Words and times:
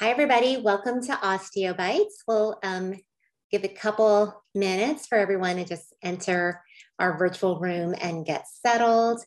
Hi, 0.00 0.08
everybody. 0.08 0.56
Welcome 0.56 1.02
to 1.02 1.12
OsteoBytes. 1.12 2.24
We'll 2.26 2.58
um, 2.62 2.94
give 3.50 3.64
a 3.64 3.68
couple 3.68 4.42
minutes 4.54 5.06
for 5.06 5.18
everyone 5.18 5.56
to 5.56 5.66
just 5.66 5.94
enter 6.02 6.62
our 6.98 7.18
virtual 7.18 7.60
room 7.60 7.94
and 8.00 8.24
get 8.24 8.46
settled. 8.48 9.20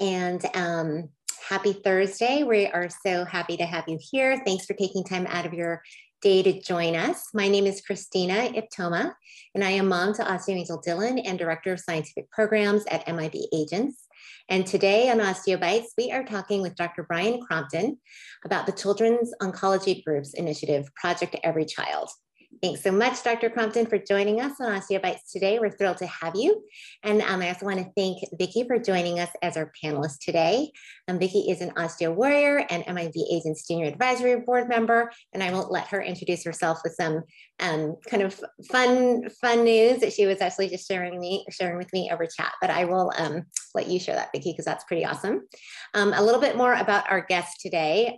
And 0.00 0.44
um, 0.56 1.10
happy 1.48 1.74
Thursday. 1.74 2.42
We 2.42 2.66
are 2.66 2.88
so 3.06 3.24
happy 3.24 3.56
to 3.56 3.66
have 3.66 3.84
you 3.86 4.00
here. 4.00 4.42
Thanks 4.44 4.66
for 4.66 4.74
taking 4.74 5.04
time 5.04 5.28
out 5.28 5.46
of 5.46 5.54
your 5.54 5.80
day 6.22 6.42
to 6.42 6.60
join 6.60 6.96
us. 6.96 7.28
My 7.32 7.46
name 7.46 7.66
is 7.66 7.82
Christina 7.82 8.50
Iptoma, 8.52 9.14
and 9.54 9.62
I 9.62 9.70
am 9.70 9.86
mom 9.86 10.12
to 10.14 10.24
Osteoangel 10.24 10.84
Dylan 10.84 11.22
and 11.24 11.38
Director 11.38 11.72
of 11.72 11.78
Scientific 11.78 12.28
Programs 12.32 12.84
at 12.86 13.06
MIB 13.06 13.36
Agents. 13.54 14.08
And 14.48 14.66
today 14.66 15.10
on 15.10 15.18
Osteobites, 15.18 15.86
we 15.96 16.10
are 16.10 16.24
talking 16.24 16.62
with 16.62 16.76
Dr. 16.76 17.04
Brian 17.04 17.40
Crompton 17.40 17.98
about 18.44 18.66
the 18.66 18.72
Children's 18.72 19.32
Oncology 19.40 20.04
Group's 20.04 20.34
initiative, 20.34 20.88
Project 20.94 21.36
Every 21.42 21.64
Child. 21.64 22.10
Thanks 22.62 22.84
so 22.84 22.92
much, 22.92 23.24
Dr. 23.24 23.50
Crompton, 23.50 23.86
for 23.86 23.98
joining 23.98 24.40
us 24.40 24.60
on 24.60 24.68
OsteoBytes 24.68 25.32
today. 25.32 25.58
We're 25.58 25.72
thrilled 25.72 25.96
to 25.96 26.06
have 26.06 26.36
you. 26.36 26.62
And 27.02 27.20
um, 27.22 27.42
I 27.42 27.48
also 27.48 27.66
want 27.66 27.80
to 27.80 27.90
thank 27.96 28.18
Vicki 28.38 28.62
for 28.68 28.78
joining 28.78 29.18
us 29.18 29.30
as 29.42 29.56
our 29.56 29.72
panelist 29.82 30.20
today. 30.20 30.70
Um, 31.08 31.18
Vicki 31.18 31.50
is 31.50 31.60
an 31.60 31.70
osteo 31.70 32.14
warrior 32.14 32.64
and 32.70 32.84
MIB 32.86 33.14
Agents 33.32 33.66
Senior 33.66 33.86
Advisory 33.86 34.38
Board 34.42 34.68
member, 34.68 35.10
and 35.32 35.42
I 35.42 35.52
won't 35.52 35.72
let 35.72 35.88
her 35.88 36.00
introduce 36.00 36.44
herself 36.44 36.78
with 36.84 36.94
some 36.94 37.24
um, 37.58 37.96
kind 38.08 38.22
of 38.22 38.40
fun, 38.70 39.28
fun 39.40 39.64
news 39.64 40.00
that 40.00 40.12
she 40.12 40.26
was 40.26 40.40
actually 40.40 40.68
just 40.68 40.86
sharing 40.86 41.18
me, 41.18 41.44
sharing 41.50 41.78
with 41.78 41.92
me 41.92 42.10
over 42.12 42.26
chat. 42.26 42.52
But 42.60 42.70
I 42.70 42.84
will 42.84 43.10
um, 43.18 43.42
let 43.74 43.88
you 43.88 43.98
share 43.98 44.14
that, 44.14 44.30
Vicki, 44.32 44.52
because 44.52 44.66
that's 44.66 44.84
pretty 44.84 45.04
awesome. 45.04 45.48
Um, 45.94 46.12
a 46.12 46.22
little 46.22 46.40
bit 46.40 46.56
more 46.56 46.74
about 46.74 47.10
our 47.10 47.22
guest 47.22 47.60
today. 47.60 48.14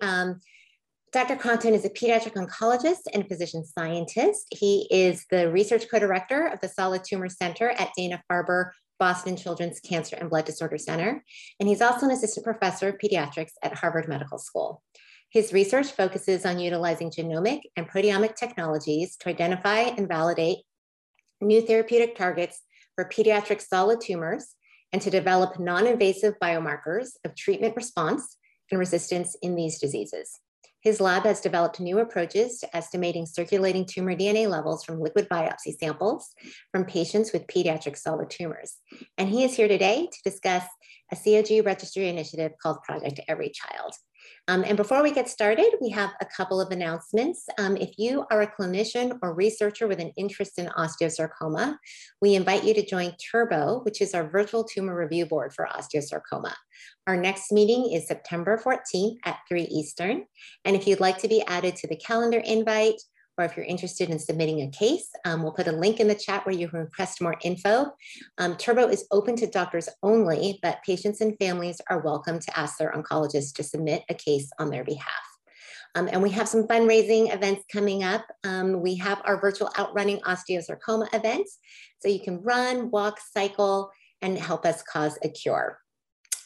Dr. 1.14 1.36
Crompton 1.36 1.74
is 1.74 1.84
a 1.84 1.90
pediatric 1.90 2.32
oncologist 2.32 3.02
and 3.12 3.28
physician 3.28 3.64
scientist. 3.64 4.48
He 4.50 4.88
is 4.90 5.24
the 5.30 5.48
research 5.48 5.84
co-director 5.88 6.48
of 6.48 6.60
the 6.60 6.68
Solid 6.68 7.04
Tumor 7.04 7.28
Center 7.28 7.70
at 7.70 7.92
Dana-Farber 7.96 8.72
Boston 8.98 9.36
Children's 9.36 9.78
Cancer 9.78 10.16
and 10.16 10.28
Blood 10.28 10.44
Disorder 10.44 10.76
Center, 10.76 11.22
and 11.60 11.68
he's 11.68 11.80
also 11.80 12.06
an 12.06 12.10
assistant 12.10 12.44
professor 12.44 12.88
of 12.88 12.98
pediatrics 12.98 13.52
at 13.62 13.78
Harvard 13.78 14.08
Medical 14.08 14.38
School. 14.38 14.82
His 15.30 15.52
research 15.52 15.92
focuses 15.92 16.44
on 16.44 16.58
utilizing 16.58 17.12
genomic 17.12 17.60
and 17.76 17.88
proteomic 17.88 18.34
technologies 18.34 19.14
to 19.18 19.28
identify 19.28 19.82
and 19.82 20.08
validate 20.08 20.64
new 21.40 21.64
therapeutic 21.64 22.16
targets 22.16 22.60
for 22.96 23.08
pediatric 23.08 23.60
solid 23.60 24.00
tumors 24.00 24.56
and 24.92 25.00
to 25.00 25.10
develop 25.10 25.60
non-invasive 25.60 26.34
biomarkers 26.42 27.10
of 27.24 27.36
treatment 27.36 27.76
response 27.76 28.36
and 28.72 28.80
resistance 28.80 29.36
in 29.42 29.54
these 29.54 29.78
diseases. 29.78 30.40
His 30.84 31.00
lab 31.00 31.24
has 31.24 31.40
developed 31.40 31.80
new 31.80 31.98
approaches 31.98 32.58
to 32.58 32.76
estimating 32.76 33.24
circulating 33.24 33.86
tumor 33.86 34.14
DNA 34.14 34.48
levels 34.48 34.84
from 34.84 35.00
liquid 35.00 35.30
biopsy 35.30 35.76
samples 35.80 36.34
from 36.70 36.84
patients 36.84 37.32
with 37.32 37.46
pediatric 37.46 37.96
solid 37.96 38.28
tumors. 38.28 38.76
And 39.16 39.30
he 39.30 39.44
is 39.44 39.56
here 39.56 39.66
today 39.66 40.08
to 40.12 40.30
discuss 40.30 40.64
a 41.10 41.16
COG 41.16 41.64
registry 41.64 42.10
initiative 42.10 42.52
called 42.62 42.82
Project 42.82 43.20
Every 43.28 43.48
Child. 43.48 43.94
Um, 44.46 44.62
and 44.66 44.76
before 44.76 45.02
we 45.02 45.10
get 45.10 45.28
started, 45.28 45.72
we 45.80 45.88
have 45.90 46.10
a 46.20 46.26
couple 46.26 46.60
of 46.60 46.70
announcements. 46.70 47.46
Um, 47.58 47.78
if 47.78 47.94
you 47.96 48.26
are 48.30 48.42
a 48.42 48.52
clinician 48.52 49.18
or 49.22 49.34
researcher 49.34 49.86
with 49.86 50.00
an 50.00 50.12
interest 50.18 50.58
in 50.58 50.66
osteosarcoma, 50.66 51.78
we 52.20 52.34
invite 52.34 52.64
you 52.64 52.74
to 52.74 52.84
join 52.84 53.14
Turbo, 53.30 53.80
which 53.84 54.02
is 54.02 54.12
our 54.12 54.28
virtual 54.28 54.62
tumor 54.62 54.94
review 54.96 55.24
board 55.24 55.54
for 55.54 55.66
osteosarcoma. 55.66 56.52
Our 57.06 57.16
next 57.16 57.52
meeting 57.52 57.90
is 57.92 58.06
September 58.06 58.60
14th 58.62 59.16
at 59.24 59.38
3 59.48 59.62
Eastern. 59.62 60.24
And 60.66 60.76
if 60.76 60.86
you'd 60.86 61.00
like 61.00 61.18
to 61.18 61.28
be 61.28 61.42
added 61.46 61.76
to 61.76 61.88
the 61.88 61.96
calendar 61.96 62.38
invite, 62.38 63.00
or 63.36 63.44
if 63.44 63.56
you're 63.56 63.66
interested 63.66 64.10
in 64.10 64.18
submitting 64.18 64.62
a 64.62 64.70
case, 64.70 65.08
um, 65.24 65.42
we'll 65.42 65.52
put 65.52 65.66
a 65.66 65.72
link 65.72 66.00
in 66.00 66.08
the 66.08 66.14
chat 66.14 66.46
where 66.46 66.54
you 66.54 66.68
can 66.68 66.80
request 66.80 67.20
more 67.20 67.36
info. 67.42 67.92
Um, 68.38 68.56
Turbo 68.56 68.88
is 68.88 69.06
open 69.10 69.36
to 69.36 69.46
doctors 69.46 69.88
only, 70.02 70.58
but 70.62 70.82
patients 70.86 71.20
and 71.20 71.36
families 71.38 71.80
are 71.90 72.00
welcome 72.00 72.38
to 72.38 72.58
ask 72.58 72.78
their 72.78 72.92
oncologist 72.92 73.54
to 73.54 73.64
submit 73.64 74.04
a 74.08 74.14
case 74.14 74.50
on 74.58 74.70
their 74.70 74.84
behalf. 74.84 75.10
Um, 75.96 76.08
and 76.10 76.22
we 76.22 76.30
have 76.30 76.48
some 76.48 76.64
fundraising 76.64 77.32
events 77.32 77.64
coming 77.72 78.02
up. 78.02 78.24
Um, 78.42 78.80
we 78.80 78.96
have 78.96 79.20
our 79.24 79.40
virtual 79.40 79.70
outrunning 79.78 80.20
osteosarcoma 80.20 81.12
events. 81.12 81.58
So 82.00 82.08
you 82.08 82.20
can 82.20 82.42
run, 82.42 82.90
walk, 82.90 83.18
cycle, 83.20 83.90
and 84.20 84.38
help 84.38 84.66
us 84.66 84.82
cause 84.82 85.18
a 85.22 85.28
cure. 85.28 85.78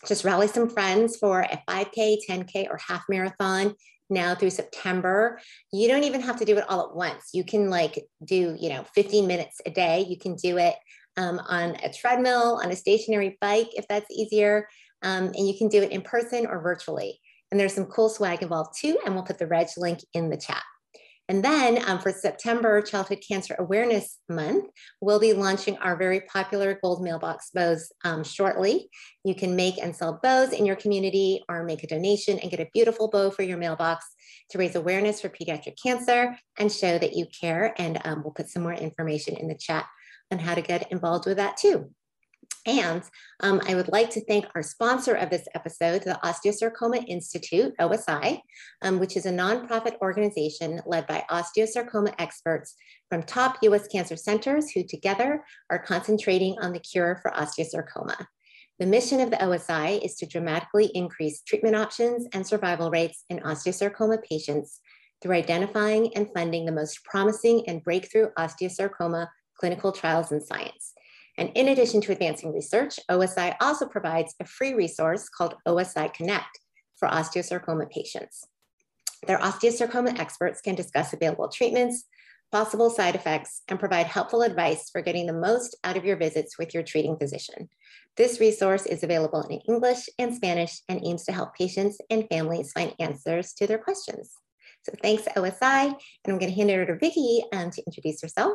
Just 0.07 0.25
rally 0.25 0.49
some 0.49 0.69
friends 0.69 1.17
for 1.17 1.41
a 1.41 1.63
5K, 1.69 2.19
10K, 2.29 2.69
or 2.69 2.79
half 2.87 3.05
marathon 3.09 3.75
now 4.11 4.35
through 4.35 4.51
September. 4.51 5.41
You 5.73 5.89
don't 5.89 6.05
even 6.05 6.21
have 6.21 6.39
to 6.39 6.45
do 6.45 6.57
it 6.57 6.65
all 6.69 6.89
at 6.89 6.97
once. 6.97 7.31
You 7.33 7.45
can 7.45 7.71
like 7.71 8.07
do, 8.25 8.57
you 8.59 8.69
know, 8.69 8.85
15 8.95 9.27
minutes 9.27 9.61
a 9.67 9.71
day. 9.71 10.07
You 10.09 10.19
can 10.19 10.35
do 10.37 10.59
it 10.59 10.75
um, 11.17 11.41
on 11.49 11.77
a 11.83 11.93
treadmill, 11.93 12.61
on 12.63 12.71
a 12.71 12.77
stationary 12.77 13.37
bike, 13.41 13.69
if 13.73 13.87
that's 13.89 14.11
easier. 14.11 14.69
Um, 15.03 15.27
and 15.27 15.47
you 15.47 15.57
can 15.57 15.69
do 15.69 15.83
it 15.83 15.93
in 15.93 16.03
person 16.03 16.47
or 16.47 16.61
virtually. 16.61 17.21
And 17.51 17.59
there's 17.59 17.75
some 17.75 17.87
cool 17.87 18.09
swag 18.09 18.43
involved 18.43 18.75
too. 18.79 18.99
And 19.05 19.15
we'll 19.15 19.25
put 19.25 19.39
the 19.39 19.47
reg 19.47 19.69
link 19.77 20.01
in 20.15 20.31
the 20.31 20.37
chat. 20.37 20.63
And 21.29 21.45
then 21.45 21.83
um, 21.87 21.99
for 21.99 22.11
September 22.11 22.81
Childhood 22.81 23.23
Cancer 23.27 23.55
Awareness 23.59 24.19
Month, 24.31 24.71
we'll 25.03 25.21
be 25.21 25.35
launching 25.35 25.77
our 25.79 25.95
very 25.95 26.23
popular 26.23 26.79
gold 26.83 27.03
mailbox 27.03 27.51
bows 27.53 27.93
um, 28.03 28.25
shortly. 28.25 28.89
You 29.25 29.35
can 29.35 29.55
make 29.55 29.77
and 29.77 29.95
sell 29.95 30.19
bows 30.23 30.53
in 30.53 30.65
your 30.65 30.77
community 30.77 31.43
or 31.49 31.65
make 31.65 31.85
a 31.85 31.87
donation 31.87 32.39
and 32.39 32.51
get 32.51 32.61
a 32.61 32.71
beautiful 32.73 33.09
bow 33.09 33.31
for 33.31 33.43
your 33.43 33.59
mailbox 33.59 34.07
to 34.51 34.59
raise 34.59 34.75
awareness 34.75 35.21
for 35.21 35.29
pediatric 35.29 35.75
cancer 35.83 36.39
and 36.59 36.73
show 36.73 36.99
that 36.99 37.15
you 37.15 37.27
care. 37.39 37.75
And 37.77 38.01
um, 38.07 38.23
we'll 38.23 38.33
put 38.33 38.49
some 38.49 38.63
more 38.63 38.73
information 38.73 39.37
in 39.37 39.49
the 39.49 39.55
chat 39.55 39.85
on 40.31 40.39
how 40.39 40.55
to 40.55 40.63
get 40.63 40.91
involved 40.91 41.27
with 41.27 41.37
that 41.37 41.59
too. 41.59 41.91
And 42.67 43.03
um, 43.41 43.61
I 43.67 43.75
would 43.75 43.89
like 43.89 44.11
to 44.11 44.25
thank 44.25 44.47
our 44.55 44.63
sponsor 44.63 45.15
of 45.15 45.31
this 45.31 45.47
episode, 45.55 46.03
the 46.03 46.19
Osteosarcoma 46.25 47.05
Institute, 47.09 47.75
OSI, 47.81 48.41
um, 48.83 48.99
which 48.99 49.17
is 49.17 49.27
a 49.27 49.31
nonprofit 49.31 49.99
organization 50.01 50.81
led 50.87 51.07
by 51.07 51.25
osteosarcoma 51.31 52.15
experts 52.19 52.75
from 53.09 53.23
top 53.23 53.59
US 53.63 53.87
cancer 53.89 54.17
centers 54.17 54.71
who 54.71 54.85
together 54.85 55.45
are 55.71 55.79
concentrating 55.79 56.57
on 56.61 56.73
the 56.73 56.81
cure 56.81 57.19
for 57.23 57.31
osteosarcoma. 57.31 58.27
The 58.79 58.87
mission 58.87 59.21
of 59.21 59.31
the 59.31 59.39
OSI 59.39 60.05
is 60.05 60.15
to 60.17 60.27
dramatically 60.27 60.91
increase 60.95 61.43
treatment 61.43 61.75
options 61.75 62.27
and 62.33 62.47
survival 62.47 62.91
rates 62.91 63.25
in 63.29 63.41
osteosarcoma 63.41 64.23
patients 64.23 64.81
through 65.21 65.35
identifying 65.35 66.15
and 66.15 66.29
funding 66.33 66.65
the 66.65 66.73
most 66.73 67.05
promising 67.05 67.69
and 67.69 67.83
breakthrough 67.83 68.29
osteosarcoma 68.39 69.29
clinical 69.59 69.91
trials 69.91 70.31
and 70.31 70.43
science. 70.43 70.95
And 71.39 71.53
in 71.55 71.69
addition 71.69 72.01
to 72.03 72.13
advancing 72.13 72.53
research, 72.53 72.99
OSI 73.09 73.55
also 73.61 73.87
provides 73.87 74.35
a 74.41 74.45
free 74.45 74.75
resource 74.75 75.29
called 75.29 75.55
OSI 75.67 76.13
Connect 76.13 76.59
for 76.97 77.09
osteosarcoma 77.09 77.89
patients. 77.91 78.45
Their 79.27 79.39
osteosarcoma 79.39 80.19
experts 80.19 80.61
can 80.61 80.75
discuss 80.75 81.13
available 81.13 81.49
treatments, 81.49 82.05
possible 82.51 82.91
side 82.91 83.15
effects, 83.15 83.63
and 83.69 83.79
provide 83.79 84.07
helpful 84.07 84.43
advice 84.43 84.91
for 84.91 85.01
getting 85.01 85.27
the 85.27 85.33
most 85.33 85.77
out 85.85 85.97
of 85.97 86.05
your 86.05 86.17
visits 86.17 86.59
with 86.59 86.75
your 86.75 86.83
treating 86.83 87.17
physician. 87.17 87.69
This 88.17 88.41
resource 88.41 88.85
is 88.87 89.05
available 89.05 89.43
in 89.43 89.61
English 89.73 90.09
and 90.19 90.35
Spanish 90.35 90.81
and 90.89 91.01
aims 91.05 91.25
to 91.27 91.33
help 91.33 91.55
patients 91.55 92.01
and 92.11 92.27
families 92.29 92.73
find 92.73 92.95
answers 92.99 93.53
to 93.55 93.67
their 93.69 93.79
questions. 93.79 94.33
So 94.83 94.93
thanks 95.03 95.23
OSI, 95.37 95.87
and 95.87 95.97
I'm 96.27 96.39
gonna 96.39 96.51
hand 96.51 96.71
it 96.71 96.75
over 96.75 96.87
to 96.87 96.99
Vicki 96.99 97.45
um, 97.53 97.71
to 97.71 97.83
introduce 97.87 98.23
herself 98.23 98.55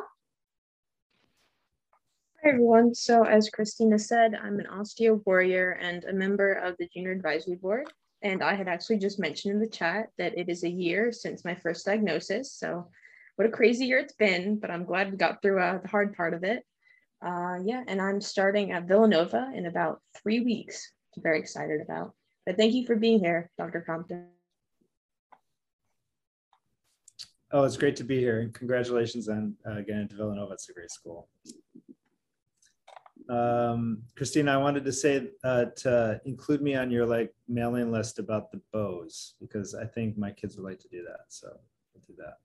Hi 2.44 2.50
everyone. 2.50 2.94
So 2.94 3.24
as 3.24 3.48
Christina 3.48 3.98
said, 3.98 4.34
I'm 4.34 4.58
an 4.58 4.66
osteo 4.66 5.22
warrior 5.24 5.78
and 5.80 6.04
a 6.04 6.12
member 6.12 6.52
of 6.52 6.76
the 6.76 6.86
junior 6.92 7.10
advisory 7.10 7.54
board. 7.54 7.90
And 8.20 8.42
I 8.42 8.52
had 8.54 8.68
actually 8.68 8.98
just 8.98 9.18
mentioned 9.18 9.54
in 9.54 9.60
the 9.60 9.66
chat 9.66 10.10
that 10.18 10.36
it 10.36 10.50
is 10.50 10.62
a 10.62 10.68
year 10.68 11.10
since 11.10 11.42
my 11.42 11.54
first 11.54 11.86
diagnosis. 11.86 12.52
So 12.52 12.90
what 13.36 13.48
a 13.48 13.50
crazy 13.50 13.86
year 13.86 13.98
it's 13.98 14.12
been, 14.12 14.58
but 14.58 14.70
I'm 14.70 14.84
glad 14.84 15.10
we 15.10 15.16
got 15.16 15.40
through 15.40 15.58
uh, 15.58 15.78
the 15.78 15.88
hard 15.88 16.14
part 16.14 16.34
of 16.34 16.44
it. 16.44 16.66
Uh, 17.24 17.60
yeah, 17.64 17.82
and 17.88 17.98
I'm 17.98 18.20
starting 18.20 18.72
at 18.72 18.86
Villanova 18.86 19.50
in 19.54 19.64
about 19.64 20.02
three 20.22 20.40
weeks. 20.40 20.92
I'm 21.16 21.22
very 21.22 21.38
excited 21.38 21.80
about. 21.80 22.12
But 22.44 22.58
thank 22.58 22.74
you 22.74 22.84
for 22.84 22.94
being 22.94 23.20
here, 23.20 23.50
Dr. 23.56 23.80
Crompton. 23.80 24.26
Oh, 27.52 27.64
it's 27.64 27.78
great 27.78 27.96
to 27.96 28.04
be 28.04 28.18
here. 28.18 28.40
And 28.40 28.52
Congratulations 28.52 29.30
on 29.30 29.56
uh, 29.64 29.76
getting 29.76 30.02
into 30.02 30.16
Villanova. 30.16 30.52
It's 30.52 30.68
a 30.68 30.74
great 30.74 30.90
school. 30.90 31.30
Um, 33.28 34.02
Christina, 34.16 34.52
I 34.52 34.56
wanted 34.58 34.84
to 34.84 34.92
say 34.92 35.28
uh, 35.44 35.66
to 35.76 36.20
include 36.24 36.60
me 36.60 36.74
on 36.74 36.90
your 36.90 37.06
like 37.06 37.34
mailing 37.48 37.90
list 37.90 38.18
about 38.18 38.50
the 38.52 38.60
bows 38.72 39.34
because 39.40 39.74
I 39.74 39.86
think 39.86 40.18
my 40.18 40.30
kids 40.30 40.56
would 40.56 40.64
like 40.64 40.78
to 40.80 40.88
do 40.88 41.02
that. 41.04 41.20
So 41.28 41.48
we'll 41.94 42.04
do 42.06 42.14
that. 42.18 42.36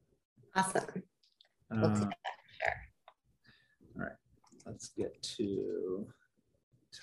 Awesome. 0.56 1.04
We'll 1.72 1.86
uh, 1.86 1.96
sure. 1.96 2.10
All 3.96 4.04
right, 4.04 4.12
let's 4.66 4.90
get 4.90 5.22
to 5.22 6.08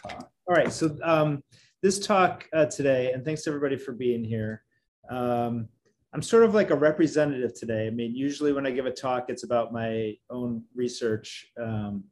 talk. 0.03 0.31
All 0.49 0.55
right, 0.55 0.73
so 0.73 0.97
um, 1.03 1.43
this 1.83 1.99
talk 1.99 2.47
uh, 2.55 2.67
today, 2.67 3.13
and 3.13 3.25
thanks 3.25 3.47
everybody 3.47 3.77
for 3.77 3.93
being 3.93 4.25
here. 4.25 4.63
Um, 5.11 5.69
I'm 6.13 6.23
sort 6.23 6.45
of 6.45 6.55
like 6.55 6.71
a 6.71 6.75
representative 6.75 7.53
today. 7.55 7.87
I 7.87 7.91
mean, 7.91 8.15
usually 8.15 8.53
when 8.53 8.67
I 8.67 8.71
give 8.71 8.87
a 8.87 8.91
talk, 8.91 9.27
it's 9.29 9.45
about 9.45 9.73
my 9.73 10.15
own 10.31 10.65
research. 10.75 11.47
Um, 11.61 12.05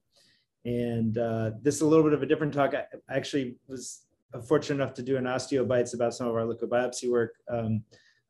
and 0.64 1.18
uh, 1.18 1.50
this 1.62 1.76
is 1.76 1.80
a 1.82 1.86
little 1.86 2.04
bit 2.04 2.12
of 2.12 2.22
a 2.22 2.26
different 2.26 2.54
talk. 2.54 2.74
I 2.74 2.84
actually 3.08 3.56
was 3.68 4.06
fortunate 4.46 4.82
enough 4.82 4.94
to 4.94 5.02
do 5.02 5.16
an 5.16 5.24
osteobites 5.24 5.94
about 5.94 6.14
some 6.14 6.26
of 6.26 6.34
our 6.34 6.44
liquid 6.44 6.70
biopsy 6.70 7.10
work 7.10 7.34
um, 7.48 7.82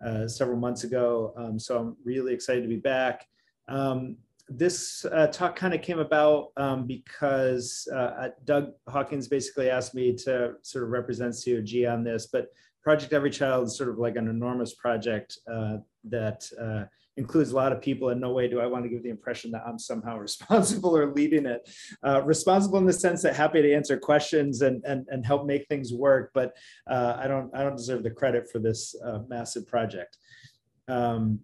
uh, 0.04 0.28
several 0.28 0.58
months 0.58 0.84
ago. 0.84 1.32
Um, 1.36 1.58
so 1.58 1.78
I'm 1.78 1.96
really 2.04 2.34
excited 2.34 2.62
to 2.62 2.68
be 2.68 2.76
back. 2.76 3.26
Um, 3.68 4.16
this 4.48 5.06
uh, 5.06 5.28
talk 5.28 5.56
kind 5.56 5.72
of 5.72 5.80
came 5.80 6.00
about 6.00 6.48
um, 6.56 6.86
because 6.86 7.88
uh, 7.94 8.28
Doug 8.44 8.72
Hawkins 8.88 9.26
basically 9.26 9.70
asked 9.70 9.94
me 9.94 10.14
to 10.16 10.54
sort 10.62 10.84
of 10.84 10.90
represent 10.90 11.34
COG 11.42 11.86
on 11.86 12.04
this, 12.04 12.26
but 12.26 12.48
Project 12.82 13.14
Every 13.14 13.30
Child 13.30 13.68
is 13.68 13.76
sort 13.76 13.88
of 13.88 13.98
like 13.98 14.16
an 14.16 14.28
enormous 14.28 14.74
project 14.74 15.38
uh, 15.50 15.78
that 16.04 16.46
uh, 16.60 16.84
includes 17.16 17.52
a 17.52 17.56
lot 17.56 17.72
of 17.72 17.80
people. 17.80 18.10
In 18.10 18.20
no 18.20 18.32
way 18.32 18.48
do 18.48 18.60
I 18.60 18.66
want 18.66 18.84
to 18.84 18.88
give 18.88 19.02
the 19.02 19.10
impression 19.10 19.50
that 19.52 19.62
I'm 19.66 19.78
somehow 19.78 20.18
responsible 20.28 20.96
or 20.96 21.12
leading 21.12 21.46
it. 21.46 21.68
Uh, 22.02 22.22
responsible 22.24 22.78
in 22.78 22.86
the 22.86 22.92
sense 22.92 23.22
that 23.22 23.36
happy 23.36 23.62
to 23.62 23.74
answer 23.74 23.98
questions 23.98 24.62
and 24.62 24.84
and, 24.84 25.06
and 25.10 25.24
help 25.24 25.46
make 25.46 25.66
things 25.68 25.92
work, 25.92 26.30
but 26.34 26.56
uh, 26.90 27.16
I 27.18 27.26
don't 27.26 27.54
I 27.54 27.62
don't 27.62 27.76
deserve 27.76 28.02
the 28.02 28.10
credit 28.10 28.50
for 28.50 28.58
this 28.58 28.94
massive 29.28 29.66
project. 29.66 30.18
Um, 30.88 31.40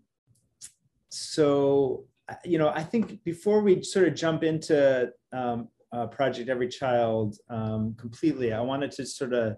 so 1.11 2.05
you 2.45 2.59
know, 2.59 2.69
I 2.69 2.83
think 2.83 3.23
before 3.25 3.63
we 3.63 3.83
sort 3.83 4.07
of 4.07 4.15
jump 4.15 4.43
into 4.45 5.11
um, 5.33 5.69
uh, 5.93 6.07
Project 6.07 6.49
Every 6.49 6.69
Child 6.69 7.37
um, 7.49 7.95
completely, 7.99 8.53
I 8.53 8.61
wanted 8.61 8.93
to 8.93 9.07
sort 9.07 9.33
of 9.33 9.57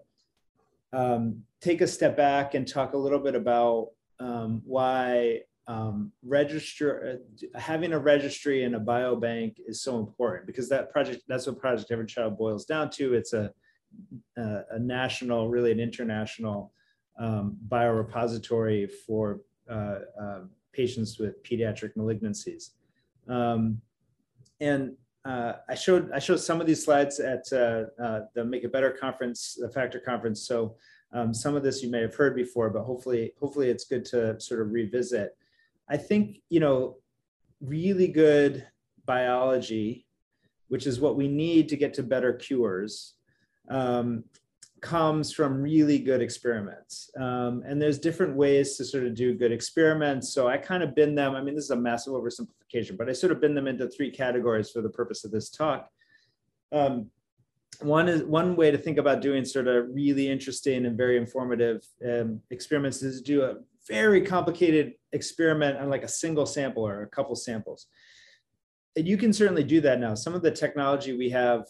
um, 0.92 1.42
take 1.60 1.80
a 1.80 1.86
step 1.86 2.16
back 2.16 2.54
and 2.54 2.66
talk 2.66 2.94
a 2.94 2.98
little 2.98 3.18
bit 3.18 3.34
about 3.34 3.88
um, 4.20 4.62
why 4.64 5.40
um, 5.72 6.12
register 6.22 7.18
uh, 7.54 7.58
having 7.58 7.92
a 7.92 7.98
registry 7.98 8.64
and 8.64 8.74
a 8.74 8.80
biobank 8.80 9.54
is 9.66 9.82
so 9.82 9.98
important 9.98 10.46
because 10.46 10.68
that 10.68 10.90
project 10.92 11.22
that's 11.28 11.46
what 11.46 11.58
Project 11.58 11.90
Every 11.90 12.06
Child 12.06 12.36
boils 12.36 12.64
down 12.64 12.90
to. 12.90 13.14
It's 13.14 13.32
a 13.32 13.52
a, 14.36 14.62
a 14.72 14.78
national, 14.78 15.48
really 15.48 15.72
an 15.72 15.80
international 15.80 16.72
um, 17.18 17.56
biorepository 17.68 18.90
for 19.06 19.40
uh, 19.70 19.98
uh, 20.20 20.40
patients 20.72 21.18
with 21.18 21.42
pediatric 21.42 21.94
malignancies. 21.96 22.70
Um, 23.28 23.80
and 24.60 24.92
uh, 25.24 25.54
I 25.68 25.74
showed 25.74 26.10
I 26.12 26.18
showed 26.18 26.40
some 26.40 26.60
of 26.60 26.66
these 26.66 26.84
slides 26.84 27.20
at 27.20 27.44
uh, 27.52 27.84
uh, 28.02 28.20
the 28.34 28.44
Make 28.44 28.64
It 28.64 28.72
Better 28.72 28.90
conference, 28.90 29.56
the 29.60 29.68
Factor 29.68 30.00
conference. 30.00 30.46
So 30.46 30.76
um, 31.12 31.32
some 31.32 31.54
of 31.54 31.62
this 31.62 31.82
you 31.82 31.90
may 31.90 32.00
have 32.00 32.14
heard 32.14 32.34
before, 32.34 32.70
but 32.70 32.82
hopefully 32.82 33.32
hopefully 33.38 33.70
it's 33.70 33.84
good 33.84 34.04
to 34.06 34.38
sort 34.40 34.60
of 34.60 34.72
revisit. 34.72 35.36
I 35.92 35.98
think 35.98 36.38
you 36.48 36.58
know 36.58 36.96
really 37.60 38.08
good 38.08 38.66
biology, 39.04 40.06
which 40.68 40.86
is 40.86 41.00
what 41.00 41.16
we 41.16 41.28
need 41.28 41.68
to 41.68 41.76
get 41.76 41.92
to 41.94 42.02
better 42.02 42.32
cures. 42.32 43.14
Um, 43.68 44.24
comes 44.80 45.32
from 45.32 45.62
really 45.62 45.98
good 45.98 46.20
experiments. 46.20 47.08
Um, 47.16 47.62
and 47.64 47.80
there's 47.80 48.00
different 48.00 48.34
ways 48.34 48.76
to 48.76 48.84
sort 48.84 49.04
of 49.04 49.14
do 49.14 49.32
good 49.32 49.52
experiments. 49.52 50.34
So 50.34 50.48
I 50.48 50.58
kind 50.58 50.82
of 50.82 50.96
bin 50.96 51.14
them, 51.14 51.36
I 51.36 51.40
mean, 51.40 51.54
this 51.54 51.66
is 51.66 51.70
a 51.70 51.76
massive 51.76 52.14
oversimplification, 52.14 52.98
but 52.98 53.08
I 53.08 53.12
sort 53.12 53.30
of 53.30 53.40
bin 53.40 53.54
them 53.54 53.68
into 53.68 53.88
three 53.88 54.10
categories 54.10 54.70
for 54.70 54.82
the 54.82 54.88
purpose 54.88 55.24
of 55.24 55.30
this 55.30 55.50
talk. 55.50 55.88
Um, 56.72 57.10
one 57.80 58.08
is 58.08 58.24
one 58.24 58.56
way 58.56 58.72
to 58.72 58.78
think 58.78 58.98
about 58.98 59.22
doing 59.22 59.44
sort 59.44 59.68
of 59.68 59.86
really 59.92 60.28
interesting 60.28 60.84
and 60.84 60.96
very 60.96 61.16
informative 61.16 61.84
um, 62.04 62.40
experiments 62.50 63.02
is 63.02 63.22
do 63.22 63.44
a 63.44 63.56
very 63.88 64.20
complicated 64.20 64.94
experiment 65.12 65.78
on 65.78 65.90
like 65.90 66.02
a 66.02 66.08
single 66.08 66.46
sample 66.46 66.86
or 66.86 67.02
a 67.02 67.08
couple 67.08 67.34
samples. 67.34 67.86
And 68.96 69.08
you 69.08 69.16
can 69.16 69.32
certainly 69.32 69.64
do 69.64 69.80
that 69.80 70.00
now. 70.00 70.14
Some 70.14 70.34
of 70.34 70.42
the 70.42 70.50
technology 70.50 71.16
we 71.16 71.30
have 71.30 71.66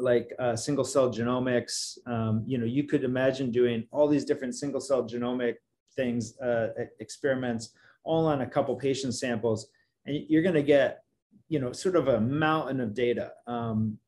like 0.00 0.32
uh, 0.38 0.56
single 0.56 0.84
cell 0.84 1.10
genomics. 1.10 1.98
Um, 2.06 2.42
you 2.46 2.58
know, 2.58 2.66
you 2.66 2.84
could 2.84 3.04
imagine 3.04 3.50
doing 3.50 3.86
all 3.90 4.08
these 4.08 4.24
different 4.24 4.54
single 4.54 4.80
cell 4.80 5.04
genomic 5.04 5.56
things, 5.96 6.38
uh, 6.40 6.68
experiments, 7.00 7.70
all 8.04 8.26
on 8.26 8.40
a 8.40 8.46
couple 8.46 8.74
patient 8.76 9.14
samples, 9.14 9.68
and 10.06 10.16
you're 10.28 10.42
going 10.42 10.54
to 10.54 10.62
get, 10.62 11.04
you 11.48 11.58
know, 11.58 11.72
sort 11.72 11.96
of 11.96 12.08
a 12.08 12.20
mountain 12.20 12.80
of 12.80 12.94
data. 12.94 13.32
Um, 13.46 13.98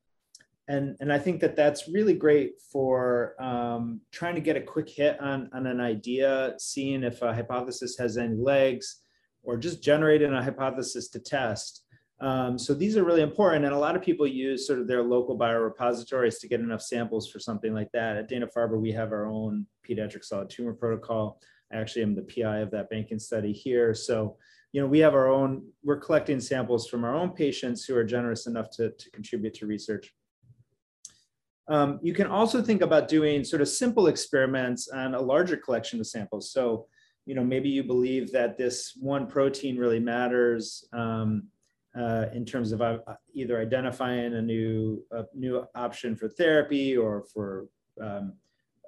and 0.68 0.96
and 1.00 1.12
I 1.12 1.18
think 1.18 1.40
that 1.40 1.56
that's 1.56 1.88
really 1.88 2.14
great 2.14 2.60
for 2.72 3.34
um, 3.42 4.00
trying 4.12 4.34
to 4.36 4.40
get 4.40 4.56
a 4.56 4.60
quick 4.60 4.88
hit 4.88 5.20
on 5.20 5.50
on 5.52 5.66
an 5.66 5.80
idea, 5.80 6.54
seeing 6.58 7.02
if 7.02 7.22
a 7.22 7.34
hypothesis 7.34 7.96
has 7.98 8.16
any 8.16 8.36
legs, 8.36 9.02
or 9.42 9.56
just 9.56 9.82
generating 9.82 10.32
a 10.32 10.42
hypothesis 10.42 11.08
to 11.10 11.18
test. 11.18 11.84
Um, 12.20 12.56
so 12.56 12.72
these 12.72 12.96
are 12.96 13.02
really 13.02 13.22
important. 13.22 13.64
And 13.64 13.74
a 13.74 13.78
lot 13.78 13.96
of 13.96 14.02
people 14.02 14.28
use 14.28 14.64
sort 14.64 14.78
of 14.78 14.86
their 14.86 15.02
local 15.02 15.36
biorepositories 15.36 16.38
to 16.40 16.48
get 16.48 16.60
enough 16.60 16.80
samples 16.80 17.28
for 17.28 17.40
something 17.40 17.74
like 17.74 17.90
that. 17.92 18.16
At 18.16 18.28
Dana-Farber, 18.28 18.80
we 18.80 18.92
have 18.92 19.10
our 19.10 19.26
own 19.26 19.66
pediatric 19.88 20.24
solid 20.24 20.48
tumor 20.48 20.72
protocol. 20.72 21.40
I 21.72 21.78
actually 21.78 22.02
am 22.02 22.14
the 22.14 22.22
PI 22.22 22.58
of 22.58 22.70
that 22.70 22.90
banking 22.90 23.18
study 23.18 23.52
here. 23.52 23.92
So, 23.92 24.36
you 24.70 24.80
know, 24.80 24.86
we 24.86 25.00
have 25.00 25.14
our 25.14 25.28
own, 25.28 25.64
we're 25.82 25.98
collecting 25.98 26.38
samples 26.38 26.86
from 26.88 27.04
our 27.04 27.14
own 27.14 27.30
patients 27.30 27.84
who 27.84 27.96
are 27.96 28.04
generous 28.04 28.46
enough 28.46 28.70
to, 28.76 28.90
to 28.90 29.10
contribute 29.10 29.54
to 29.54 29.66
research. 29.66 30.14
Um, 31.72 31.98
you 32.02 32.12
can 32.12 32.26
also 32.26 32.60
think 32.60 32.82
about 32.82 33.08
doing 33.08 33.44
sort 33.44 33.62
of 33.62 33.68
simple 33.68 34.08
experiments 34.08 34.88
on 34.88 35.14
a 35.14 35.20
larger 35.20 35.56
collection 35.56 35.98
of 36.00 36.06
samples. 36.06 36.52
So, 36.52 36.86
you 37.24 37.34
know, 37.34 37.42
maybe 37.42 37.70
you 37.70 37.82
believe 37.82 38.30
that 38.32 38.58
this 38.58 38.92
one 39.00 39.26
protein 39.26 39.78
really 39.78 40.00
matters. 40.00 40.86
Um, 40.92 41.48
uh, 41.98 42.26
in 42.32 42.44
terms 42.44 42.72
of 42.72 42.80
uh, 42.80 42.96
either 43.34 43.60
identifying 43.60 44.34
a 44.34 44.40
new 44.40 45.04
a 45.10 45.24
new 45.34 45.62
option 45.74 46.16
for 46.16 46.26
therapy 46.26 46.96
or 46.96 47.24
for 47.34 47.66
um, 48.00 48.32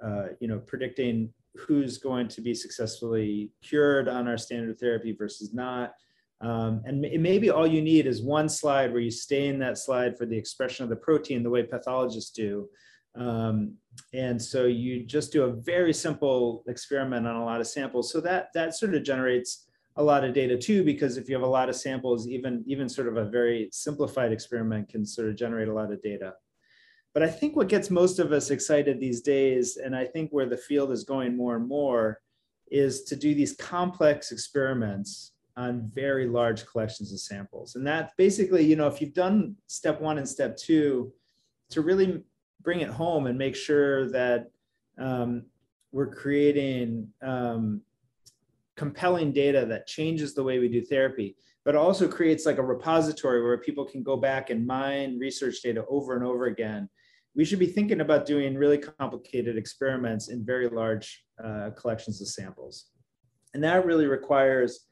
uh, 0.02 0.28
you 0.40 0.48
know 0.48 0.58
predicting 0.58 1.30
who's 1.54 1.98
going 1.98 2.26
to 2.26 2.40
be 2.40 2.54
successfully 2.54 3.52
cured 3.62 4.08
on 4.08 4.26
our 4.26 4.38
standard 4.38 4.78
therapy 4.80 5.12
versus 5.12 5.52
not. 5.52 5.92
Um, 6.40 6.82
and 6.84 7.00
maybe 7.00 7.50
all 7.50 7.66
you 7.66 7.80
need 7.80 8.06
is 8.06 8.22
one 8.22 8.48
slide 8.48 8.92
where 8.92 9.00
you 9.00 9.10
stay 9.10 9.46
in 9.48 9.58
that 9.60 9.78
slide 9.78 10.18
for 10.18 10.26
the 10.26 10.36
expression 10.36 10.82
of 10.82 10.90
the 10.90 10.96
protein 10.96 11.42
the 11.42 11.50
way 11.50 11.62
pathologists 11.62 12.30
do. 12.30 12.68
Um, 13.16 13.74
and 14.12 14.42
so 14.42 14.64
you 14.64 15.04
just 15.04 15.32
do 15.32 15.44
a 15.44 15.52
very 15.52 15.94
simple 15.94 16.64
experiment 16.66 17.26
on 17.26 17.36
a 17.36 17.44
lot 17.44 17.60
of 17.60 17.66
samples. 17.66 18.12
So 18.12 18.20
that 18.22 18.48
that 18.54 18.74
sort 18.74 18.94
of 18.94 19.04
generates 19.04 19.66
a 19.96 20.02
lot 20.02 20.24
of 20.24 20.34
data 20.34 20.58
too, 20.58 20.82
because 20.82 21.16
if 21.16 21.28
you 21.28 21.34
have 21.36 21.44
a 21.44 21.46
lot 21.46 21.68
of 21.68 21.76
samples, 21.76 22.26
even, 22.26 22.64
even 22.66 22.88
sort 22.88 23.06
of 23.06 23.16
a 23.16 23.30
very 23.30 23.68
simplified 23.72 24.32
experiment 24.32 24.88
can 24.88 25.06
sort 25.06 25.28
of 25.28 25.36
generate 25.36 25.68
a 25.68 25.72
lot 25.72 25.92
of 25.92 26.02
data. 26.02 26.34
But 27.14 27.22
I 27.22 27.28
think 27.28 27.54
what 27.54 27.68
gets 27.68 27.90
most 27.90 28.18
of 28.18 28.32
us 28.32 28.50
excited 28.50 28.98
these 28.98 29.20
days, 29.20 29.76
and 29.76 29.94
I 29.94 30.04
think 30.04 30.30
where 30.30 30.46
the 30.46 30.56
field 30.56 30.90
is 30.90 31.04
going 31.04 31.36
more 31.36 31.54
and 31.54 31.68
more, 31.68 32.20
is 32.72 33.04
to 33.04 33.14
do 33.14 33.36
these 33.36 33.54
complex 33.54 34.32
experiments 34.32 35.33
on 35.56 35.90
very 35.94 36.26
large 36.26 36.66
collections 36.66 37.12
of 37.12 37.20
samples. 37.20 37.76
And 37.76 37.86
that 37.86 38.12
basically, 38.16 38.64
you 38.64 38.76
know, 38.76 38.86
if 38.86 39.00
you've 39.00 39.14
done 39.14 39.56
step 39.66 40.00
one 40.00 40.18
and 40.18 40.28
step 40.28 40.56
two, 40.56 41.12
to 41.70 41.80
really 41.80 42.22
bring 42.62 42.80
it 42.80 42.90
home 42.90 43.26
and 43.26 43.38
make 43.38 43.56
sure 43.56 44.10
that 44.10 44.50
um, 44.98 45.44
we're 45.92 46.12
creating 46.12 47.08
um, 47.22 47.80
compelling 48.76 49.32
data 49.32 49.64
that 49.66 49.86
changes 49.86 50.34
the 50.34 50.42
way 50.42 50.58
we 50.58 50.68
do 50.68 50.82
therapy, 50.82 51.36
but 51.64 51.76
also 51.76 52.08
creates 52.08 52.46
like 52.46 52.58
a 52.58 52.62
repository 52.62 53.42
where 53.42 53.58
people 53.58 53.84
can 53.84 54.02
go 54.02 54.16
back 54.16 54.50
and 54.50 54.66
mine 54.66 55.18
research 55.18 55.62
data 55.62 55.84
over 55.88 56.16
and 56.16 56.24
over 56.24 56.46
again. 56.46 56.88
We 57.36 57.44
should 57.44 57.58
be 57.58 57.66
thinking 57.66 58.00
about 58.00 58.26
doing 58.26 58.56
really 58.56 58.78
complicated 58.78 59.56
experiments 59.56 60.28
in 60.28 60.44
very 60.44 60.68
large 60.68 61.24
uh, 61.42 61.70
collections 61.76 62.20
of 62.20 62.28
samples. 62.28 62.86
And 63.54 63.62
that 63.64 63.86
really 63.86 64.06
requires 64.06 64.86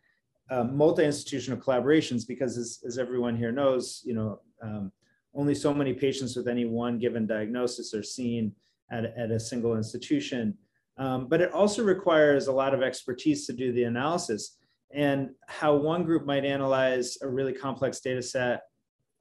uh, 0.51 0.65
multi-institutional 0.65 1.59
collaborations 1.59 2.27
because 2.27 2.59
as, 2.59 2.81
as, 2.87 2.99
everyone 2.99 3.37
here 3.37 3.53
knows, 3.53 4.03
you 4.05 4.15
know, 4.15 4.41
um, 4.63 4.93
only 5.35 5.55
so 5.55 5.73
many 5.73 5.95
patients 5.95 6.37
with 6.37 6.49
any 6.49 6.65
one 6.65 6.99
given 6.99 7.27
diagnosis 7.27 7.95
are 7.95 8.03
seen 8.03 8.53
at, 8.91 9.05
at 9.17 9.31
a 9.31 9.41
single 9.41 9.77
institution. 9.77 10.57
Um, 10.99 11.27
but 11.29 11.41
it 11.41 11.53
also 11.53 11.83
requires 11.83 12.49
a 12.49 12.53
lot 12.53 12.75
of 12.75 12.83
expertise 12.83 13.47
to 13.47 13.53
do 13.53 13.73
the 13.73 13.85
analysis 13.85 14.59
and 14.93 15.31
how 15.47 15.75
one 15.75 16.05
group 16.05 16.27
might 16.27 16.45
analyze 16.45 17.17
a 17.23 17.29
really 17.29 17.55
complex 17.55 18.01
data 18.01 18.23
set 18.23 18.63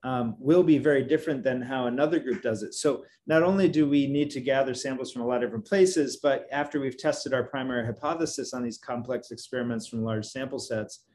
um, 0.03 0.35
will 0.39 0.63
be 0.63 0.77
very 0.77 1.03
different 1.03 1.43
than 1.43 1.61
how 1.61 1.85
another 1.85 2.19
group 2.19 2.41
does 2.41 2.63
it. 2.63 2.73
So 2.73 3.05
not 3.27 3.43
only 3.43 3.69
do 3.69 3.87
we 3.87 4.07
need 4.07 4.31
to 4.31 4.41
gather 4.41 4.73
samples 4.73 5.11
from 5.11 5.21
a 5.21 5.27
lot 5.27 5.35
of 5.35 5.41
different 5.43 5.65
places, 5.65 6.19
but 6.21 6.47
after 6.51 6.79
we've 6.79 6.97
tested 6.97 7.33
our 7.33 7.43
primary 7.43 7.85
hypothesis 7.85 8.53
on 8.53 8.63
these 8.63 8.79
complex 8.79 9.31
experiments 9.31 9.87
from 9.87 10.03
large 10.03 10.25
sample 10.25 10.59
sets, 10.59 11.05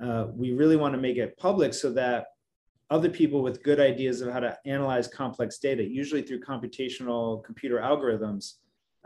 uh, 0.00 0.26
we 0.34 0.52
really 0.52 0.76
want 0.76 0.94
to 0.94 1.00
make 1.00 1.16
it 1.16 1.36
public 1.38 1.74
so 1.74 1.92
that 1.92 2.26
other 2.90 3.08
people 3.08 3.42
with 3.42 3.62
good 3.62 3.80
ideas 3.80 4.20
of 4.20 4.32
how 4.32 4.40
to 4.40 4.56
analyze 4.66 5.08
complex 5.08 5.58
data, 5.58 5.82
usually 5.82 6.22
through 6.22 6.40
computational 6.40 7.42
computer 7.42 7.78
algorithms, 7.78 8.54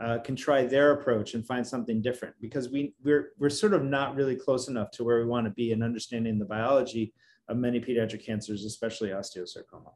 uh, 0.00 0.18
can 0.18 0.36
try 0.36 0.64
their 0.64 0.92
approach 0.92 1.34
and 1.34 1.46
find 1.46 1.66
something 1.66 2.02
different 2.02 2.34
because 2.40 2.68
we 2.68 2.92
we're 3.02 3.30
we're 3.38 3.48
sort 3.48 3.72
of 3.72 3.82
not 3.82 4.14
really 4.14 4.36
close 4.36 4.68
enough 4.68 4.90
to 4.90 5.04
where 5.04 5.18
we 5.18 5.24
want 5.24 5.46
to 5.46 5.52
be 5.52 5.72
in 5.72 5.82
understanding 5.82 6.38
the 6.38 6.44
biology 6.44 7.14
of 7.48 7.56
many 7.56 7.80
pediatric 7.80 8.24
cancers, 8.24 8.64
especially 8.64 9.10
osteosarcoma. 9.10 9.92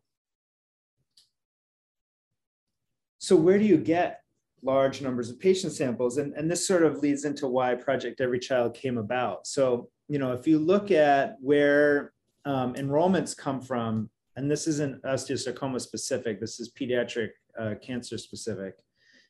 So 3.18 3.36
where 3.36 3.58
do 3.58 3.64
you 3.64 3.76
get 3.76 4.22
large 4.62 5.02
numbers 5.02 5.30
of 5.30 5.38
patient 5.38 5.72
samples? 5.72 6.16
And, 6.16 6.32
and 6.34 6.50
this 6.50 6.66
sort 6.66 6.84
of 6.84 6.98
leads 6.98 7.24
into 7.24 7.46
why 7.46 7.74
Project 7.74 8.20
Every 8.20 8.38
Child 8.38 8.74
came 8.74 8.98
about. 8.98 9.46
So, 9.46 9.90
you 10.10 10.18
know, 10.18 10.32
if 10.32 10.44
you 10.44 10.58
look 10.58 10.90
at 10.90 11.36
where 11.40 12.12
um, 12.44 12.74
enrollments 12.74 13.36
come 13.36 13.60
from, 13.60 14.10
and 14.34 14.50
this 14.50 14.66
isn't 14.66 15.00
osteosarcoma 15.04 15.80
specific, 15.80 16.40
this 16.40 16.58
is 16.58 16.72
pediatric 16.72 17.28
uh, 17.56 17.74
cancer 17.80 18.18
specific. 18.18 18.74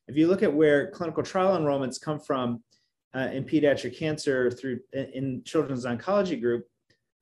If 0.09 0.17
you 0.17 0.27
look 0.27 0.43
at 0.43 0.53
where 0.53 0.91
clinical 0.91 1.23
trial 1.23 1.59
enrollments 1.59 2.01
come 2.01 2.19
from 2.19 2.63
uh, 3.15 3.29
in 3.31 3.45
pediatric 3.45 3.95
cancer 3.95 4.51
through 4.51 4.81
in 4.95 5.43
Children's 5.45 5.85
Oncology 5.85 6.41
Group, 6.41 6.65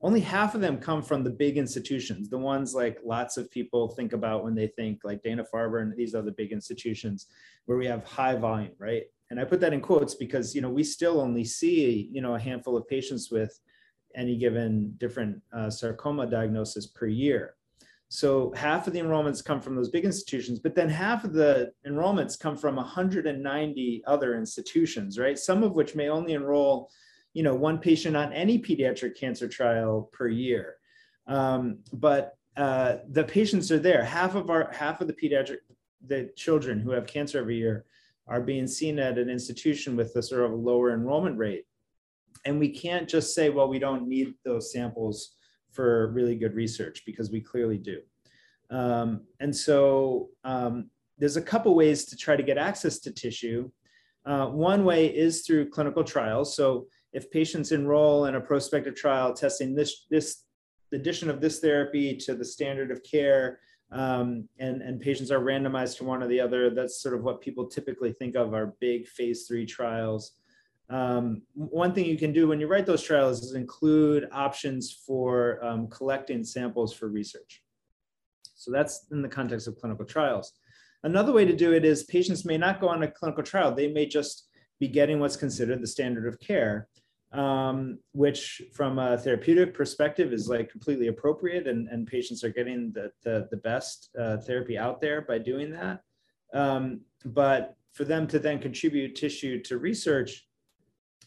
only 0.03 0.21
half 0.21 0.55
of 0.55 0.61
them 0.61 0.79
come 0.79 1.03
from 1.03 1.25
the 1.25 1.31
big 1.31 1.59
institutions, 1.59 2.31
the 2.31 2.39
ones 2.39 2.77
like 2.77 2.99
lots 3.05 3.37
of 3.37 3.51
people 3.51 3.89
think 3.89 4.13
about 4.13 4.45
when 4.45 4.55
they 4.55 4.69
think 4.69 5.01
like 5.03 5.25
Dana-Farber 5.25 5.83
and 5.83 5.97
these 5.97 6.15
other 6.15 6.31
big 6.31 6.53
institutions 6.53 7.27
where 7.67 7.77
we 7.77 7.87
have 7.87 8.05
high 8.05 8.37
volume, 8.37 8.75
right? 8.79 9.07
And 9.31 9.39
I 9.39 9.45
put 9.45 9.61
that 9.61 9.73
in 9.73 9.81
quotes 9.81 10.15
because, 10.15 10.55
you 10.55 10.61
know, 10.61 10.71
we 10.71 10.83
still 10.83 11.21
only 11.21 11.45
see, 11.45 12.09
you 12.13 12.23
know, 12.23 12.35
a 12.35 12.41
handful 12.41 12.77
of 12.77 12.89
patients 12.89 13.31
with 13.31 13.59
any 14.15 14.37
given 14.37 14.95
different 14.99 15.41
uh, 15.53 15.69
sarcoma 15.69 16.27
diagnosis 16.27 16.87
per 16.87 17.07
year. 17.07 17.55
So 18.11 18.53
half 18.57 18.87
of 18.87 18.95
the 18.95 19.01
enrollments 19.01 19.45
come 19.45 19.61
from 19.61 19.77
those 19.77 19.91
big 19.91 20.07
institutions, 20.07 20.59
but 20.59 20.75
then 20.75 20.89
half 20.89 21.25
of 21.25 21.35
the 21.35 21.73
enrollments 21.87 22.41
come 22.41 22.57
from 22.57 22.77
190 22.77 24.03
other 24.07 24.35
institutions, 24.35 25.19
right? 25.19 25.39
Some 25.39 25.63
of 25.63 25.73
which 25.73 25.95
may 25.95 26.09
only 26.09 26.33
enroll, 26.33 26.91
you 27.35 27.43
know, 27.43 27.55
one 27.55 27.79
patient 27.79 28.17
on 28.17 28.33
any 28.33 28.59
pediatric 28.59 29.15
cancer 29.15 29.47
trial 29.47 30.09
per 30.11 30.29
year. 30.29 30.77
Um, 31.27 31.81
but 31.93 32.39
uh, 32.57 32.97
the 33.11 33.25
patients 33.25 33.71
are 33.71 33.79
there. 33.79 34.03
Half 34.03 34.35
of 34.35 34.49
our 34.49 34.73
half 34.73 35.03
of 35.03 35.07
the 35.07 35.13
pediatric 35.13 35.59
the 36.07 36.31
children 36.37 36.81
who 36.81 36.93
have 36.93 37.07
cancer 37.07 37.39
every 37.39 37.57
year 37.57 37.85
are 38.29 38.41
being 38.41 38.67
seen 38.67 38.99
at 38.99 39.19
an 39.19 39.31
institution 39.31 39.97
with 39.97 40.15
a 40.17 40.23
sort 40.23 40.45
of 40.45 40.53
lower 40.53 40.93
enrollment 40.93 41.39
rate. 41.39 41.65
And 42.45 42.59
we 42.59 42.69
can't 42.69 43.09
just 43.09 43.35
say, 43.35 43.51
well, 43.51 43.69
we 43.69 43.79
don't 43.79 44.07
need 44.07 44.35
those 44.45 44.73
samples 44.73 45.37
for 45.71 46.13
really 46.13 46.37
good 46.37 46.55
research 46.55 47.03
because 47.05 47.31
we 47.31 47.41
clearly 47.41 47.79
do. 47.79 48.01
Um, 48.71 49.23
and 49.41 49.55
so 49.55 50.29
um, 50.45 50.91
there's 51.19 51.37
a 51.37 51.43
couple 51.43 51.75
ways 51.75 52.05
to 52.07 52.17
try 52.17 52.37
to 52.37 52.43
get 52.43 52.59
access 52.59 52.99
to 53.01 53.11
tissue. 53.11 53.71
Uh, 54.27 54.47
one 54.47 54.85
way 54.85 55.07
is 55.07 55.43
through 55.43 55.71
clinical 55.71 56.05
trials. 56.05 56.55
So 56.55 56.87
if 57.13 57.31
patients 57.31 57.73
enroll 57.73 58.27
in 58.27 58.35
a 58.35 58.41
prospective 58.41 58.95
trial 58.95 59.33
testing 59.33 59.75
this, 59.75 60.07
this 60.11 60.45
addition 60.93 61.31
of 61.31 61.41
this 61.41 61.61
therapy 61.61 62.17
to 62.17 62.35
the 62.35 62.45
standard 62.45 62.91
of 62.91 63.03
care, 63.03 63.61
um, 63.91 64.49
and, 64.59 64.83
and 64.83 65.01
patients 65.01 65.31
are 65.31 65.41
randomized 65.41 65.97
to 65.99 66.05
one 66.05 66.23
or 66.23 66.29
the 66.29 66.41
other, 66.41 66.71
that's 66.71 67.03
sort 67.03 67.15
of 67.15 67.23
what 67.23 67.41
people 67.41 67.67
typically 67.67 68.13
think 68.13 68.37
of 68.37 68.55
are 68.55 68.75
big 68.81 69.07
phase 69.07 69.47
three 69.47 69.65
trials. 69.65 70.33
Um, 70.91 71.43
one 71.55 71.93
thing 71.93 72.07
you 72.07 72.19
can 72.19 72.33
do 72.33 72.49
when 72.49 72.61
you 72.61 72.67
write 72.67 72.87
those 72.87 73.03
trials 73.03 73.43
is 73.43 73.55
include 73.55 74.29
options 74.33 74.93
for 75.07 75.63
um, 75.65 75.89
collecting 75.89 76.45
samples 76.45 76.93
for 76.93 77.09
research. 77.09 77.63
So 78.55 78.71
that's 78.71 79.07
in 79.13 79.23
the 79.23 79.29
context 79.29 79.69
of 79.69 79.79
clinical 79.79 80.05
trials. 80.05 80.53
Another 81.05 81.33
way 81.33 81.45
to 81.45 81.55
do 81.55 81.73
it 81.73 81.85
is 81.85 82.05
patients 82.05 82.45
may 82.45 82.59
not 82.59 82.81
go 82.81 82.89
on 82.89 83.03
a 83.03 83.11
clinical 83.11 83.45
trial. 83.45 83.75
They 83.75 83.93
may 83.93 84.07
just 84.07 84.49
be 84.81 84.89
getting 84.89 85.21
what's 85.21 85.37
considered 85.37 85.81
the 85.81 85.87
standard 85.87 86.27
of 86.27 86.41
care, 86.41 86.89
um, 87.33 87.99
which 88.13 88.63
from 88.73 88.99
a 88.99 89.19
therapeutic 89.19 89.75
perspective 89.75 90.33
is 90.33 90.49
like 90.49 90.71
completely 90.71 91.09
appropriate 91.09 91.67
and, 91.67 91.89
and 91.89 92.07
patients 92.07 92.43
are 92.43 92.51
getting 92.51 92.91
the, 92.93 93.11
the, 93.23 93.49
the 93.51 93.57
best 93.59 94.11
uh, 94.19 94.39
therapy 94.39 94.79
out 94.79 95.01
there 95.01 95.23
by 95.23 95.39
doing 95.39 95.71
that. 95.71 96.01
Um, 96.55 97.03
but 97.25 97.77
for 97.93 98.05
them 98.05 98.27
to 98.29 98.39
then 98.39 98.59
contribute 98.59 99.15
tissue 99.15 99.61
to 99.63 99.79
research, 99.79 100.47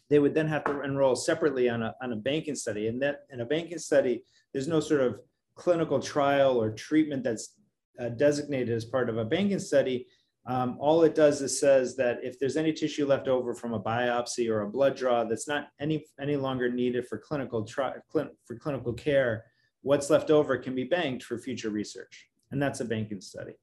they 0.10 0.20
would 0.20 0.34
then 0.34 0.48
have 0.48 0.64
to 0.66 0.82
enroll 0.82 1.16
separately 1.16 1.70
on 1.70 1.84
a, 1.84 1.94
on 2.02 2.14
a 2.14 2.16
banking 2.16 2.56
study. 2.56 2.88
And 2.88 3.02
that 3.02 3.22
in 3.30 3.42
a 3.42 3.46
banking 3.46 3.78
study, 3.78 4.24
there's 4.52 4.68
no 4.68 4.80
sort 4.80 5.02
of 5.02 5.20
clinical 5.56 6.00
trial 6.00 6.62
or 6.62 6.72
treatment 6.72 7.24
that's 7.24 7.56
uh, 8.00 8.10
designated 8.10 8.76
as 8.76 8.86
part 8.86 9.10
of 9.10 9.18
a 9.18 9.26
banking 9.26 9.60
study. 9.60 10.08
Um, 10.48 10.78
all 10.80 11.04
it 11.04 11.14
does 11.14 11.42
is 11.42 11.60
says 11.60 11.96
that 11.98 12.20
if 12.24 12.40
there's 12.40 12.58
any 12.58 12.74
tissue 12.74 13.06
left 13.06 13.28
over 13.28 13.54
from 13.54 13.74
a 13.74 13.80
biopsy 13.80 14.50
or 14.50 14.62
a 14.62 14.70
blood 14.70 14.96
draw 14.96 15.24
that's 15.24 15.48
not 15.48 15.68
any 15.80 16.06
any 16.20 16.36
longer 16.36 16.72
needed 16.72 17.08
for 17.08 17.20
clinical 17.20 17.64
tri- 17.64 17.94
for 18.10 18.56
clinical 18.60 18.94
care, 18.94 19.46
what's 19.84 20.10
left 20.10 20.32
over 20.32 20.58
can 20.58 20.74
be 20.74 20.84
banked 20.84 21.24
for 21.24 21.38
future 21.38 21.70
research, 21.70 22.28
and 22.50 22.62
that's 22.62 22.80
a 22.80 22.86
banking 22.86 23.22
study. 23.22 23.54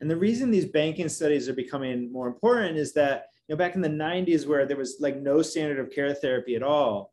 And 0.00 0.10
the 0.10 0.16
reason 0.16 0.50
these 0.50 0.66
banking 0.66 1.08
studies 1.08 1.48
are 1.48 1.54
becoming 1.54 2.10
more 2.10 2.28
important 2.28 2.78
is 2.78 2.94
that 2.94 3.26
you 3.48 3.54
know, 3.54 3.58
back 3.58 3.74
in 3.74 3.82
the 3.82 3.88
90s 3.88 4.46
where 4.46 4.66
there 4.66 4.76
was 4.76 4.96
like 5.00 5.16
no 5.16 5.42
standard 5.42 5.78
of 5.78 5.90
care 5.90 6.14
therapy 6.14 6.54
at 6.54 6.62
all, 6.62 7.12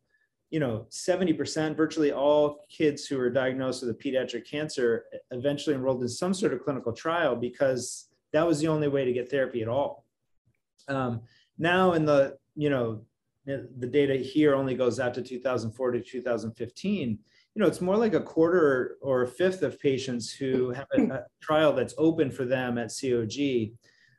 you 0.51 0.59
know, 0.59 0.85
70%, 0.91 1.75
virtually 1.75 2.11
all 2.11 2.65
kids 2.69 3.05
who 3.05 3.17
were 3.17 3.29
diagnosed 3.29 3.83
with 3.83 3.89
a 3.89 3.99
pediatric 3.99 4.47
cancer 4.49 5.05
eventually 5.31 5.75
enrolled 5.75 6.01
in 6.01 6.07
some 6.07 6.33
sort 6.33 6.53
of 6.53 6.63
clinical 6.63 6.93
trial 6.93 7.35
because 7.35 8.09
that 8.35 8.45
was 8.45 8.59
the 8.59 8.67
only 8.67 8.87
way 8.87 9.05
to 9.05 9.13
get 9.13 9.29
therapy 9.29 9.61
at 9.61 9.67
all. 9.67 10.05
Um, 10.87 11.21
now 11.57 11.93
in 11.93 12.05
the, 12.05 12.37
you 12.55 12.69
know, 12.69 13.01
the 13.45 13.87
data 13.87 14.15
here 14.15 14.55
only 14.55 14.75
goes 14.75 14.99
out 14.99 15.13
to 15.13 15.21
2004 15.21 15.91
to 15.91 16.01
2015. 16.01 17.09
You 17.09 17.61
know, 17.61 17.67
it's 17.67 17.81
more 17.81 17.95
like 17.95 18.13
a 18.13 18.21
quarter 18.21 18.97
or 19.01 19.21
a 19.21 19.27
fifth 19.27 19.61
of 19.61 19.79
patients 19.79 20.31
who 20.31 20.71
have 20.71 20.87
a, 20.97 21.01
a 21.03 21.25
trial 21.41 21.73
that's 21.73 21.93
open 21.97 22.31
for 22.31 22.43
them 22.43 22.77
at 22.77 22.91
COG 22.99 23.71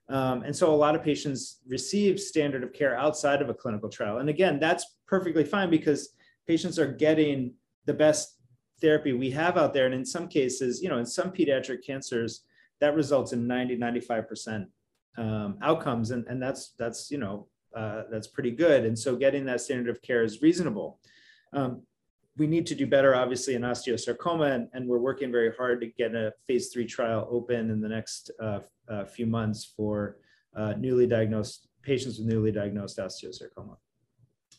um, 0.08 0.42
and 0.42 0.54
so 0.54 0.72
a 0.72 0.76
lot 0.76 0.94
of 0.94 1.02
patients 1.02 1.58
receive 1.66 2.20
standard 2.20 2.62
of 2.62 2.72
care 2.72 2.96
outside 2.96 3.42
of 3.42 3.48
a 3.48 3.54
clinical 3.54 3.88
trial. 3.88 4.18
And 4.18 4.28
again, 4.28 4.60
that's 4.60 4.96
perfectly 5.06 5.44
fine 5.44 5.68
because 5.68 6.10
patients 6.46 6.78
are 6.78 6.90
getting 6.90 7.54
the 7.86 7.94
best 7.94 8.38
therapy 8.80 9.12
we 9.12 9.30
have 9.30 9.56
out 9.56 9.74
there. 9.74 9.86
And 9.86 9.94
in 9.94 10.04
some 10.04 10.28
cases, 10.28 10.80
you 10.80 10.88
know, 10.88 10.98
in 10.98 11.06
some 11.06 11.32
pediatric 11.32 11.84
cancers, 11.84 12.42
that 12.80 12.94
results 12.94 13.32
in 13.32 13.46
90, 13.46 13.78
95% 13.78 14.66
um, 15.18 15.58
outcomes. 15.62 16.10
And, 16.10 16.26
and 16.26 16.42
that's, 16.42 16.74
that's, 16.78 17.10
you 17.10 17.18
know, 17.18 17.48
uh, 17.74 18.02
that's 18.10 18.26
pretty 18.26 18.50
good. 18.50 18.84
And 18.84 18.98
so 18.98 19.16
getting 19.16 19.44
that 19.46 19.60
standard 19.60 19.88
of 19.88 20.02
care 20.02 20.22
is 20.22 20.42
reasonable. 20.42 20.98
Um, 21.52 21.82
we 22.36 22.46
need 22.46 22.66
to 22.66 22.74
do 22.74 22.86
better, 22.86 23.14
obviously, 23.14 23.54
in 23.54 23.62
osteosarcoma, 23.62 24.54
and, 24.54 24.68
and, 24.74 24.86
we're 24.86 24.98
working 24.98 25.32
very 25.32 25.52
hard 25.56 25.80
to 25.80 25.86
get 25.86 26.14
a 26.14 26.32
phase 26.46 26.68
three 26.68 26.84
trial 26.84 27.26
open 27.30 27.70
in 27.70 27.80
the 27.80 27.88
next 27.88 28.30
uh, 28.42 28.60
uh, 28.88 29.04
few 29.06 29.26
months 29.26 29.72
for 29.76 30.18
uh, 30.54 30.74
newly 30.78 31.06
diagnosed 31.06 31.68
patients 31.82 32.18
with 32.18 32.28
newly 32.28 32.52
diagnosed 32.52 32.98
osteosarcoma. 32.98 33.76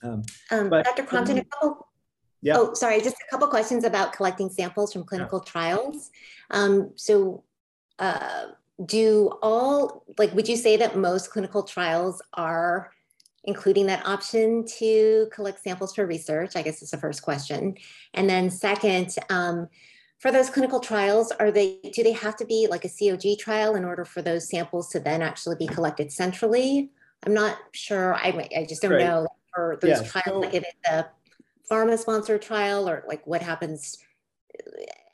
Um, 0.04 0.24
um, 0.52 0.70
but, 0.70 0.86
Dr. 0.86 1.04
Crompton, 1.04 1.40
a 1.40 1.44
couple. 1.46 1.88
Yeah. 2.42 2.56
Oh, 2.58 2.74
sorry, 2.74 3.02
just 3.02 3.16
a 3.16 3.32
couple 3.32 3.48
questions 3.48 3.84
about 3.84 4.14
collecting 4.14 4.50
samples 4.50 4.94
from 4.94 5.04
clinical 5.04 5.42
yeah. 5.44 5.52
trials. 5.52 6.12
Um, 6.52 6.92
so, 6.96 7.44
uh, 8.00 8.48
do 8.86 9.32
all 9.42 10.04
like 10.18 10.34
would 10.34 10.48
you 10.48 10.56
say 10.56 10.78
that 10.78 10.96
most 10.96 11.32
clinical 11.32 11.64
trials 11.64 12.22
are 12.34 12.92
including 13.44 13.88
that 13.88 14.06
option 14.06 14.66
to 14.66 15.28
collect 15.32 15.64
samples 15.64 15.96
for 15.96 16.06
research? 16.06 16.56
I 16.56 16.62
guess 16.62 16.82
is 16.82 16.92
the 16.92 16.98
first 16.98 17.22
question. 17.22 17.76
And 18.14 18.30
then 18.30 18.50
second, 18.50 19.16
um, 19.30 19.68
for 20.20 20.32
those 20.32 20.50
clinical 20.50 20.80
trials, 20.80 21.32
are 21.32 21.52
they 21.52 21.80
do 21.94 22.04
they 22.04 22.12
have 22.12 22.36
to 22.38 22.46
be 22.46 22.68
like 22.70 22.86
a 22.86 22.90
COG 22.90 23.40
trial 23.40 23.76
in 23.76 23.86
order 23.86 24.06
for 24.06 24.22
those 24.22 24.50
samples 24.50 24.90
to 24.90 25.00
then 25.00 25.22
actually 25.22 25.56
be 25.56 25.68
collected 25.68 26.12
centrally? 26.12 26.92
I'm 27.26 27.34
not 27.34 27.58
sure. 27.74 28.16
I, 28.16 28.48
I 28.56 28.66
just 28.66 28.82
don't 28.82 28.92
right. 28.92 29.06
know 29.06 29.28
for 29.54 29.80
those 29.82 30.02
yeah, 30.02 30.08
trials, 30.08 30.26
so, 30.28 30.40
like 30.40 30.54
if 30.54 30.64
it's 30.64 30.90
a 30.90 31.08
pharma 31.70 31.98
sponsored 31.98 32.42
trial 32.42 32.88
or 32.88 33.04
like 33.08 33.26
what 33.26 33.42
happens. 33.42 33.98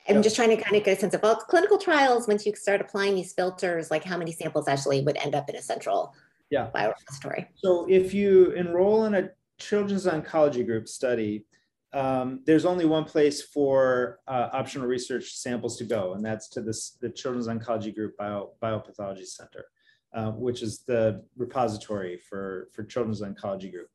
I'm 0.08 0.16
yeah. 0.16 0.22
just 0.22 0.36
trying 0.36 0.50
to 0.50 0.56
kind 0.56 0.76
of 0.76 0.84
get 0.84 0.98
a 0.98 1.00
sense 1.00 1.14
of 1.14 1.22
well, 1.22 1.36
clinical 1.36 1.78
trials. 1.78 2.28
Once 2.28 2.44
you 2.44 2.54
start 2.54 2.80
applying 2.80 3.14
these 3.14 3.32
filters, 3.32 3.90
like 3.90 4.04
how 4.04 4.18
many 4.18 4.32
samples 4.32 4.68
actually 4.68 5.02
would 5.02 5.16
end 5.16 5.34
up 5.34 5.48
in 5.48 5.56
a 5.56 5.62
central 5.62 6.14
yeah. 6.50 6.68
biorepository. 6.74 7.46
So 7.54 7.86
if 7.88 8.12
you 8.12 8.52
enroll 8.52 9.06
in 9.06 9.14
a 9.14 9.30
children's 9.58 10.06
oncology 10.06 10.64
group 10.64 10.88
study, 10.88 11.46
um, 11.94 12.40
there's 12.44 12.64
only 12.64 12.84
one 12.84 13.04
place 13.04 13.40
for 13.40 14.18
uh, 14.26 14.48
optional 14.52 14.86
research 14.86 15.36
samples 15.36 15.76
to 15.78 15.84
go, 15.84 16.14
and 16.14 16.24
that's 16.24 16.48
to 16.50 16.60
this, 16.60 16.98
the 17.00 17.08
Children's 17.08 17.46
Oncology 17.46 17.94
Group 17.94 18.16
Bio, 18.16 18.50
Biopathology 18.60 19.26
Center, 19.26 19.64
uh, 20.12 20.32
which 20.32 20.60
is 20.60 20.80
the 20.80 21.24
repository 21.36 22.18
for, 22.18 22.68
for 22.72 22.82
Children's 22.82 23.22
Oncology 23.22 23.70
Group. 23.70 23.88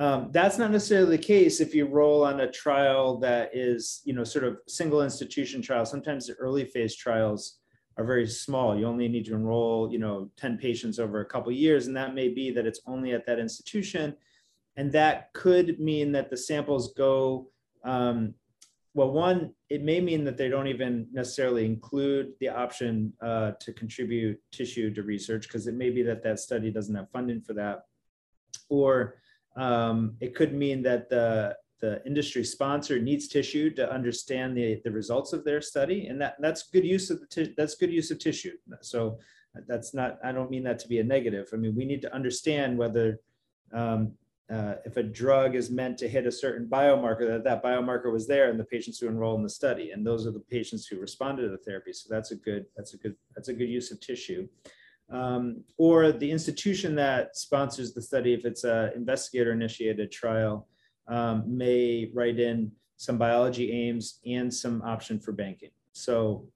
Um, 0.00 0.28
that's 0.30 0.58
not 0.58 0.70
necessarily 0.70 1.16
the 1.16 1.22
case 1.22 1.60
if 1.60 1.74
you 1.74 1.86
roll 1.86 2.24
on 2.24 2.40
a 2.40 2.50
trial 2.50 3.18
that 3.18 3.50
is, 3.52 4.00
you 4.04 4.12
know, 4.12 4.22
sort 4.22 4.44
of 4.44 4.58
single 4.68 5.02
institution 5.02 5.60
trial. 5.60 5.84
Sometimes 5.84 6.26
the 6.26 6.34
early 6.34 6.64
phase 6.64 6.94
trials 6.94 7.58
are 7.96 8.04
very 8.04 8.26
small. 8.26 8.78
You 8.78 8.86
only 8.86 9.08
need 9.08 9.24
to 9.26 9.34
enroll, 9.34 9.90
you 9.90 9.98
know, 9.98 10.30
10 10.36 10.56
patients 10.56 11.00
over 11.00 11.20
a 11.20 11.26
couple 11.26 11.50
years, 11.50 11.88
and 11.88 11.96
that 11.96 12.14
may 12.14 12.28
be 12.28 12.52
that 12.52 12.64
it's 12.64 12.80
only 12.86 13.12
at 13.12 13.26
that 13.26 13.40
institution. 13.40 14.16
And 14.76 14.92
that 14.92 15.32
could 15.32 15.80
mean 15.80 16.12
that 16.12 16.30
the 16.30 16.36
samples 16.36 16.94
go, 16.94 17.50
um, 17.84 18.34
well, 18.94 19.10
one, 19.10 19.52
it 19.68 19.82
may 19.82 20.00
mean 20.00 20.22
that 20.24 20.36
they 20.36 20.48
don't 20.48 20.68
even 20.68 21.08
necessarily 21.12 21.64
include 21.64 22.34
the 22.38 22.48
option 22.48 23.12
uh, 23.20 23.52
to 23.60 23.72
contribute 23.72 24.40
tissue 24.52 24.94
to 24.94 25.02
research 25.02 25.42
because 25.42 25.66
it 25.66 25.74
may 25.74 25.90
be 25.90 26.02
that 26.02 26.22
that 26.22 26.38
study 26.38 26.70
doesn't 26.70 26.94
have 26.94 27.10
funding 27.10 27.40
for 27.40 27.54
that. 27.54 27.80
Or 28.68 29.16
um, 29.56 30.16
it 30.20 30.34
could 30.34 30.54
mean 30.54 30.82
that 30.82 31.08
the 31.08 31.56
the 31.80 32.04
industry 32.04 32.44
sponsor 32.44 32.98
needs 32.98 33.28
tissue 33.28 33.70
to 33.70 33.90
understand 33.92 34.56
the, 34.56 34.80
the 34.84 34.90
results 34.90 35.32
of 35.32 35.44
their 35.44 35.60
study 35.60 36.08
and 36.08 36.20
that 36.20 36.34
that's 36.40 36.64
good 36.64 36.84
use 36.84 37.10
of 37.10 37.20
the 37.20 37.54
that's 37.56 37.74
good 37.76 37.92
use 37.92 38.10
of 38.10 38.18
tissue. 38.18 38.56
So 38.80 39.18
that's 39.66 39.92
not 39.92 40.18
i 40.22 40.30
don't 40.30 40.50
mean 40.50 40.62
that 40.64 40.78
to 40.80 40.88
be 40.88 40.98
a 41.00 41.04
negative. 41.04 41.48
I 41.52 41.56
mean 41.56 41.74
we 41.74 41.84
need 41.84 42.02
to 42.02 42.14
understand 42.14 42.78
whether 42.78 43.20
um, 43.72 44.12
uh, 44.50 44.76
if 44.86 44.96
a 44.96 45.02
drug 45.02 45.54
is 45.54 45.70
meant 45.70 45.98
to 45.98 46.08
hit 46.08 46.26
a 46.26 46.32
certain 46.32 46.66
biomarker 46.66 47.26
that 47.28 47.44
that 47.44 47.62
biomarker 47.62 48.10
was 48.10 48.26
there 48.26 48.50
in 48.50 48.56
the 48.56 48.64
patients 48.64 48.98
who 48.98 49.06
enroll 49.06 49.36
in 49.36 49.42
the 49.42 49.48
study 49.48 49.90
and 49.90 50.06
those 50.06 50.26
are 50.26 50.30
the 50.30 50.40
patients 50.40 50.86
who 50.86 50.98
responded 50.98 51.42
to 51.42 51.48
the 51.48 51.58
therapy. 51.58 51.92
So 51.92 52.08
that's 52.10 52.30
a 52.32 52.36
good 52.36 52.66
that's 52.76 52.94
a 52.94 52.96
good 52.96 53.14
that's 53.34 53.48
a 53.48 53.54
good 53.54 53.68
use 53.68 53.90
of 53.92 54.00
tissue 54.00 54.48
um, 55.10 55.64
or 55.78 56.12
the 56.12 56.30
institution 56.30 56.94
that 56.96 57.36
sponsors 57.36 57.94
the 57.94 58.02
study 58.02 58.34
if 58.34 58.44
it's 58.44 58.64
an 58.64 58.92
investigator 58.94 59.52
initiated 59.52 60.12
trial 60.12 60.68
um, 61.08 61.44
may 61.46 62.10
write 62.12 62.38
in 62.38 62.70
some 62.96 63.16
biology 63.16 63.72
aims 63.72 64.20
and 64.26 64.52
some 64.52 64.82
option 64.82 65.18
for 65.18 65.32
banking. 65.32 65.70
So 65.92 66.46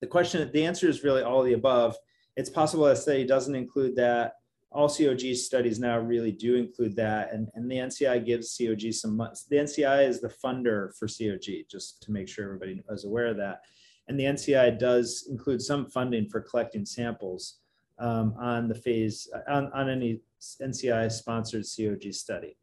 the 0.00 0.06
question, 0.06 0.50
the 0.52 0.64
answer 0.64 0.88
is 0.88 1.04
really 1.04 1.22
all 1.22 1.42
the 1.42 1.52
above. 1.52 1.96
It's 2.36 2.50
possible 2.50 2.84
that 2.86 2.98
study 2.98 3.24
doesn't 3.24 3.54
include 3.54 3.94
that. 3.96 4.34
All 4.72 4.88
COG 4.88 5.34
studies 5.34 5.78
now 5.78 5.98
really 5.98 6.32
do 6.32 6.54
include 6.56 6.96
that. 6.96 7.32
And, 7.32 7.48
and 7.54 7.70
the 7.70 7.76
NCI 7.76 8.24
gives 8.24 8.56
COG 8.56 8.92
some, 8.92 9.18
the 9.18 9.56
NCI 9.56 10.08
is 10.08 10.20
the 10.20 10.28
funder 10.28 10.96
for 10.96 11.06
COG, 11.06 11.66
just 11.68 12.02
to 12.02 12.12
make 12.12 12.28
sure 12.28 12.44
everybody 12.44 12.82
is 12.90 13.04
aware 13.04 13.26
of 13.26 13.36
that. 13.36 13.62
And 14.08 14.18
the 14.18 14.24
NCI 14.24 14.78
does 14.78 15.28
include 15.30 15.60
some 15.60 15.86
funding 15.86 16.28
for 16.28 16.40
collecting 16.40 16.86
samples 16.86 17.59
um, 18.00 18.34
on 18.38 18.68
the 18.68 18.74
phase, 18.74 19.28
on, 19.48 19.70
on 19.72 19.88
any 19.88 20.20
NCI 20.60 21.12
sponsored 21.12 21.64
COG 21.64 22.12
study. 22.12 22.56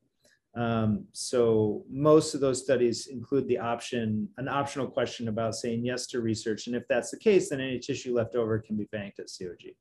Um, 0.55 1.05
so 1.11 1.85
most 1.89 2.33
of 2.33 2.41
those 2.41 2.63
studies 2.63 3.07
include 3.07 3.47
the 3.47 3.59
option, 3.59 4.27
an 4.37 4.47
optional 4.47 4.87
question 4.87 5.27
about 5.27 5.53
saying 5.55 5.85
yes 5.85 6.07
to 6.07 6.19
research. 6.19 6.65
And 6.65 6.75
if 6.75 6.87
that's 6.89 7.11
the 7.11 7.19
case, 7.19 7.49
then 7.49 7.61
any 7.61 7.77
tissue 7.77 8.15
left 8.15 8.35
over 8.35 8.57
can 8.57 8.75
be 8.75 8.85
banked 8.91 9.19
at 9.19 9.27
COG. 9.27 9.73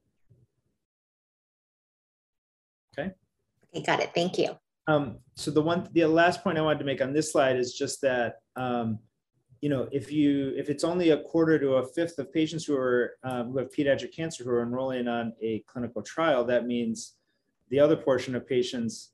Okay. 2.99 3.11
Okay, 3.75 3.85
got 3.85 4.01
it. 4.01 4.11
Thank 4.15 4.39
you. 4.39 4.51
Um, 4.87 5.19
so 5.35 5.51
the 5.51 5.63
one, 5.63 5.89
the 5.93 6.05
last 6.05 6.45
point 6.45 6.59
I 6.59 6.61
wanted 6.61 6.81
to 6.81 6.85
make 6.85 7.01
on 7.01 7.15
this 7.15 7.33
slide 7.33 7.57
is 7.57 7.73
just 7.73 8.03
that, 8.03 8.37
um, 8.55 8.99
you 9.67 9.71
know, 9.71 9.89
if 9.91 10.13
you, 10.13 10.53
if 10.57 10.71
it's 10.71 10.85
only 10.85 11.11
a 11.11 11.23
quarter 11.25 11.59
to 11.59 11.71
a 11.73 11.85
fifth 11.85 12.21
of 12.21 12.33
patients 12.33 12.65
who 12.65 12.77
are, 12.77 13.17
um, 13.25 13.51
who 13.51 13.59
have 13.59 13.69
pediatric 13.73 14.15
cancer 14.15 14.45
who 14.45 14.51
are 14.51 14.63
enrolling 14.63 15.09
on 15.09 15.33
a 15.43 15.59
clinical 15.67 16.03
trial, 16.03 16.45
that 16.45 16.69
means 16.69 17.15
the 17.71 17.81
other 17.81 17.97
portion 17.97 18.37
of 18.37 18.47
patients 18.47 19.11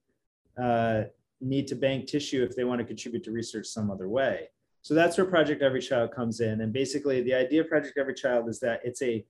uh, 0.62 1.04
need 1.40 1.66
to 1.68 1.74
bank 1.74 2.06
tissue 2.06 2.44
if 2.44 2.54
they 2.54 2.64
want 2.64 2.80
to 2.80 2.84
contribute 2.84 3.24
to 3.24 3.30
research 3.30 3.66
some 3.66 3.90
other 3.90 4.10
way. 4.10 4.50
So 4.82 4.92
that's 4.92 5.16
where 5.16 5.24
Project 5.24 5.62
Every 5.62 5.80
Child 5.80 6.12
comes 6.12 6.40
in. 6.40 6.60
And 6.60 6.70
basically 6.70 7.22
the 7.22 7.32
idea 7.32 7.62
of 7.62 7.68
Project 7.68 7.96
Every 7.96 8.12
Child 8.12 8.50
is 8.50 8.60
that 8.60 8.82
it's 8.84 9.00
a 9.00 9.24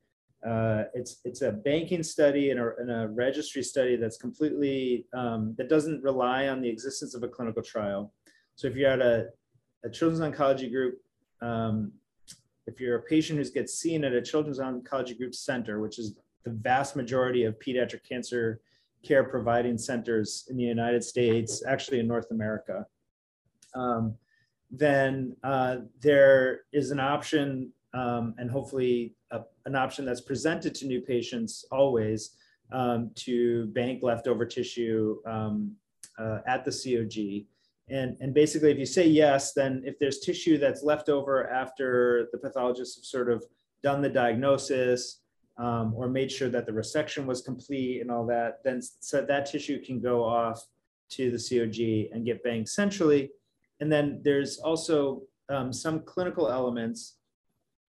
uh, 0.44 0.86
it's 0.92 1.20
it's 1.24 1.42
a 1.42 1.52
banking 1.52 2.02
study 2.02 2.50
and 2.50 2.58
a, 2.58 2.72
and 2.80 2.90
a 2.90 3.06
registry 3.06 3.62
study 3.62 3.94
that's 3.94 4.16
completely 4.16 5.06
um, 5.14 5.54
that 5.56 5.68
doesn't 5.68 6.02
rely 6.02 6.48
on 6.48 6.60
the 6.60 6.68
existence 6.68 7.14
of 7.14 7.22
a 7.22 7.28
clinical 7.28 7.62
trial. 7.62 8.12
So 8.56 8.66
if 8.66 8.74
you're 8.74 8.90
at 8.90 9.00
a, 9.00 9.28
a 9.84 9.88
children's 9.88 10.20
oncology 10.20 10.68
group, 10.68 10.98
um, 11.42 11.92
if 12.66 12.80
you're 12.80 12.96
a 12.96 13.02
patient 13.02 13.38
who 13.38 13.50
gets 13.50 13.74
seen 13.74 14.04
at 14.04 14.12
a 14.12 14.22
children's 14.22 14.60
oncology 14.60 15.18
group 15.18 15.34
center, 15.34 15.80
which 15.80 15.98
is 15.98 16.14
the 16.44 16.50
vast 16.50 16.96
majority 16.96 17.44
of 17.44 17.58
pediatric 17.58 18.08
cancer 18.08 18.60
care 19.02 19.24
providing 19.24 19.76
centers 19.76 20.46
in 20.48 20.56
the 20.56 20.62
United 20.62 21.02
States, 21.02 21.62
actually 21.66 21.98
in 21.98 22.06
North 22.06 22.30
America, 22.30 22.86
um, 23.74 24.14
then 24.70 25.36
uh, 25.42 25.78
there 26.00 26.60
is 26.72 26.90
an 26.90 27.00
option 27.00 27.72
um, 27.94 28.34
and 28.38 28.50
hopefully 28.50 29.14
a, 29.30 29.40
an 29.66 29.74
option 29.74 30.04
that's 30.04 30.20
presented 30.20 30.74
to 30.76 30.86
new 30.86 31.00
patients 31.00 31.64
always 31.70 32.36
um, 32.72 33.10
to 33.14 33.66
bank 33.66 34.02
leftover 34.02 34.46
tissue 34.46 35.18
um, 35.26 35.72
uh, 36.18 36.38
at 36.46 36.64
the 36.64 36.70
COG. 36.70 37.46
And, 37.92 38.16
and 38.20 38.32
basically, 38.32 38.70
if 38.70 38.78
you 38.78 38.86
say 38.86 39.06
yes, 39.06 39.52
then 39.52 39.82
if 39.84 39.98
there's 39.98 40.20
tissue 40.20 40.56
that's 40.56 40.82
left 40.82 41.08
over 41.10 41.48
after 41.50 42.28
the 42.32 42.38
pathologists 42.38 42.96
have 42.96 43.04
sort 43.04 43.30
of 43.30 43.44
done 43.82 44.00
the 44.00 44.08
diagnosis, 44.08 45.22
um, 45.58 45.92
or 45.94 46.08
made 46.08 46.32
sure 46.32 46.48
that 46.48 46.64
the 46.64 46.72
resection 46.72 47.26
was 47.26 47.42
complete 47.42 48.00
and 48.00 48.10
all 48.10 48.24
that, 48.26 48.64
then 48.64 48.80
so 49.00 49.22
that 49.22 49.46
tissue 49.46 49.84
can 49.84 50.00
go 50.00 50.24
off 50.24 50.66
to 51.10 51.30
the 51.30 51.36
COG 51.36 52.10
and 52.14 52.24
get 52.24 52.42
banked 52.42 52.70
centrally. 52.70 53.30
And 53.80 53.92
then 53.92 54.20
there's 54.24 54.58
also 54.58 55.22
um, 55.50 55.72
some 55.72 56.00
clinical 56.00 56.48
elements. 56.48 57.16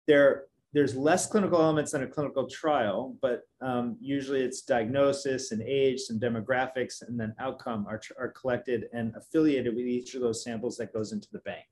There, 0.08 0.46
there's 0.78 0.96
less 0.96 1.26
clinical 1.26 1.60
elements 1.60 1.94
than 1.94 2.04
a 2.04 2.08
clinical 2.08 2.48
trial, 2.48 3.18
but 3.20 3.42
um, 3.62 3.98
usually 4.00 4.42
it's 4.42 4.62
diagnosis 4.62 5.52
and 5.52 5.64
age, 5.64 6.02
some 6.02 6.20
demographics, 6.20 7.02
and 7.02 7.20
then 7.20 7.34
outcome 7.40 7.88
are, 7.90 8.00
are 8.20 8.28
collected 8.28 8.86
and 8.94 9.12
affiliated 9.16 9.76
with 9.76 9.88
each 9.88 10.14
of 10.14 10.22
those 10.22 10.44
samples 10.44 10.78
that 10.78 10.94
goes 10.94 11.14
into 11.14 11.30
the 11.32 11.40
bank. 11.40 11.66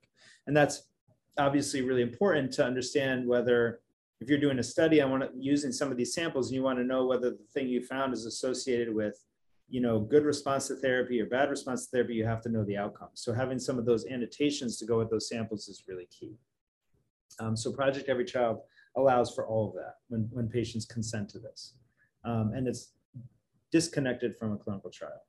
And 0.48 0.58
that's 0.58 0.90
obviously 1.38 1.84
really 1.84 2.02
important 2.02 2.52
to 2.54 2.66
understand 2.66 3.28
whether 3.28 3.82
if 4.22 4.28
you're 4.28 4.40
doing 4.40 4.58
a 4.58 4.64
study 4.64 5.00
on 5.02 5.12
one 5.12 5.30
using 5.38 5.72
some 5.72 5.92
of 5.92 5.98
these 5.98 6.16
samples 6.16 6.48
and 6.48 6.56
you 6.56 6.64
want 6.64 6.80
to 6.80 6.84
know 6.84 7.06
whether 7.06 7.30
the 7.30 7.46
thing 7.54 7.68
you 7.68 7.86
found 7.86 8.12
is 8.12 8.26
associated 8.26 8.92
with 8.92 9.24
you 9.70 9.82
know 9.82 10.00
good 10.00 10.24
response 10.24 10.68
to 10.70 10.76
therapy 10.78 11.22
or 11.22 11.28
bad 11.28 11.52
response 11.52 11.86
to 11.86 11.92
therapy 11.92 12.14
you 12.14 12.26
have 12.26 12.42
to 12.42 12.50
know 12.50 12.64
the 12.64 12.78
outcome 12.78 13.10
so 13.14 13.34
having 13.34 13.60
some 13.60 13.78
of 13.78 13.86
those 13.86 14.06
annotations 14.06 14.78
to 14.78 14.86
go 14.86 14.98
with 14.98 15.10
those 15.10 15.28
samples 15.28 15.68
is 15.68 15.84
really 15.88 16.08
key 16.18 16.38
um, 17.40 17.58
so 17.58 17.74
project 17.74 18.08
every 18.08 18.24
child 18.24 18.60
allows 18.98 19.34
for 19.34 19.46
all 19.48 19.70
of 19.70 19.74
that 19.76 19.96
when, 20.08 20.28
when 20.32 20.48
patients 20.48 20.86
consent 20.86 21.30
to 21.30 21.40
this 21.40 21.76
um, 22.24 22.52
and 22.56 22.68
it's 22.68 22.94
disconnected 23.72 24.36
from 24.38 24.54
a 24.54 24.58
clinical 24.58 24.90
trial 24.90 25.22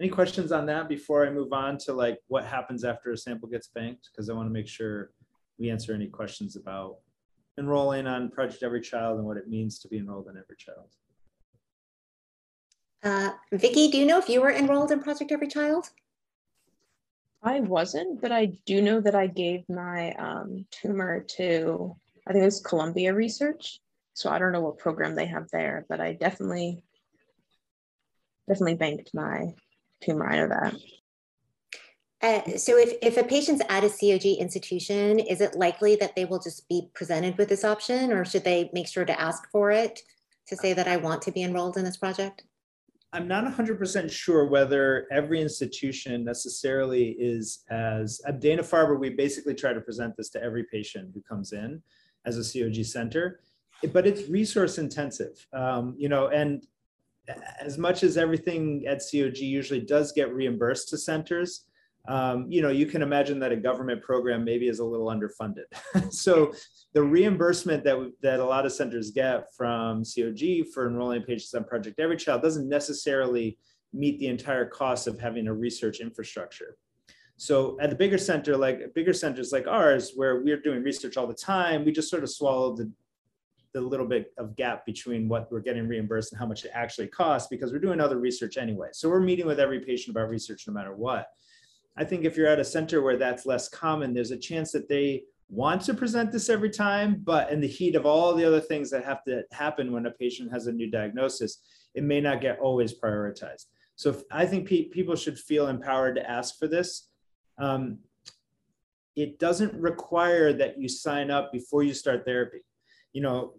any 0.00 0.08
questions 0.08 0.52
on 0.52 0.66
that 0.66 0.88
before 0.88 1.26
i 1.26 1.30
move 1.30 1.52
on 1.52 1.78
to 1.78 1.92
like 1.92 2.18
what 2.28 2.44
happens 2.44 2.84
after 2.84 3.12
a 3.12 3.16
sample 3.16 3.48
gets 3.48 3.68
banked 3.68 4.08
because 4.10 4.28
i 4.28 4.32
want 4.32 4.46
to 4.46 4.52
make 4.52 4.68
sure 4.68 5.10
we 5.58 5.70
answer 5.70 5.92
any 5.92 6.06
questions 6.06 6.56
about 6.56 6.98
enrolling 7.58 8.06
on 8.06 8.30
Project 8.30 8.62
Every 8.62 8.80
Child 8.80 9.18
and 9.18 9.26
what 9.26 9.36
it 9.36 9.48
means 9.48 9.78
to 9.80 9.88
be 9.88 9.98
enrolled 9.98 10.28
in 10.28 10.36
Every 10.36 10.56
Child. 10.56 10.88
Uh, 13.02 13.30
Vicki, 13.52 13.90
do 13.90 13.98
you 13.98 14.06
know 14.06 14.18
if 14.18 14.28
you 14.28 14.40
were 14.40 14.52
enrolled 14.52 14.92
in 14.92 15.00
Project 15.00 15.32
Every 15.32 15.48
Child? 15.48 15.90
I 17.42 17.60
wasn't, 17.60 18.20
but 18.20 18.32
I 18.32 18.46
do 18.66 18.82
know 18.82 19.00
that 19.00 19.14
I 19.14 19.26
gave 19.26 19.68
my 19.68 20.12
um, 20.14 20.66
tumor 20.70 21.24
to, 21.36 21.96
I 22.28 22.32
think 22.32 22.42
it 22.42 22.46
was 22.46 22.60
Columbia 22.60 23.14
Research. 23.14 23.80
So 24.12 24.30
I 24.30 24.38
don't 24.38 24.52
know 24.52 24.60
what 24.60 24.78
program 24.78 25.14
they 25.14 25.26
have 25.26 25.48
there, 25.50 25.86
but 25.88 26.00
I 26.00 26.12
definitely, 26.12 26.82
definitely 28.48 28.74
banked 28.74 29.10
my 29.14 29.54
tumor. 30.02 30.28
I 30.28 30.36
know 30.36 30.48
that. 30.48 30.74
Uh, 32.20 32.58
so 32.58 32.76
if, 32.76 32.94
if 33.00 33.16
a 33.16 33.22
patient's 33.22 33.62
at 33.68 33.84
a 33.84 33.88
COG 33.88 34.26
institution, 34.38 35.20
is 35.20 35.40
it 35.40 35.54
likely 35.54 35.94
that 35.96 36.16
they 36.16 36.24
will 36.24 36.40
just 36.40 36.68
be 36.68 36.90
presented 36.94 37.38
with 37.38 37.48
this 37.48 37.64
option 37.64 38.12
or 38.12 38.24
should 38.24 38.44
they 38.44 38.68
make 38.72 38.88
sure 38.88 39.04
to 39.04 39.20
ask 39.20 39.48
for 39.50 39.70
it 39.70 40.00
to 40.48 40.56
say 40.56 40.72
that 40.72 40.88
I 40.88 40.96
want 40.96 41.22
to 41.22 41.32
be 41.32 41.44
enrolled 41.44 41.76
in 41.76 41.84
this 41.84 41.96
project? 41.96 42.42
I'm 43.12 43.28
not 43.28 43.44
100% 43.44 44.10
sure 44.10 44.46
whether 44.46 45.06
every 45.10 45.40
institution 45.40 46.24
necessarily 46.24 47.10
is 47.18 47.64
as, 47.70 48.20
at 48.26 48.40
Dana-Farber, 48.40 48.98
we 48.98 49.10
basically 49.10 49.54
try 49.54 49.72
to 49.72 49.80
present 49.80 50.16
this 50.16 50.28
to 50.30 50.42
every 50.42 50.64
patient 50.64 51.12
who 51.14 51.22
comes 51.22 51.52
in 51.52 51.82
as 52.26 52.36
a 52.36 52.60
COG 52.60 52.84
center, 52.84 53.40
but 53.92 54.06
it's 54.06 54.28
resource 54.28 54.78
intensive, 54.78 55.46
um, 55.52 55.94
you 55.98 56.08
know, 56.08 56.28
and 56.28 56.66
as 57.60 57.78
much 57.78 58.02
as 58.02 58.16
everything 58.16 58.84
at 58.86 59.02
COG 59.10 59.38
usually 59.38 59.80
does 59.80 60.12
get 60.12 60.32
reimbursed 60.34 60.88
to 60.88 60.98
centers, 60.98 61.66
um, 62.08 62.46
you 62.48 62.62
know, 62.62 62.70
you 62.70 62.86
can 62.86 63.02
imagine 63.02 63.38
that 63.40 63.52
a 63.52 63.56
government 63.56 64.02
program 64.02 64.42
maybe 64.42 64.68
is 64.68 64.78
a 64.78 64.84
little 64.84 65.08
underfunded. 65.08 65.66
so 66.10 66.52
the 66.94 67.02
reimbursement 67.02 67.84
that, 67.84 68.12
that 68.22 68.40
a 68.40 68.44
lot 68.44 68.64
of 68.64 68.72
centers 68.72 69.10
get 69.10 69.54
from 69.54 70.04
COG 70.04 70.68
for 70.72 70.88
enrolling 70.88 71.22
patients 71.22 71.52
on 71.54 71.64
Project 71.64 72.00
Every 72.00 72.16
Child 72.16 72.42
doesn't 72.42 72.68
necessarily 72.68 73.58
meet 73.92 74.18
the 74.18 74.28
entire 74.28 74.66
cost 74.66 75.06
of 75.06 75.20
having 75.20 75.48
a 75.48 75.54
research 75.54 76.00
infrastructure. 76.00 76.76
So 77.38 77.78
at 77.80 77.88
the 77.88 77.96
bigger 77.96 78.18
center, 78.18 78.56
like 78.56 78.92
bigger 78.94 79.12
centers 79.12 79.52
like 79.52 79.68
ours, 79.68 80.12
where 80.16 80.42
we're 80.42 80.60
doing 80.60 80.82
research 80.82 81.16
all 81.16 81.28
the 81.28 81.34
time, 81.34 81.84
we 81.84 81.92
just 81.92 82.10
sort 82.10 82.24
of 82.24 82.30
swallow 82.30 82.74
the, 82.74 82.90
the 83.72 83.80
little 83.80 84.06
bit 84.06 84.32
of 84.38 84.56
gap 84.56 84.84
between 84.84 85.28
what 85.28 85.50
we're 85.52 85.60
getting 85.60 85.86
reimbursed 85.86 86.32
and 86.32 86.38
how 86.40 86.46
much 86.46 86.64
it 86.64 86.72
actually 86.74 87.06
costs 87.06 87.46
because 87.48 87.72
we're 87.72 87.78
doing 87.78 88.00
other 88.00 88.18
research 88.18 88.56
anyway. 88.56 88.88
So 88.92 89.08
we're 89.08 89.20
meeting 89.20 89.46
with 89.46 89.60
every 89.60 89.78
patient 89.78 90.16
about 90.16 90.28
research 90.28 90.66
no 90.66 90.74
matter 90.74 90.96
what. 90.96 91.28
I 91.96 92.02
think 92.02 92.24
if 92.24 92.36
you're 92.36 92.48
at 92.48 92.58
a 92.58 92.64
center 92.64 93.02
where 93.02 93.16
that's 93.16 93.46
less 93.46 93.68
common, 93.68 94.12
there's 94.12 94.32
a 94.32 94.36
chance 94.36 94.72
that 94.72 94.88
they 94.88 95.22
want 95.48 95.82
to 95.82 95.94
present 95.94 96.32
this 96.32 96.48
every 96.48 96.70
time, 96.70 97.20
but 97.22 97.52
in 97.52 97.60
the 97.60 97.68
heat 97.68 97.94
of 97.94 98.04
all 98.04 98.34
the 98.34 98.44
other 98.44 98.60
things 98.60 98.90
that 98.90 99.04
have 99.04 99.22
to 99.24 99.44
happen 99.52 99.92
when 99.92 100.06
a 100.06 100.10
patient 100.10 100.50
has 100.50 100.66
a 100.66 100.72
new 100.72 100.90
diagnosis, 100.90 101.62
it 101.94 102.02
may 102.02 102.20
not 102.20 102.40
get 102.40 102.58
always 102.58 102.98
prioritized. 102.98 103.66
So 103.94 104.20
I 104.30 104.44
think 104.44 104.68
pe 104.68 104.84
people 104.88 105.14
should 105.16 105.38
feel 105.38 105.68
empowered 105.68 106.16
to 106.16 106.28
ask 106.28 106.58
for 106.58 106.66
this. 106.66 107.07
Um, 107.58 107.98
it 109.16 109.38
doesn't 109.38 109.74
require 109.74 110.52
that 110.52 110.78
you 110.78 110.88
sign 110.88 111.30
up 111.30 111.52
before 111.52 111.82
you 111.82 111.92
start 111.92 112.24
therapy. 112.24 112.60
You 113.12 113.22
know, 113.22 113.54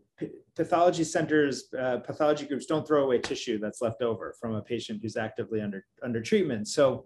pathology 0.56 1.04
centers, 1.04 1.66
uh, 1.78 1.98
pathology 1.98 2.46
groups 2.46 2.66
don't 2.66 2.88
throw 2.88 3.04
away 3.04 3.20
tissue 3.20 3.60
that's 3.60 3.82
left 3.82 4.02
over 4.02 4.34
from 4.40 4.56
a 4.56 4.62
patient 4.62 5.00
who's 5.02 5.18
actively 5.18 5.62
under, 5.62 5.86
under 6.04 6.22
treatment. 6.22 6.68
So 6.68 7.06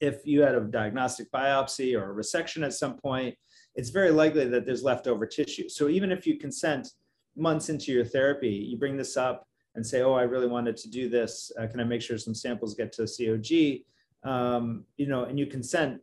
if 0.00 0.26
you 0.26 0.42
had 0.42 0.54
a 0.54 0.60
diagnostic 0.60 1.30
biopsy 1.30 1.96
or 1.96 2.10
a 2.10 2.14
resection 2.14 2.64
at 2.64 2.72
some 2.72 2.96
point, 2.96 3.36
it's 3.74 3.90
very 3.90 4.10
likely 4.10 4.46
that 4.46 4.66
there's 4.66 4.82
leftover 4.82 5.26
tissue. 5.26 5.68
So 5.68 5.88
even 5.88 6.10
if 6.10 6.26
you 6.26 6.38
consent 6.38 6.88
months 7.36 7.68
into 7.68 7.92
your 7.92 8.04
therapy, 8.04 8.50
you 8.50 8.78
bring 8.78 8.96
this 8.96 9.16
up 9.16 9.46
and 9.74 9.86
say, 9.86 10.02
oh, 10.02 10.14
I 10.14 10.22
really 10.22 10.48
wanted 10.48 10.76
to 10.78 10.90
do 10.90 11.08
this. 11.08 11.52
Uh, 11.58 11.66
can 11.66 11.80
I 11.80 11.84
make 11.84 12.02
sure 12.02 12.18
some 12.18 12.34
samples 12.34 12.74
get 12.74 12.92
to 12.94 13.02
COG? 13.02 13.84
Um, 14.22 14.84
you 14.96 15.06
know, 15.06 15.24
and 15.24 15.38
you 15.38 15.46
consent, 15.46 16.00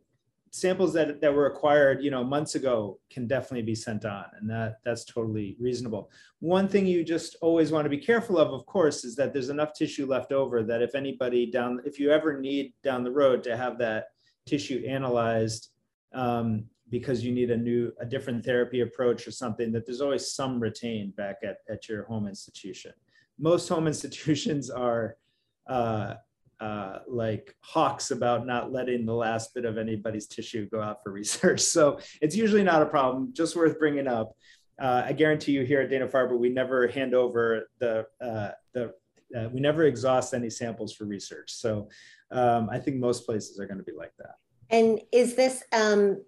samples 0.50 0.92
that, 0.94 1.20
that 1.20 1.32
were 1.32 1.46
acquired, 1.46 2.02
you 2.02 2.10
know, 2.10 2.24
months 2.24 2.54
ago 2.54 2.98
can 3.10 3.26
definitely 3.26 3.62
be 3.62 3.74
sent 3.74 4.04
on 4.04 4.24
and 4.40 4.48
that 4.48 4.78
that's 4.84 5.04
totally 5.04 5.56
reasonable. 5.60 6.10
One 6.40 6.68
thing 6.68 6.86
you 6.86 7.04
just 7.04 7.36
always 7.40 7.70
want 7.70 7.84
to 7.84 7.90
be 7.90 7.98
careful 7.98 8.38
of, 8.38 8.52
of 8.52 8.66
course, 8.66 9.04
is 9.04 9.14
that 9.16 9.32
there's 9.32 9.50
enough 9.50 9.72
tissue 9.72 10.06
left 10.06 10.32
over 10.32 10.62
that 10.62 10.82
if 10.82 10.94
anybody 10.94 11.50
down, 11.50 11.80
if 11.84 11.98
you 11.98 12.10
ever 12.10 12.40
need 12.40 12.72
down 12.82 13.04
the 13.04 13.10
road 13.10 13.42
to 13.44 13.56
have 13.56 13.78
that 13.78 14.08
tissue 14.46 14.84
analyzed 14.86 15.68
um, 16.14 16.64
because 16.90 17.22
you 17.22 17.32
need 17.32 17.50
a 17.50 17.56
new, 17.56 17.92
a 18.00 18.06
different 18.06 18.44
therapy 18.44 18.80
approach 18.80 19.26
or 19.26 19.30
something, 19.30 19.70
that 19.72 19.84
there's 19.84 20.00
always 20.00 20.32
some 20.32 20.58
retained 20.58 21.14
back 21.16 21.36
at, 21.42 21.58
at 21.68 21.88
your 21.88 22.04
home 22.04 22.26
institution. 22.26 22.92
Most 23.38 23.68
home 23.68 23.86
institutions 23.92 24.70
are 24.70 25.16
uh, 25.66 26.14
uh, 26.60 26.98
like 27.06 27.54
hawks 27.60 28.10
about 28.10 28.46
not 28.46 28.72
letting 28.72 29.06
the 29.06 29.14
last 29.14 29.54
bit 29.54 29.64
of 29.64 29.78
anybody's 29.78 30.26
tissue 30.26 30.68
go 30.68 30.80
out 30.80 31.02
for 31.02 31.12
research. 31.12 31.60
So 31.60 31.98
it's 32.20 32.36
usually 32.36 32.64
not 32.64 32.82
a 32.82 32.86
problem, 32.86 33.32
just 33.32 33.56
worth 33.56 33.78
bringing 33.78 34.08
up. 34.08 34.32
Uh, 34.80 35.02
I 35.06 35.12
guarantee 35.12 35.52
you 35.52 35.64
here 35.64 35.80
at 35.80 35.90
Dana-Farber, 35.90 36.38
we 36.38 36.48
never 36.48 36.86
hand 36.86 37.14
over 37.14 37.68
the, 37.80 38.06
uh, 38.20 38.50
the 38.74 38.92
uh, 39.36 39.48
we 39.52 39.60
never 39.60 39.84
exhaust 39.84 40.32
any 40.32 40.48
samples 40.48 40.94
for 40.94 41.04
research. 41.04 41.52
So 41.52 41.88
um, 42.30 42.70
I 42.70 42.78
think 42.78 42.96
most 42.96 43.26
places 43.26 43.60
are 43.60 43.66
going 43.66 43.78
to 43.78 43.84
be 43.84 43.92
like 43.92 44.12
that. 44.18 44.36
And 44.70 45.00
is 45.12 45.34
this, 45.34 45.62
um, 45.72 46.22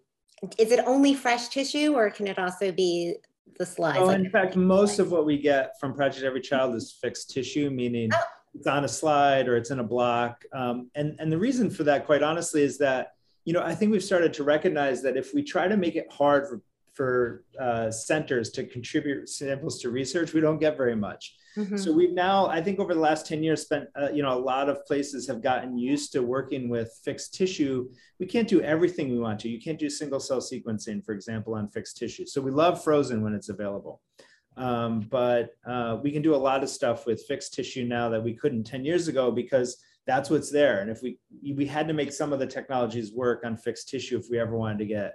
is 0.58 0.70
it 0.70 0.80
only 0.86 1.14
fresh 1.14 1.48
tissue 1.48 1.94
or 1.94 2.10
can 2.10 2.26
it 2.26 2.38
also 2.38 2.72
be 2.72 3.14
the 3.58 3.64
slides? 3.64 3.98
Oh, 4.00 4.10
in 4.10 4.28
fact, 4.28 4.56
most 4.56 4.98
of 4.98 5.12
what 5.12 5.24
we 5.24 5.38
get 5.38 5.78
from 5.80 5.94
Project 5.94 6.24
Every 6.24 6.40
Child 6.40 6.74
is 6.74 6.98
fixed 7.00 7.30
tissue, 7.30 7.70
meaning 7.70 8.10
oh 8.12 8.22
it's 8.54 8.66
on 8.66 8.84
a 8.84 8.88
slide 8.88 9.48
or 9.48 9.56
it's 9.56 9.70
in 9.70 9.78
a 9.78 9.84
block. 9.84 10.44
Um, 10.52 10.90
and, 10.94 11.16
and 11.18 11.30
the 11.30 11.38
reason 11.38 11.70
for 11.70 11.84
that, 11.84 12.06
quite 12.06 12.22
honestly, 12.22 12.62
is 12.62 12.78
that, 12.78 13.12
you 13.44 13.52
know, 13.52 13.62
I 13.62 13.74
think 13.74 13.92
we've 13.92 14.04
started 14.04 14.34
to 14.34 14.44
recognize 14.44 15.02
that 15.02 15.16
if 15.16 15.32
we 15.34 15.42
try 15.42 15.68
to 15.68 15.76
make 15.76 15.96
it 15.96 16.06
hard 16.12 16.46
for, 16.48 16.62
for 16.92 17.44
uh, 17.58 17.90
centers 17.90 18.50
to 18.50 18.64
contribute 18.64 19.28
samples 19.28 19.80
to 19.82 19.90
research, 19.90 20.32
we 20.32 20.40
don't 20.40 20.58
get 20.58 20.76
very 20.76 20.96
much. 20.96 21.36
Mm-hmm. 21.56 21.76
So 21.76 21.92
we've 21.92 22.12
now, 22.12 22.46
I 22.46 22.60
think 22.60 22.78
over 22.78 22.94
the 22.94 23.00
last 23.00 23.26
10 23.26 23.42
years 23.42 23.62
spent, 23.62 23.88
uh, 24.00 24.10
you 24.10 24.22
know, 24.22 24.36
a 24.36 24.38
lot 24.38 24.68
of 24.68 24.84
places 24.86 25.26
have 25.26 25.42
gotten 25.42 25.76
used 25.76 26.12
to 26.12 26.22
working 26.22 26.68
with 26.68 26.92
fixed 27.04 27.34
tissue. 27.34 27.88
We 28.18 28.26
can't 28.26 28.46
do 28.46 28.60
everything 28.60 29.10
we 29.10 29.18
want 29.18 29.40
to. 29.40 29.48
You 29.48 29.60
can't 29.60 29.78
do 29.78 29.90
single 29.90 30.20
cell 30.20 30.40
sequencing, 30.40 31.04
for 31.04 31.12
example, 31.12 31.54
on 31.54 31.68
fixed 31.68 31.96
tissue. 31.96 32.26
So 32.26 32.40
we 32.40 32.50
love 32.50 32.84
frozen 32.84 33.22
when 33.22 33.34
it's 33.34 33.48
available. 33.48 34.00
Um, 34.60 35.00
but 35.00 35.56
uh, 35.66 35.98
we 36.02 36.12
can 36.12 36.20
do 36.20 36.34
a 36.34 36.36
lot 36.36 36.62
of 36.62 36.68
stuff 36.68 37.06
with 37.06 37.22
fixed 37.22 37.54
tissue 37.54 37.86
now 37.86 38.10
that 38.10 38.22
we 38.22 38.34
couldn't 38.34 38.64
10 38.64 38.84
years 38.84 39.08
ago 39.08 39.30
because 39.30 39.78
that's 40.06 40.28
what's 40.28 40.50
there. 40.50 40.80
And 40.80 40.90
if 40.90 41.02
we 41.02 41.18
we 41.54 41.64
had 41.64 41.88
to 41.88 41.94
make 41.94 42.12
some 42.12 42.32
of 42.32 42.38
the 42.38 42.46
technologies 42.46 43.12
work 43.12 43.42
on 43.44 43.56
fixed 43.56 43.88
tissue 43.88 44.18
if 44.18 44.26
we 44.30 44.38
ever 44.38 44.56
wanted 44.56 44.78
to 44.80 44.84
get 44.84 45.14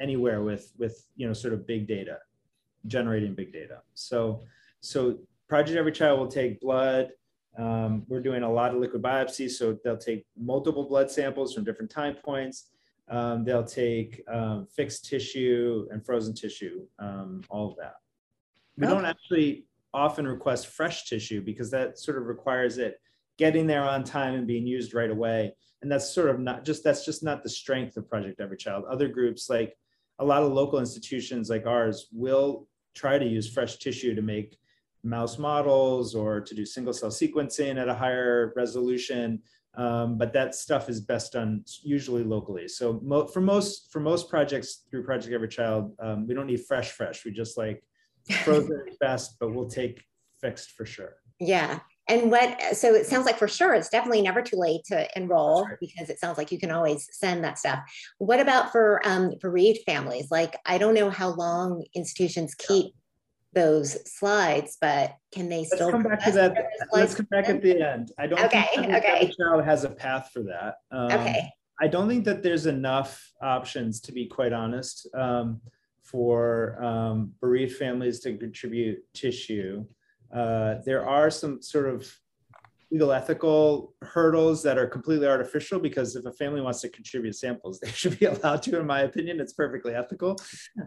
anywhere 0.00 0.42
with 0.42 0.72
with 0.78 1.06
you 1.16 1.26
know 1.26 1.34
sort 1.34 1.52
of 1.52 1.66
big 1.66 1.86
data, 1.86 2.18
generating 2.86 3.34
big 3.34 3.52
data. 3.52 3.82
So 3.94 4.44
so 4.80 5.18
Project 5.46 5.76
Every 5.76 5.92
Child 5.92 6.18
will 6.18 6.28
take 6.28 6.60
blood. 6.60 7.10
Um, 7.58 8.04
we're 8.08 8.22
doing 8.22 8.44
a 8.44 8.50
lot 8.50 8.72
of 8.72 8.80
liquid 8.80 9.02
biopsies, 9.02 9.52
so 9.52 9.76
they'll 9.84 9.98
take 9.98 10.24
multiple 10.38 10.88
blood 10.88 11.10
samples 11.10 11.52
from 11.52 11.64
different 11.64 11.90
time 11.90 12.16
points. 12.24 12.70
Um, 13.10 13.44
they'll 13.44 13.64
take 13.64 14.22
um, 14.28 14.66
fixed 14.66 15.06
tissue 15.06 15.86
and 15.90 16.04
frozen 16.04 16.34
tissue, 16.34 16.86
um, 16.98 17.42
all 17.50 17.70
of 17.70 17.76
that. 17.76 17.94
We 18.78 18.86
okay. 18.86 18.94
don't 18.94 19.04
actually 19.04 19.66
often 19.92 20.26
request 20.26 20.68
fresh 20.68 21.06
tissue 21.06 21.42
because 21.42 21.70
that 21.72 21.98
sort 21.98 22.16
of 22.16 22.26
requires 22.26 22.78
it 22.78 23.00
getting 23.36 23.66
there 23.66 23.82
on 23.82 24.04
time 24.04 24.34
and 24.34 24.46
being 24.46 24.66
used 24.66 24.94
right 24.94 25.10
away. 25.10 25.52
And 25.82 25.90
that's 25.90 26.12
sort 26.12 26.30
of 26.30 26.38
not 26.38 26.64
just, 26.64 26.84
that's 26.84 27.04
just 27.04 27.22
not 27.22 27.42
the 27.42 27.48
strength 27.48 27.96
of 27.96 28.08
Project 28.08 28.40
Every 28.40 28.56
Child. 28.56 28.84
Other 28.90 29.08
groups 29.08 29.50
like 29.50 29.76
a 30.20 30.24
lot 30.24 30.42
of 30.42 30.52
local 30.52 30.78
institutions 30.78 31.50
like 31.50 31.66
ours 31.66 32.08
will 32.12 32.68
try 32.94 33.18
to 33.18 33.26
use 33.26 33.52
fresh 33.52 33.76
tissue 33.78 34.14
to 34.14 34.22
make 34.22 34.58
mouse 35.02 35.38
models 35.38 36.14
or 36.14 36.40
to 36.40 36.54
do 36.54 36.64
single 36.64 36.92
cell 36.92 37.10
sequencing 37.10 37.80
at 37.80 37.88
a 37.88 37.94
higher 37.94 38.52
resolution. 38.56 39.40
Um, 39.76 40.18
but 40.18 40.32
that 40.32 40.54
stuff 40.54 40.88
is 40.88 41.00
best 41.00 41.32
done 41.32 41.64
usually 41.82 42.24
locally. 42.24 42.66
So 42.66 43.00
mo 43.02 43.26
for 43.26 43.40
most 43.40 43.92
for 43.92 44.00
most 44.00 44.28
projects 44.28 44.82
through 44.90 45.04
Project 45.04 45.32
Every 45.32 45.48
Child, 45.48 45.94
um, 46.00 46.26
we 46.26 46.34
don't 46.34 46.46
need 46.46 46.64
fresh 46.66 46.90
fresh. 46.90 47.24
We 47.24 47.30
just 47.30 47.56
like 47.56 47.84
frozen 48.44 48.84
best, 49.00 49.36
but 49.40 49.54
we'll 49.54 49.68
take 49.68 50.02
fixed 50.40 50.72
for 50.72 50.86
sure. 50.86 51.16
Yeah. 51.40 51.80
And 52.08 52.30
what, 52.30 52.74
so 52.74 52.94
it 52.94 53.06
sounds 53.06 53.26
like 53.26 53.36
for 53.36 53.48
sure, 53.48 53.74
it's 53.74 53.90
definitely 53.90 54.22
never 54.22 54.40
too 54.40 54.56
late 54.56 54.82
to 54.86 55.06
enroll 55.14 55.66
right. 55.66 55.76
because 55.78 56.08
it 56.08 56.18
sounds 56.18 56.38
like 56.38 56.50
you 56.50 56.58
can 56.58 56.70
always 56.70 57.06
send 57.12 57.44
that 57.44 57.58
stuff. 57.58 57.80
What 58.16 58.40
about 58.40 58.72
for 58.72 59.06
um, 59.06 59.34
bereaved 59.40 59.80
families? 59.84 60.30
Like, 60.30 60.56
I 60.64 60.78
don't 60.78 60.94
know 60.94 61.10
how 61.10 61.34
long 61.34 61.84
institutions 61.94 62.54
keep 62.54 62.86
yeah. 62.86 63.62
those 63.62 64.10
slides, 64.10 64.78
but 64.80 65.16
can 65.32 65.50
they 65.50 65.58
Let's 65.58 65.74
still 65.74 65.90
come 65.90 66.02
back 66.02 66.24
to 66.24 66.32
that? 66.32 66.56
Let's 66.92 67.14
come 67.14 67.26
back 67.30 67.50
at 67.50 67.60
the 67.62 67.82
end. 67.86 68.10
I 68.18 68.26
don't 68.26 68.40
okay, 68.40 68.68
think 68.74 68.90
okay. 68.90 69.30
child 69.38 69.64
has 69.64 69.84
a 69.84 69.90
path 69.90 70.30
for 70.32 70.44
that. 70.44 70.76
Um, 70.90 71.12
okay. 71.12 71.50
I 71.80 71.88
don't 71.88 72.08
think 72.08 72.24
that 72.24 72.42
there's 72.42 72.66
enough 72.66 73.30
options 73.42 74.00
to 74.00 74.12
be 74.12 74.26
quite 74.26 74.54
honest. 74.54 75.06
Um, 75.14 75.60
for 76.10 76.82
um, 76.82 77.32
bereaved 77.40 77.76
families 77.76 78.20
to 78.20 78.36
contribute 78.36 78.98
tissue. 79.14 79.84
Uh, 80.34 80.76
there 80.84 81.06
are 81.06 81.30
some 81.30 81.60
sort 81.62 81.88
of 81.88 82.10
legal 82.90 83.12
ethical 83.12 83.94
hurdles 84.00 84.62
that 84.62 84.78
are 84.78 84.86
completely 84.86 85.26
artificial 85.26 85.78
because 85.78 86.16
if 86.16 86.24
a 86.24 86.32
family 86.32 86.62
wants 86.62 86.80
to 86.80 86.88
contribute 86.88 87.34
samples, 87.34 87.78
they 87.82 87.90
should 87.90 88.18
be 88.18 88.26
allowed 88.26 88.62
to, 88.62 88.78
in 88.78 88.86
my 88.86 89.00
opinion. 89.00 89.40
It's 89.40 89.52
perfectly 89.52 89.94
ethical. 89.94 90.38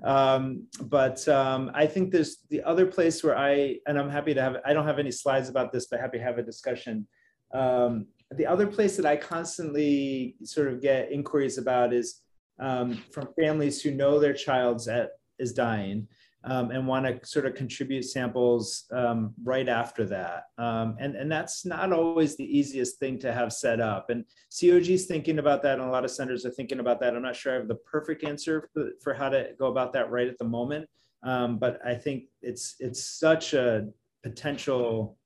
Um, 0.03 0.65
but 0.81 1.27
um, 1.27 1.71
I 1.75 1.85
think 1.85 2.11
there's 2.11 2.37
the 2.49 2.63
other 2.63 2.87
place 2.87 3.23
where 3.23 3.37
I, 3.37 3.77
and 3.85 3.99
I'm 3.99 4.09
happy 4.09 4.33
to 4.33 4.41
have, 4.41 4.57
I 4.65 4.73
don't 4.73 4.87
have 4.87 4.99
any 4.99 5.11
slides 5.11 5.49
about 5.49 5.71
this, 5.71 5.85
but 5.85 5.99
happy 5.99 6.17
to 6.17 6.23
have 6.23 6.39
a 6.39 6.43
discussion. 6.43 7.07
Um, 7.53 8.07
the 8.31 8.47
other 8.47 8.65
place 8.65 8.95
that 8.95 9.05
I 9.05 9.17
constantly 9.17 10.37
sort 10.43 10.69
of 10.69 10.81
get 10.81 11.11
inquiries 11.11 11.57
about 11.57 11.93
is 11.93 12.21
um, 12.61 13.03
from 13.11 13.27
families 13.39 13.81
who 13.81 13.91
know 13.91 14.19
their 14.19 14.33
child's 14.33 14.87
at, 14.87 15.09
is 15.39 15.53
dying 15.53 16.07
um, 16.43 16.71
and 16.71 16.87
want 16.87 17.05
to 17.05 17.27
sort 17.27 17.45
of 17.45 17.55
contribute 17.55 18.03
samples 18.03 18.85
um, 18.91 19.33
right 19.43 19.69
after 19.69 20.05
that. 20.05 20.43
Um, 20.57 20.95
and, 20.99 21.15
and 21.15 21.31
that's 21.31 21.65
not 21.65 21.91
always 21.91 22.35
the 22.35 22.57
easiest 22.57 22.97
thing 22.99 23.19
to 23.19 23.33
have 23.33 23.53
set 23.53 23.79
up. 23.79 24.09
And 24.09 24.25
COG 24.59 24.89
is 24.89 25.05
thinking 25.05 25.39
about 25.39 25.61
that, 25.63 25.79
and 25.79 25.87
a 25.87 25.91
lot 25.91 26.05
of 26.05 26.11
centers 26.11 26.45
are 26.45 26.51
thinking 26.51 26.79
about 26.79 26.99
that. 27.01 27.15
I'm 27.15 27.21
not 27.21 27.35
sure 27.35 27.53
I 27.53 27.57
have 27.57 27.67
the 27.67 27.75
perfect 27.75 28.23
answer 28.23 28.69
for, 28.73 28.91
for 29.03 29.13
how 29.13 29.29
to 29.29 29.49
go 29.59 29.67
about 29.67 29.93
that 29.93 30.09
right 30.09 30.27
at 30.27 30.37
the 30.37 30.45
moment. 30.45 30.87
Um, 31.23 31.59
but 31.59 31.79
I 31.85 31.93
think 31.93 32.23
it's 32.41 32.75
it's 32.79 33.03
such 33.19 33.53
a 33.53 33.87
potential 34.23 35.17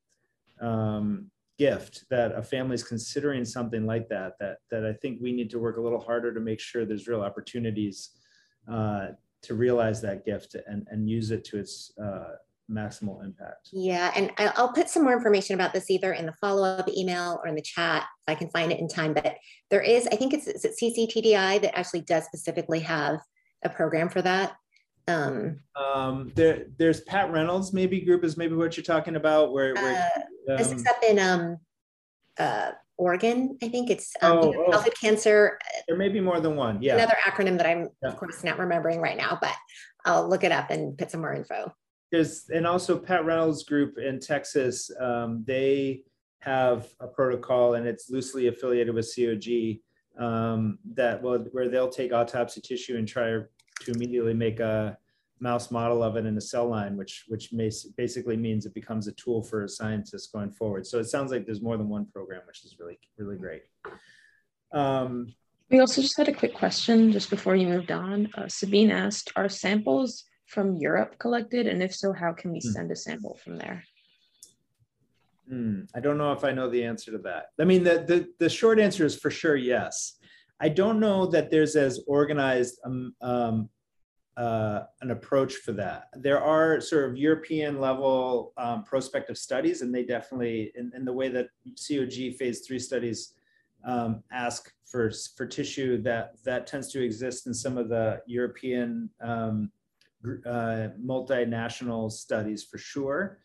um, 0.59 1.31
gift 1.57 2.05
that 2.09 2.33
a 2.33 2.43
family 2.43 2.75
is 2.75 2.83
considering 2.83 3.45
something 3.45 3.85
like 3.85 4.09
that, 4.09 4.33
that, 4.39 4.57
that 4.71 4.85
I 4.85 4.93
think 4.93 5.19
we 5.21 5.31
need 5.31 5.49
to 5.51 5.59
work 5.59 5.77
a 5.77 5.81
little 5.81 5.99
harder 5.99 6.33
to 6.33 6.39
make 6.39 6.59
sure 6.59 6.85
there's 6.85 7.07
real 7.07 7.21
opportunities 7.21 8.11
uh, 8.71 9.07
to 9.43 9.53
realize 9.53 10.01
that 10.01 10.25
gift 10.25 10.55
and, 10.67 10.87
and 10.89 11.09
use 11.09 11.31
it 11.31 11.45
to 11.45 11.57
its 11.57 11.91
uh, 12.01 12.35
maximal 12.69 13.23
impact. 13.23 13.69
Yeah, 13.71 14.11
and 14.15 14.31
I'll 14.37 14.73
put 14.73 14.89
some 14.89 15.03
more 15.03 15.13
information 15.13 15.53
about 15.53 15.71
this 15.71 15.89
either 15.89 16.13
in 16.13 16.25
the 16.25 16.33
follow-up 16.33 16.89
email 16.89 17.39
or 17.43 17.47
in 17.47 17.55
the 17.55 17.61
chat 17.61 18.03
if 18.27 18.31
I 18.31 18.35
can 18.35 18.49
find 18.49 18.71
it 18.71 18.79
in 18.79 18.87
time. 18.87 19.13
But 19.13 19.35
there 19.69 19.81
is, 19.81 20.07
I 20.07 20.15
think 20.15 20.33
it's, 20.33 20.47
it's 20.47 20.81
CCTDI 20.81 21.61
that 21.61 21.77
actually 21.77 22.01
does 22.01 22.25
specifically 22.25 22.79
have 22.79 23.19
a 23.63 23.69
program 23.69 24.09
for 24.09 24.21
that. 24.23 24.55
Um, 25.07 25.59
Um, 25.75 26.31
there, 26.35 26.65
there's 26.77 27.01
Pat 27.01 27.31
Reynolds, 27.31 27.73
maybe 27.73 28.01
group 28.01 28.23
is 28.23 28.37
maybe 28.37 28.55
what 28.55 28.75
you're 28.75 28.83
talking 28.83 29.15
about, 29.15 29.53
where, 29.53 29.73
where 29.75 30.09
uh, 30.49 30.57
this 30.57 30.71
um, 30.71 30.77
is 30.77 30.85
up 30.85 31.03
in 31.07 31.19
um, 31.19 31.57
uh, 32.39 32.71
Oregon. 32.97 33.57
I 33.61 33.67
think 33.69 33.89
it's 33.89 34.13
um, 34.21 34.37
Oh, 34.37 34.51
you 34.51 34.57
know, 34.69 34.83
oh. 34.83 34.89
cancer. 34.99 35.59
there 35.87 35.97
may 35.97 36.09
be 36.09 36.19
more 36.21 36.39
than 36.39 36.55
one. 36.55 36.81
Yeah. 36.81 36.95
Another 36.95 37.17
acronym 37.25 37.57
that 37.57 37.67
I'm 37.67 37.89
Yeah. 38.01 38.09
of 38.09 38.17
course 38.17 38.43
not 38.43 38.57
remembering 38.57 38.99
right 38.99 39.17
now, 39.17 39.37
but 39.39 39.53
I'll 40.05 40.27
look 40.27 40.43
it 40.43 40.51
up 40.51 40.71
and 40.71 40.97
put 40.97 41.11
some 41.11 41.21
more 41.21 41.33
info. 41.33 41.71
There's, 42.11 42.49
and 42.49 42.65
also 42.65 42.97
Pat 42.97 43.25
Reynolds 43.25 43.63
Group 43.63 43.97
in 43.97 44.19
Texas, 44.19 44.89
um, 44.99 45.43
they 45.45 46.03
have 46.39 46.87
a 46.99 47.07
protocol 47.07 47.73
and 47.73 47.87
it's 47.87 48.09
loosely 48.09 48.47
affiliated 48.47 48.93
with 48.93 49.11
COG 49.15 49.79
um, 50.23 50.77
that 50.93 51.21
will, 51.21 51.39
where 51.51 51.67
they'll 51.67 51.89
take 51.89 52.13
autopsy 52.13 52.61
tissue 52.61 52.97
and 52.97 53.07
try 53.07 53.39
to 53.81 53.91
immediately 53.91 54.33
make 54.33 54.59
a 54.59 54.97
mouse 55.39 55.69
model 55.69 56.01
of 56.01 56.15
it 56.15 56.25
in 56.25 56.37
a 56.37 56.41
cell 56.41 56.67
line, 56.67 56.95
which, 56.95 57.25
which 57.27 57.51
may, 57.51 57.69
basically 57.97 58.37
means 58.37 58.65
it 58.65 58.73
becomes 58.73 59.07
a 59.07 59.11
tool 59.13 59.43
for 59.43 59.67
scientists 59.67 60.27
going 60.27 60.51
forward. 60.51 60.87
So 60.87 60.99
it 60.99 61.05
sounds 61.05 61.31
like 61.31 61.45
there's 61.45 61.61
more 61.61 61.77
than 61.77 61.89
one 61.89 62.05
program, 62.05 62.41
which 62.47 62.63
is 62.63 62.77
really, 62.79 62.97
really 63.17 63.35
great. 63.35 63.63
Um, 64.71 65.33
We 65.69 65.79
also 65.79 66.01
just 66.01 66.17
had 66.17 66.29
a 66.29 66.33
quick 66.33 66.53
question 66.53 67.11
just 67.11 67.29
before 67.29 67.55
you 67.55 67.67
moved 67.67 67.91
on. 67.91 68.29
Uh, 68.35 68.47
Sabine 68.47 68.91
asked, 68.91 69.31
are 69.35 69.49
samples 69.49 70.23
from 70.45 70.75
Europe 70.75 71.17
collected? 71.19 71.67
And 71.67 71.83
if 71.83 71.93
so, 71.93 72.13
how 72.13 72.31
can 72.31 72.51
we 72.51 72.59
Hmm. 72.63 72.69
send 72.71 72.91
a 72.91 72.95
sample 72.95 73.35
from 73.43 73.57
there? 73.57 73.83
Hmm, 75.49 75.81
I 75.93 75.99
don't 75.99 76.17
know 76.17 76.31
if 76.31 76.43
I 76.43 76.51
know 76.53 76.69
the 76.69 76.83
answer 76.83 77.11
to 77.11 77.17
that. 77.19 77.49
I 77.59 77.65
mean, 77.65 77.83
the, 77.83 78.03
the, 78.07 78.27
the 78.39 78.49
short 78.49 78.79
answer 78.79 79.05
is 79.05 79.15
for 79.15 79.29
sure, 79.29 79.55
yes. 79.55 80.17
I 80.59 80.69
don't 80.69 80.99
know 80.99 81.25
that 81.27 81.51
there's 81.51 81.75
as 81.75 81.99
organized 82.07 82.79
um, 82.85 83.13
um, 83.21 83.69
uh, 84.37 84.81
an 85.01 85.11
approach 85.11 85.55
for 85.55 85.71
that. 85.73 86.07
There 86.13 86.41
are 86.41 86.81
sort 86.81 87.09
of 87.09 87.17
European 87.17 87.79
level 87.79 88.53
um, 88.57 88.83
prospective 88.83 89.37
studies, 89.37 89.81
and 89.81 89.93
they 89.93 90.03
definitely, 90.03 90.71
in, 90.75 90.91
in 90.95 91.05
the 91.05 91.13
way 91.13 91.29
that 91.29 91.47
COG 91.65 92.35
phase 92.37 92.65
three 92.65 92.79
studies 92.79 93.33
um, 93.85 94.23
ask 94.31 94.71
for, 94.85 95.11
for 95.35 95.45
tissue, 95.45 96.01
that, 96.01 96.35
that 96.43 96.67
tends 96.67 96.91
to 96.91 97.03
exist 97.03 97.47
in 97.47 97.53
some 97.53 97.77
of 97.77 97.89
the 97.89 98.21
European 98.25 99.09
um, 99.21 99.71
uh, 100.45 100.89
multinational 101.03 102.11
studies 102.11 102.63
for 102.63 102.77
sure. 102.77 103.39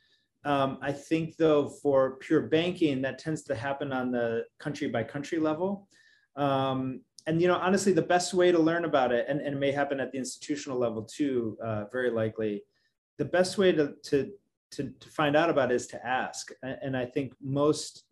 Um, 0.45 0.79
I 0.81 0.93
think 0.93 1.37
though 1.37 1.69
for 1.69 2.17
pure 2.17 2.43
banking, 2.43 3.03
that 3.03 3.19
tends 3.19 3.43
to 3.45 3.55
happen 3.55 3.93
on 3.93 4.11
the 4.11 4.45
country 4.59 4.89
by 4.89 5.05
country 5.05 5.39
level. 5.39 5.89
Um, 6.37 7.03
and 7.27 7.41
you 7.41 7.49
know, 7.49 7.57
honestly, 7.57 7.93
the 7.93 8.03
best 8.03 8.35
way 8.35 8.51
to 8.51 8.59
learn 8.59 8.85
about 8.85 9.13
it, 9.13 9.27
and, 9.29 9.41
and 9.41 9.57
it 9.57 9.59
may 9.59 9.73
happen 9.73 10.01
at 10.01 10.11
the 10.13 10.19
institutional 10.19 10.79
level 10.79 11.03
too, 11.03 11.59
uh, 11.63 11.85
very 11.93 12.11
likely. 12.11 12.63
The 13.19 13.25
best 13.27 13.59
way 13.59 13.73
to, 13.73 13.95
to 14.05 14.33
to 14.73 14.93
to 15.01 15.09
find 15.09 15.37
out 15.37 15.51
about 15.51 15.71
it 15.71 15.75
is 15.75 15.87
to 15.89 16.07
ask. 16.07 16.51
And 16.63 16.97
I 16.97 17.05
think 17.05 17.35
most 17.43 18.05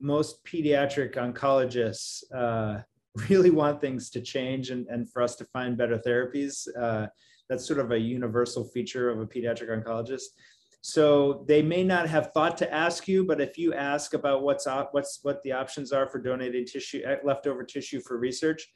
most 0.00 0.44
pediatric 0.44 1.14
oncologists 1.14 2.22
uh, 2.34 2.82
really 3.28 3.50
want 3.50 3.80
things 3.80 4.10
to 4.10 4.20
change 4.20 4.70
and, 4.70 4.86
and 4.88 5.10
for 5.10 5.22
us 5.22 5.36
to 5.36 5.44
find 5.46 5.76
better 5.76 5.98
therapies. 5.98 6.68
Uh, 6.78 7.06
that's 7.48 7.66
sort 7.66 7.78
of 7.78 7.92
a 7.92 7.98
universal 7.98 8.64
feature 8.64 9.08
of 9.08 9.20
a 9.20 9.26
pediatric 9.26 9.70
oncologist. 9.70 10.34
So 10.80 11.44
they 11.48 11.62
may 11.62 11.82
not 11.82 12.08
have 12.08 12.30
thought 12.32 12.56
to 12.58 12.72
ask 12.72 13.08
you, 13.08 13.24
but 13.24 13.40
if 13.40 13.58
you 13.58 13.74
ask 13.74 14.14
about 14.14 14.42
what's 14.42 14.66
op- 14.66 14.94
what's 14.94 15.18
what 15.22 15.42
the 15.42 15.52
options 15.52 15.92
are 15.92 16.08
for 16.08 16.20
donating 16.20 16.64
tissue, 16.64 17.02
uh, 17.06 17.16
leftover 17.24 17.64
tissue 17.64 18.00
for 18.00 18.18
research, 18.18 18.72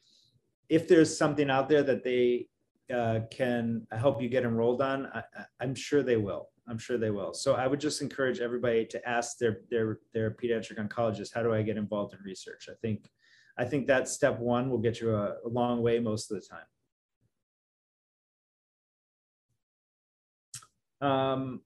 if 0.68 0.88
there's 0.88 1.16
something 1.16 1.50
out 1.50 1.68
there 1.68 1.84
that 1.84 2.02
they 2.02 2.48
uh, 2.92 3.20
can 3.30 3.86
help 3.92 4.20
you 4.20 4.28
get 4.28 4.44
enrolled 4.44 4.82
on, 4.82 5.06
I, 5.14 5.22
I'm 5.60 5.74
sure 5.74 6.02
they 6.02 6.16
will. 6.16 6.48
I'm 6.68 6.78
sure 6.78 6.98
they 6.98 7.10
will. 7.10 7.32
So 7.34 7.54
I 7.54 7.66
would 7.66 7.80
just 7.80 8.00
encourage 8.02 8.40
everybody 8.40 8.86
to 8.86 9.08
ask 9.08 9.38
their 9.38 9.60
their 9.70 9.98
their 10.12 10.30
pediatric 10.30 10.78
oncologist, 10.78 11.34
how 11.34 11.42
do 11.42 11.52
I 11.52 11.62
get 11.62 11.76
involved 11.76 12.14
in 12.14 12.20
research? 12.24 12.68
I 12.68 12.74
think 12.80 13.08
I 13.58 13.64
think 13.64 13.86
that 13.86 14.08
step 14.08 14.38
one 14.38 14.70
will 14.70 14.78
get 14.78 15.00
you 15.00 15.14
a, 15.14 15.34
a 15.44 15.48
long 15.48 15.82
way 15.82 15.98
most 15.98 16.30
of 16.30 16.40
the 16.40 16.46
time. 16.46 16.66
Um, 21.02 21.62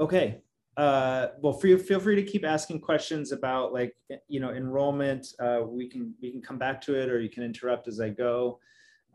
okay. 0.00 0.40
Uh, 0.76 1.28
well, 1.40 1.52
feel, 1.52 1.76
feel 1.76 1.98
free 1.98 2.14
to 2.14 2.22
keep 2.22 2.44
asking 2.44 2.80
questions 2.80 3.32
about 3.32 3.72
like, 3.72 3.96
you 4.28 4.38
know, 4.38 4.50
enrollment. 4.50 5.26
Uh, 5.40 5.62
we 5.66 5.88
can, 5.88 6.14
we 6.22 6.30
can 6.30 6.40
come 6.40 6.56
back 6.56 6.80
to 6.80 6.94
it 6.94 7.08
or 7.10 7.20
you 7.20 7.28
can 7.28 7.42
interrupt 7.42 7.88
as 7.88 8.00
I 8.00 8.10
go. 8.10 8.60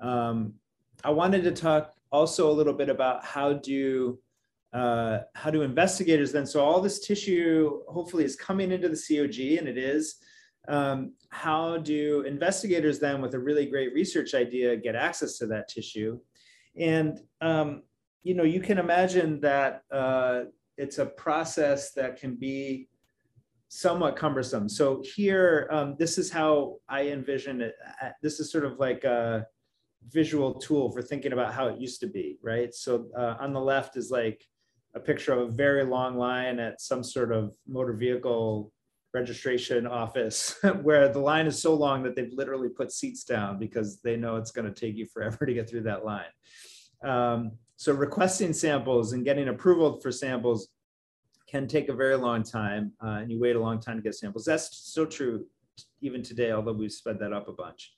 Um, 0.02 0.56
I 1.06 1.10
wanted 1.12 1.44
to 1.46 1.52
talk 1.52 1.94
also 2.12 2.52
a 2.52 2.52
little 2.52 2.74
bit 2.74 2.90
about 2.90 3.24
how 3.24 3.54
do, 3.54 4.20
uh, 4.74 5.20
how 5.36 5.50
do 5.52 5.62
investigators 5.62 6.34
then, 6.34 6.46
so 6.46 6.62
all 6.62 6.82
this 6.82 7.00
tissue 7.00 7.80
hopefully 7.88 8.26
is 8.26 8.36
coming 8.36 8.72
into 8.72 8.90
the 8.90 8.96
COG 8.96 9.58
and 9.58 9.68
it 9.68 9.78
is, 9.78 10.16
um, 10.68 11.14
how 11.30 11.78
do 11.78 12.22
investigators 12.22 13.00
then 13.00 13.22
with 13.22 13.36
a 13.36 13.40
really 13.40 13.66
great 13.66 13.94
research 13.94 14.34
idea 14.34 14.76
get 14.76 14.96
access 14.96 15.38
to 15.38 15.48
that 15.48 15.70
tissue? 15.70 16.20
And, 16.78 17.20
um, 17.42 17.84
you 18.24 18.34
know, 18.34 18.44
you 18.44 18.62
can 18.62 18.78
imagine 18.78 19.40
that 19.42 19.84
uh, 19.92 20.44
it's 20.78 20.98
a 20.98 21.06
process 21.06 21.92
that 21.94 22.20
can 22.20 22.36
be 22.36 22.88
somewhat 23.70 24.16
cumbersome. 24.16 24.70
So 24.70 25.02
here, 25.16 25.68
um, 25.72 25.96
this 25.98 26.18
is 26.18 26.32
how 26.32 26.78
I 26.88 27.08
envision 27.08 27.62
it. 27.62 27.76
Uh, 28.02 28.10
This 28.22 28.40
is 28.40 28.52
sort 28.52 28.66
of 28.66 28.80
like 28.80 29.04
a 29.04 29.48
visual 30.10 30.54
tool 30.54 30.92
for 30.92 31.02
thinking 31.02 31.34
about 31.34 31.54
how 31.54 31.68
it 31.68 31.80
used 31.80 32.00
to 32.02 32.08
be, 32.08 32.38
right? 32.42 32.74
So 32.74 33.08
uh, 33.18 33.36
on 33.40 33.54
the 33.54 33.60
left 33.60 33.98
is 33.98 34.12
like 34.12 34.44
a 34.96 35.00
picture 35.00 35.34
of 35.34 35.50
a 35.50 35.52
very 35.52 35.84
long 35.84 36.18
line 36.18 36.60
at 36.60 36.82
some 36.82 37.04
sort 37.04 37.32
of 37.32 37.56
motor 37.68 37.94
vehicle 37.94 38.72
registration 39.14 39.88
office 39.88 40.56
where 40.82 41.10
the 41.10 41.20
line 41.20 41.48
is 41.48 41.62
so 41.62 41.74
long 41.74 42.04
that 42.04 42.16
they've 42.16 42.34
literally 42.34 42.70
put 42.70 42.92
seats 42.92 43.24
down 43.24 43.58
because 43.58 44.02
they 44.02 44.16
know 44.16 44.36
it's 44.36 44.52
going 44.52 44.72
to 44.72 44.80
take 44.80 44.96
you 44.96 45.06
forever 45.06 45.46
to 45.46 45.54
get 45.54 45.70
through 45.70 45.84
that 45.84 46.06
line. 46.06 46.32
Um, 47.04 47.54
so 47.76 47.94
requesting 47.94 48.54
samples 48.54 49.14
and 49.14 49.26
getting 49.26 49.50
approval 49.50 50.00
for 50.00 50.12
samples 50.12 50.70
can 51.48 51.68
take 51.68 51.90
a 51.90 51.94
very 51.94 52.16
long 52.16 52.44
time, 52.44 52.94
uh, 53.04 53.20
and 53.22 53.32
you 53.32 53.40
wait 53.40 53.56
a 53.56 53.60
long 53.60 53.80
time 53.80 53.98
to 53.98 54.02
get 54.02 54.16
samples. 54.16 54.46
That's 54.46 54.76
still 54.76 55.06
true 55.06 55.46
even 56.02 56.24
today, 56.24 56.52
although 56.52 56.74
we've 56.74 56.92
sped 56.92 57.20
that 57.20 57.34
up 57.34 57.48
a 57.48 57.54
bunch. 57.54 57.94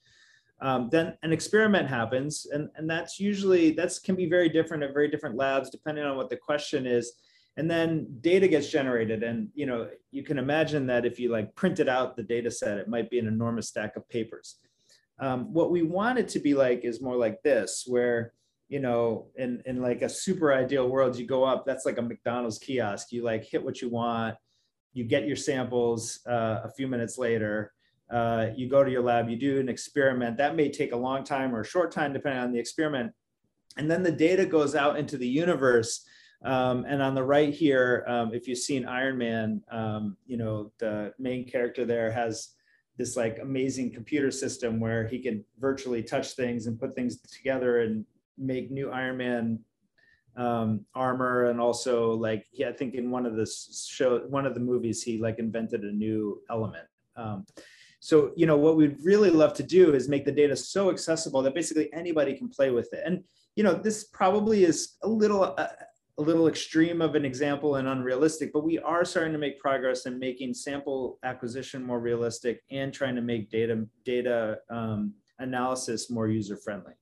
Um, 0.61 0.89
then 0.89 1.17
an 1.23 1.33
experiment 1.33 1.87
happens, 1.87 2.47
and, 2.51 2.69
and 2.75 2.89
that's 2.89 3.19
usually, 3.19 3.71
that's 3.71 3.99
can 3.99 4.15
be 4.15 4.29
very 4.29 4.49
different 4.49 4.83
at 4.83 4.93
very 4.93 5.09
different 5.09 5.35
labs, 5.35 5.69
depending 5.69 6.05
on 6.05 6.15
what 6.15 6.29
the 6.29 6.37
question 6.37 6.85
is. 6.85 7.13
And 7.57 7.69
then 7.71 8.07
data 8.21 8.47
gets 8.47 8.69
generated, 8.69 9.23
and 9.23 9.49
you 9.53 9.65
know 9.65 9.89
you 10.11 10.23
can 10.23 10.37
imagine 10.37 10.85
that 10.87 11.05
if 11.05 11.19
you 11.19 11.29
like 11.31 11.55
printed 11.55 11.87
out 11.87 12.17
the 12.17 12.23
data 12.23 12.51
set, 12.51 12.77
it 12.77 12.89
might 12.89 13.09
be 13.09 13.19
an 13.19 13.27
enormous 13.27 13.69
stack 13.69 13.95
of 13.95 14.07
papers. 14.09 14.57
Um, 15.19 15.53
what 15.53 15.71
we 15.71 15.81
want 15.81 16.19
it 16.19 16.27
to 16.29 16.39
be 16.39 16.53
like 16.53 16.83
is 16.83 17.01
more 17.01 17.15
like 17.15 17.41
this, 17.43 17.85
where 17.87 18.33
you 18.67 18.79
know, 18.79 19.27
in, 19.35 19.61
in 19.65 19.81
like 19.81 20.01
a 20.01 20.09
super 20.09 20.53
ideal 20.53 20.89
world, 20.89 21.17
you 21.17 21.25
go 21.25 21.43
up, 21.43 21.65
that's 21.65 21.85
like 21.85 21.97
a 21.97 22.01
McDonald's 22.01 22.57
kiosk. 22.57 23.11
You 23.11 23.23
like 23.23 23.45
hit 23.45 23.63
what 23.63 23.81
you 23.81 23.89
want, 23.89 24.35
you 24.93 25.03
get 25.03 25.27
your 25.27 25.35
samples 25.35 26.19
uh, 26.27 26.61
a 26.63 26.69
few 26.69 26.87
minutes 26.87 27.17
later, 27.17 27.73
uh, 28.09 28.47
you 28.55 28.69
go 28.69 28.83
to 28.83 28.91
your 28.91 29.03
lab, 29.03 29.29
you 29.29 29.37
do 29.37 29.59
an 29.59 29.69
experiment. 29.69 30.37
That 30.37 30.55
may 30.55 30.71
take 30.71 30.93
a 30.93 30.97
long 30.97 31.23
time 31.23 31.53
or 31.53 31.61
a 31.61 31.65
short 31.65 31.91
time, 31.91 32.13
depending 32.13 32.41
on 32.41 32.51
the 32.51 32.59
experiment. 32.59 33.11
And 33.77 33.89
then 33.89 34.03
the 34.03 34.11
data 34.11 34.45
goes 34.45 34.75
out 34.75 34.97
into 34.97 35.17
the 35.17 35.27
universe. 35.27 36.05
Um, 36.43 36.85
and 36.87 37.01
on 37.01 37.15
the 37.15 37.23
right 37.23 37.53
here, 37.53 38.05
um, 38.07 38.33
if 38.33 38.47
you've 38.47 38.59
seen 38.59 38.85
Iron 38.85 39.17
Man, 39.17 39.61
um, 39.71 40.17
you 40.25 40.37
know, 40.37 40.71
the 40.79 41.13
main 41.17 41.45
character 41.45 41.85
there 41.85 42.11
has 42.11 42.49
this 42.97 43.17
like 43.17 43.39
amazing 43.41 43.91
computer 43.91 44.31
system 44.31 44.79
where 44.79 45.07
he 45.07 45.19
can 45.19 45.43
virtually 45.59 46.03
touch 46.03 46.33
things 46.33 46.67
and 46.67 46.79
put 46.79 46.95
things 46.95 47.19
together 47.21 47.81
and 47.81 48.05
make 48.37 48.71
new 48.71 48.91
Iron 48.91 49.17
Man 49.17 49.59
um, 50.37 50.85
armor, 50.93 51.45
and 51.45 51.59
also 51.59 52.11
like 52.13 52.45
yeah, 52.53 52.69
I 52.69 52.73
think 52.73 52.95
in 52.95 53.11
one 53.11 53.25
of 53.25 53.35
the 53.35 53.45
show, 53.45 54.19
one 54.27 54.45
of 54.45 54.53
the 54.53 54.59
movies, 54.59 55.03
he 55.03 55.17
like 55.17 55.39
invented 55.39 55.83
a 55.83 55.91
new 55.91 56.41
element. 56.49 56.87
Um, 57.15 57.45
so 57.99 58.31
you 58.35 58.45
know 58.45 58.57
what 58.57 58.77
we'd 58.77 58.97
really 59.03 59.29
love 59.29 59.53
to 59.55 59.63
do 59.63 59.93
is 59.93 60.09
make 60.09 60.25
the 60.25 60.31
data 60.31 60.55
so 60.55 60.89
accessible 60.91 61.41
that 61.41 61.55
basically 61.55 61.91
anybody 61.93 62.35
can 62.35 62.49
play 62.49 62.69
with 62.69 62.93
it. 62.93 63.03
And 63.05 63.23
you 63.55 63.63
know 63.63 63.73
this 63.73 64.05
probably 64.05 64.63
is 64.63 64.95
a 65.03 65.07
little 65.07 65.55
uh, 65.57 65.67
a 66.17 66.21
little 66.21 66.47
extreme 66.47 67.01
of 67.01 67.15
an 67.15 67.25
example 67.25 67.75
and 67.75 67.87
unrealistic, 67.87 68.53
but 68.53 68.63
we 68.63 68.79
are 68.79 69.03
starting 69.03 69.33
to 69.33 69.39
make 69.39 69.59
progress 69.59 70.05
in 70.05 70.17
making 70.17 70.53
sample 70.53 71.19
acquisition 71.23 71.83
more 71.83 71.99
realistic 71.99 72.61
and 72.71 72.93
trying 72.93 73.15
to 73.15 73.21
make 73.21 73.49
data 73.49 73.85
data 74.03 74.59
um, 74.69 75.13
analysis 75.39 76.09
more 76.09 76.27
user 76.27 76.57
friendly. 76.57 76.93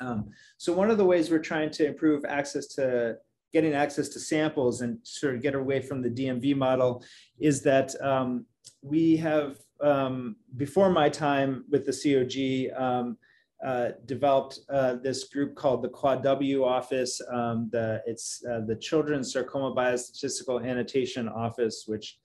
Um, 0.00 0.30
so 0.56 0.72
one 0.72 0.90
of 0.90 0.98
the 0.98 1.04
ways 1.04 1.30
we're 1.30 1.38
trying 1.38 1.70
to 1.70 1.86
improve 1.86 2.24
access 2.24 2.66
to 2.74 3.16
getting 3.52 3.72
access 3.72 4.08
to 4.10 4.20
samples 4.20 4.82
and 4.82 4.98
sort 5.02 5.34
of 5.34 5.42
get 5.42 5.54
away 5.54 5.80
from 5.80 6.02
the 6.02 6.10
DMV 6.10 6.54
model 6.54 7.02
is 7.38 7.62
that 7.62 7.94
um, 8.02 8.44
we 8.82 9.16
have, 9.16 9.56
um, 9.80 10.36
before 10.56 10.90
my 10.90 11.08
time 11.08 11.64
with 11.70 11.86
the 11.86 11.92
COG, 11.92 12.78
um, 12.80 13.16
uh, 13.64 13.90
developed 14.04 14.60
uh, 14.70 14.94
this 15.02 15.24
group 15.24 15.56
called 15.56 15.82
the 15.82 15.88
Quad 15.88 16.22
W 16.22 16.64
Office. 16.64 17.20
Um, 17.32 17.68
the, 17.72 18.00
it's 18.06 18.44
uh, 18.48 18.60
the 18.66 18.76
Children's 18.76 19.32
Sarcoma 19.32 19.74
Biostatistical 19.74 20.64
Annotation 20.64 21.28
Office, 21.28 21.84
which 21.86 22.18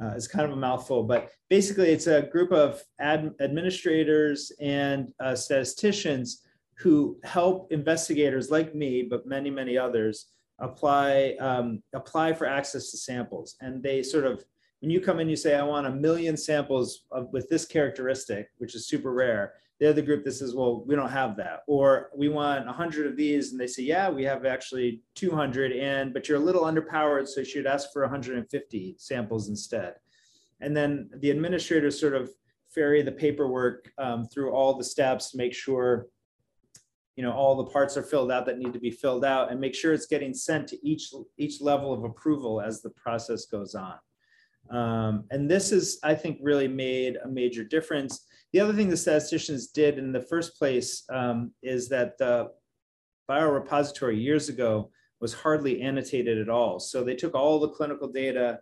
uh, 0.00 0.14
is 0.14 0.28
kind 0.28 0.44
of 0.44 0.52
a 0.52 0.60
mouthful, 0.60 1.02
but 1.02 1.30
basically 1.48 1.88
it's 1.88 2.06
a 2.06 2.22
group 2.22 2.52
of 2.52 2.82
ad 3.00 3.34
administrators 3.40 4.52
and 4.60 5.12
uh, 5.20 5.34
statisticians 5.34 6.42
who 6.78 7.18
help 7.24 7.72
investigators 7.72 8.50
like 8.50 8.74
me, 8.74 9.02
but 9.02 9.26
many, 9.26 9.50
many 9.50 9.78
others, 9.78 10.26
apply 10.58 11.36
um, 11.40 11.82
apply 11.94 12.32
for 12.32 12.46
access 12.46 12.90
to 12.90 12.96
samples. 12.96 13.56
And 13.60 13.82
they 13.82 14.02
sort 14.02 14.24
of, 14.24 14.44
when 14.80 14.90
you 14.90 15.00
come 15.00 15.20
in, 15.20 15.28
you 15.28 15.36
say, 15.36 15.54
I 15.54 15.62
want 15.62 15.86
a 15.86 15.90
million 15.90 16.36
samples 16.36 17.04
of, 17.10 17.32
with 17.32 17.48
this 17.48 17.66
characteristic, 17.66 18.48
which 18.58 18.74
is 18.74 18.88
super 18.88 19.12
rare. 19.12 19.54
They're 19.78 19.92
the 19.92 20.02
group 20.02 20.24
that 20.24 20.32
says, 20.32 20.54
well, 20.54 20.84
we 20.86 20.94
don't 20.94 21.10
have 21.10 21.36
that. 21.36 21.60
Or 21.66 22.10
we 22.16 22.28
want 22.28 22.62
a 22.62 22.66
100 22.66 23.06
of 23.06 23.16
these. 23.16 23.52
And 23.52 23.60
they 23.60 23.66
say, 23.66 23.82
yeah, 23.82 24.08
we 24.08 24.24
have 24.24 24.46
actually 24.46 25.02
200. 25.14 25.72
And, 25.72 26.14
but 26.14 26.28
you're 26.28 26.38
a 26.40 26.44
little 26.44 26.62
underpowered. 26.62 27.28
So 27.28 27.40
you 27.40 27.46
should 27.46 27.66
ask 27.66 27.92
for 27.92 28.02
150 28.02 28.96
samples 28.98 29.48
instead. 29.50 29.94
And 30.60 30.74
then 30.74 31.10
the 31.18 31.30
administrators 31.30 32.00
sort 32.00 32.14
of 32.14 32.30
ferry 32.74 33.02
the 33.02 33.12
paperwork 33.12 33.90
um, 33.98 34.26
through 34.26 34.52
all 34.52 34.76
the 34.76 34.84
steps 34.84 35.30
to 35.30 35.36
make 35.36 35.52
sure 35.52 36.06
you 37.16 37.22
know 37.22 37.32
all 37.32 37.56
the 37.56 37.70
parts 37.70 37.96
are 37.96 38.02
filled 38.02 38.30
out 38.30 38.46
that 38.46 38.58
need 38.58 38.74
to 38.74 38.78
be 38.78 38.90
filled 38.90 39.24
out 39.24 39.50
and 39.50 39.58
make 39.58 39.74
sure 39.74 39.92
it's 39.92 40.06
getting 40.06 40.34
sent 40.34 40.68
to 40.68 40.86
each 40.86 41.10
each 41.38 41.60
level 41.60 41.92
of 41.92 42.04
approval 42.04 42.60
as 42.60 42.82
the 42.82 42.90
process 42.90 43.46
goes 43.46 43.74
on. 43.74 43.94
Um, 44.68 45.24
and 45.30 45.48
this 45.48 45.70
is 45.70 46.00
i 46.02 46.14
think 46.14 46.38
really 46.42 46.68
made 46.68 47.16
a 47.24 47.28
major 47.28 47.64
difference. 47.64 48.26
The 48.52 48.60
other 48.60 48.72
thing 48.72 48.88
the 48.88 48.96
statisticians 48.96 49.68
did 49.68 49.98
in 49.98 50.12
the 50.12 50.20
first 50.20 50.58
place 50.58 51.04
um, 51.10 51.52
is 51.62 51.88
that 51.88 52.18
the 52.18 52.50
biorepository 53.28 54.22
years 54.22 54.48
ago 54.48 54.90
was 55.20 55.32
hardly 55.32 55.82
annotated 55.82 56.38
at 56.38 56.48
all. 56.48 56.78
So 56.78 57.02
they 57.02 57.14
took 57.14 57.34
all 57.34 57.58
the 57.58 57.70
clinical 57.70 58.08
data. 58.08 58.60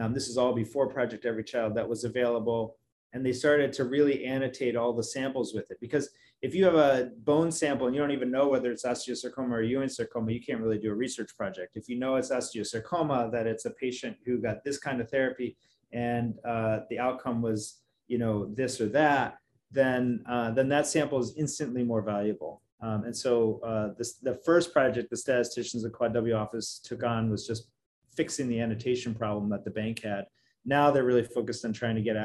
Um, 0.00 0.12
this 0.12 0.28
is 0.28 0.36
all 0.36 0.52
before 0.52 0.88
project 0.88 1.24
every 1.24 1.44
child 1.44 1.74
that 1.76 1.88
was 1.88 2.04
available 2.04 2.76
and 3.12 3.24
they 3.24 3.32
started 3.32 3.72
to 3.74 3.84
really 3.84 4.24
annotate 4.24 4.76
all 4.76 4.92
the 4.92 5.02
samples 5.02 5.52
with 5.54 5.70
it 5.70 5.78
because 5.80 6.10
if 6.42 6.56
you 6.56 6.64
have 6.64 6.74
a 6.74 7.12
bone 7.18 7.52
sample 7.52 7.86
and 7.86 7.94
you 7.94 8.02
don't 8.02 8.10
even 8.10 8.30
know 8.30 8.48
whether 8.48 8.72
it's 8.72 8.84
osteosarcoma 8.84 9.52
or 9.52 9.62
Ewing 9.62 9.88
sarcoma, 9.88 10.32
you 10.32 10.40
can't 10.40 10.60
really 10.60 10.78
do 10.78 10.90
a 10.90 10.94
research 10.94 11.36
project. 11.36 11.76
If 11.76 11.88
you 11.88 11.96
know 11.96 12.16
it's 12.16 12.30
osteosarcoma, 12.30 13.30
that 13.30 13.46
it's 13.46 13.64
a 13.64 13.70
patient 13.70 14.16
who 14.26 14.38
got 14.38 14.64
this 14.64 14.78
kind 14.78 15.00
of 15.00 15.08
therapy 15.08 15.56
and 15.92 16.34
uh, 16.44 16.80
the 16.90 16.98
outcome 16.98 17.42
was, 17.42 17.78
you 18.08 18.18
know, 18.18 18.52
this 18.56 18.80
or 18.80 18.88
that, 18.88 19.38
then 19.70 20.24
uh, 20.28 20.50
then 20.50 20.68
that 20.68 20.86
sample 20.86 21.20
is 21.20 21.34
instantly 21.36 21.84
more 21.84 22.02
valuable. 22.02 22.62
Um, 22.80 23.04
and 23.04 23.16
so 23.16 23.60
uh, 23.64 23.94
this, 23.96 24.14
the 24.14 24.34
first 24.44 24.72
project 24.72 25.10
the 25.10 25.16
statisticians 25.16 25.84
at 25.84 25.92
Quad 25.92 26.12
W 26.12 26.34
office 26.34 26.80
took 26.82 27.04
on 27.04 27.30
was 27.30 27.46
just 27.46 27.68
fixing 28.16 28.48
the 28.48 28.60
annotation 28.60 29.14
problem 29.14 29.48
that 29.50 29.64
the 29.64 29.70
bank 29.70 30.02
had. 30.02 30.26
Now 30.64 30.90
they're 30.90 31.04
really 31.04 31.24
focused 31.24 31.64
on 31.64 31.72
trying 31.72 31.96
to 31.96 32.02
get 32.02 32.16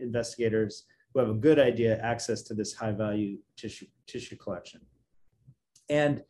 investigators 0.00 0.84
who 1.12 1.20
have 1.20 1.28
a 1.28 1.34
good 1.34 1.58
idea 1.58 2.00
access 2.00 2.42
to 2.42 2.54
this 2.54 2.74
high 2.74 2.92
value 2.92 3.38
tissue, 3.56 3.86
tissue 4.06 4.36
collection. 4.36 4.80
And 5.88 6.22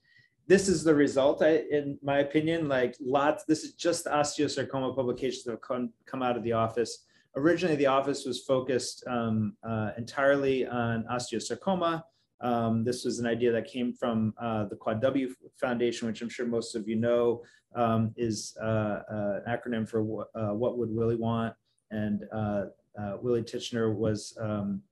this 0.46 0.68
is 0.68 0.84
the 0.84 0.94
result, 0.94 1.42
I, 1.42 1.62
in 1.70 1.98
my 2.02 2.18
opinion, 2.18 2.68
like 2.68 2.96
lots, 3.00 3.44
this 3.44 3.64
is 3.64 3.72
just 3.74 4.04
osteosarcoma 4.04 4.94
publications 4.94 5.44
that 5.44 5.52
have 5.52 5.62
come, 5.62 5.90
come 6.04 6.22
out 6.22 6.36
of 6.36 6.42
the 6.42 6.52
office. 6.52 7.06
Originally, 7.36 7.76
the 7.76 7.86
office 7.86 8.26
was 8.26 8.42
focused 8.42 9.04
um, 9.06 9.56
uh, 9.66 9.90
entirely 9.96 10.66
on 10.66 11.04
osteosarcoma. 11.10 12.02
Um, 12.44 12.84
this 12.84 13.06
was 13.06 13.18
an 13.18 13.26
idea 13.26 13.50
that 13.52 13.66
came 13.66 13.94
from 13.94 14.34
uh, 14.38 14.66
the 14.66 14.76
Quad 14.76 15.00
W 15.00 15.34
Foundation, 15.58 16.06
which 16.06 16.20
I'm 16.20 16.28
sure 16.28 16.46
most 16.46 16.74
of 16.76 16.86
you 16.86 16.96
know 16.96 17.42
um, 17.74 18.12
is 18.16 18.54
uh, 18.62 18.66
uh 19.10 19.40
an 19.46 19.48
acronym 19.48 19.88
for 19.88 20.28
uh, 20.34 20.52
What 20.52 20.76
Would 20.76 20.90
Willie 20.90 21.16
Want? 21.16 21.54
And 21.90 22.24
uh, 22.32 22.66
Willie 23.22 23.42
Tichenor 23.42 23.94
was 23.94 24.36
um, 24.38 24.82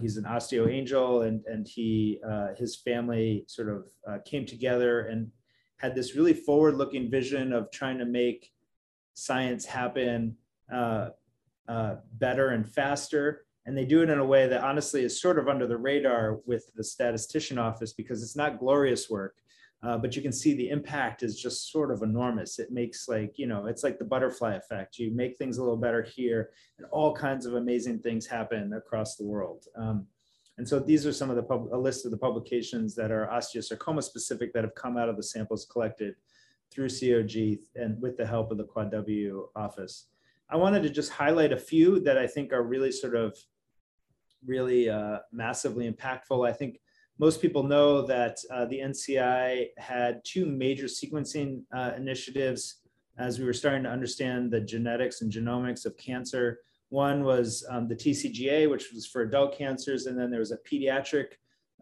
he's 0.00 0.16
an 0.16 0.24
osteo 0.24 0.68
angel, 0.68 1.22
and 1.22 1.44
and 1.46 1.68
he 1.68 2.20
his 2.58 2.74
family 2.74 3.44
sort 3.46 3.68
of 3.68 4.24
came 4.24 4.44
together 4.44 5.02
and 5.02 5.30
had 5.76 5.94
this 5.94 6.16
really 6.16 6.34
forward-looking 6.34 7.08
vision 7.10 7.52
of 7.52 7.70
trying 7.70 7.98
to 7.98 8.04
make 8.04 8.50
science 9.14 9.64
happen 9.64 10.36
better 12.18 12.48
and 12.48 12.68
faster. 12.68 13.44
And 13.66 13.76
they 13.76 13.84
do 13.84 14.02
it 14.02 14.10
in 14.10 14.18
a 14.18 14.24
way 14.24 14.48
that 14.48 14.64
honestly 14.64 15.04
is 15.04 15.20
sort 15.20 15.38
of 15.38 15.48
under 15.48 15.66
the 15.66 15.76
radar 15.76 16.40
with 16.46 16.72
the 16.74 16.84
statistician 16.84 17.58
office 17.58 17.92
because 17.92 18.22
it's 18.22 18.36
not 18.36 18.58
glorious 18.58 19.10
work 19.10 19.34
uh, 19.82 19.96
but 19.96 20.14
you 20.14 20.20
can 20.20 20.32
see 20.32 20.54
the 20.54 20.68
impact 20.68 21.22
is 21.22 21.40
just 21.40 21.72
sort 21.72 21.90
of 21.90 22.02
enormous. 22.02 22.58
It 22.58 22.70
makes 22.70 23.08
like, 23.08 23.38
you 23.38 23.46
know, 23.46 23.66
it's 23.66 23.82
like 23.82 23.98
the 23.98 24.04
butterfly 24.04 24.54
effect. 24.54 24.98
You 24.98 25.10
make 25.14 25.38
things 25.38 25.56
a 25.56 25.62
little 25.62 25.78
better 25.78 26.02
here 26.02 26.50
and 26.78 26.86
all 26.90 27.14
kinds 27.14 27.46
of 27.46 27.54
amazing 27.54 28.00
things 28.00 28.26
happen 28.26 28.74
across 28.74 29.16
the 29.16 29.24
world. 29.24 29.66
Um, 29.76 30.06
and 30.58 30.68
so 30.68 30.78
these 30.78 31.06
are 31.06 31.12
some 31.12 31.30
of 31.30 31.36
the, 31.36 31.42
pub- 31.42 31.72
a 31.72 31.78
list 31.78 32.04
of 32.04 32.10
the 32.10 32.18
publications 32.18 32.94
that 32.96 33.10
are 33.10 33.26
osteosarcoma 33.32 34.02
specific 34.02 34.52
that 34.52 34.64
have 34.64 34.74
come 34.74 34.98
out 34.98 35.08
of 35.08 35.16
the 35.16 35.22
samples 35.22 35.64
collected 35.64 36.14
through 36.70 36.88
COG 36.88 37.60
and 37.74 38.00
with 38.02 38.18
the 38.18 38.26
help 38.26 38.50
of 38.50 38.58
the 38.58 38.64
Quad 38.64 38.90
W 38.90 39.48
office. 39.56 40.08
I 40.50 40.56
wanted 40.56 40.82
to 40.82 40.90
just 40.90 41.12
highlight 41.12 41.52
a 41.52 41.56
few 41.56 42.00
that 42.00 42.18
I 42.18 42.26
think 42.26 42.52
are 42.52 42.62
really 42.62 42.90
sort 42.90 43.14
of 43.14 43.36
really 44.44 44.88
uh, 44.88 45.18
massively 45.32 45.90
impactful. 45.90 46.48
I 46.48 46.52
think 46.52 46.80
most 47.18 47.40
people 47.40 47.62
know 47.62 48.02
that 48.06 48.38
uh, 48.50 48.64
the 48.64 48.80
NCI 48.80 49.68
had 49.78 50.22
two 50.24 50.46
major 50.46 50.86
sequencing 50.86 51.62
uh, 51.74 51.92
initiatives 51.96 52.80
as 53.18 53.38
we 53.38 53.44
were 53.44 53.52
starting 53.52 53.82
to 53.84 53.90
understand 53.90 54.50
the 54.50 54.60
genetics 54.60 55.20
and 55.20 55.30
genomics 55.30 55.84
of 55.84 55.96
cancer. 55.98 56.60
One 56.88 57.22
was 57.22 57.64
um, 57.70 57.86
the 57.86 57.94
TCGA, 57.94 58.68
which 58.68 58.90
was 58.92 59.06
for 59.06 59.22
adult 59.22 59.56
cancers, 59.56 60.06
and 60.06 60.18
then 60.18 60.30
there 60.30 60.40
was 60.40 60.50
a 60.50 60.58
pediatric 60.58 61.26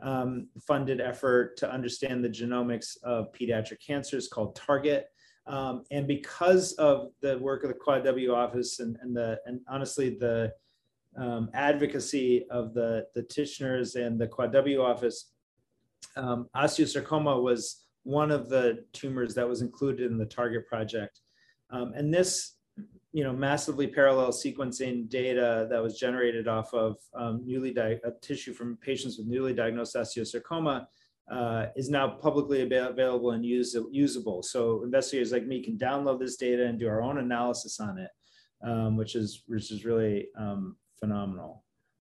um, 0.02 0.48
funded 0.66 1.00
effort 1.00 1.56
to 1.58 1.70
understand 1.70 2.22
the 2.22 2.28
genomics 2.28 2.96
of 3.02 3.32
pediatric 3.32 3.78
cancers 3.84 4.28
called 4.28 4.54
Target. 4.54 5.06
Um, 5.48 5.84
and 5.90 6.06
because 6.06 6.74
of 6.74 7.12
the 7.22 7.38
work 7.38 7.64
of 7.64 7.68
the 7.68 7.74
Quad 7.74 8.04
W 8.04 8.34
office 8.34 8.80
and, 8.80 8.98
and 9.00 9.16
the 9.16 9.40
and 9.46 9.60
honestly 9.68 10.10
the 10.10 10.52
um, 11.16 11.48
advocacy 11.54 12.46
of 12.50 12.74
the, 12.74 13.06
the 13.14 13.22
Tichenors 13.22 13.96
and 13.96 14.20
the 14.20 14.26
Quad 14.26 14.52
W 14.52 14.82
office, 14.82 15.32
um, 16.16 16.48
osteosarcoma 16.54 17.42
was 17.42 17.86
one 18.02 18.30
of 18.30 18.48
the 18.48 18.84
tumors 18.92 19.34
that 19.34 19.48
was 19.48 19.62
included 19.62 20.10
in 20.10 20.18
the 20.18 20.26
target 20.26 20.66
project. 20.66 21.20
Um, 21.70 21.92
and 21.96 22.12
this, 22.12 22.56
you 23.12 23.24
know, 23.24 23.32
massively 23.32 23.86
parallel 23.86 24.30
sequencing 24.30 25.08
data 25.08 25.66
that 25.70 25.82
was 25.82 25.98
generated 25.98 26.46
off 26.46 26.72
of 26.74 26.96
um, 27.14 27.42
newly 27.44 27.72
di- 27.72 27.98
tissue 28.20 28.52
from 28.52 28.76
patients 28.76 29.18
with 29.18 29.26
newly 29.26 29.54
diagnosed 29.54 29.96
osteosarcoma 29.96 30.86
uh, 31.30 31.66
is 31.76 31.90
now 31.90 32.08
publicly 32.08 32.62
ab- 32.62 32.90
available 32.90 33.32
and 33.32 33.44
use- 33.44 33.76
usable. 33.90 34.42
So 34.42 34.82
investigators 34.82 35.32
like 35.32 35.46
me 35.46 35.62
can 35.62 35.76
download 35.76 36.20
this 36.20 36.36
data 36.36 36.66
and 36.66 36.78
do 36.78 36.88
our 36.88 37.02
own 37.02 37.18
analysis 37.18 37.80
on 37.80 37.98
it, 37.98 38.10
um, 38.66 38.96
which 38.96 39.14
is 39.14 39.42
which 39.46 39.70
is 39.70 39.84
really 39.84 40.28
um, 40.38 40.76
phenomenal. 40.98 41.64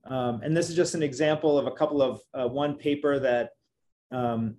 Um, 0.05 0.41
and 0.43 0.55
this 0.55 0.69
is 0.69 0.75
just 0.75 0.95
an 0.95 1.03
example 1.03 1.57
of 1.57 1.67
a 1.67 1.71
couple 1.71 2.01
of 2.01 2.21
uh, 2.33 2.47
one 2.47 2.75
paper 2.75 3.19
that 3.19 3.49
um, 4.11 4.55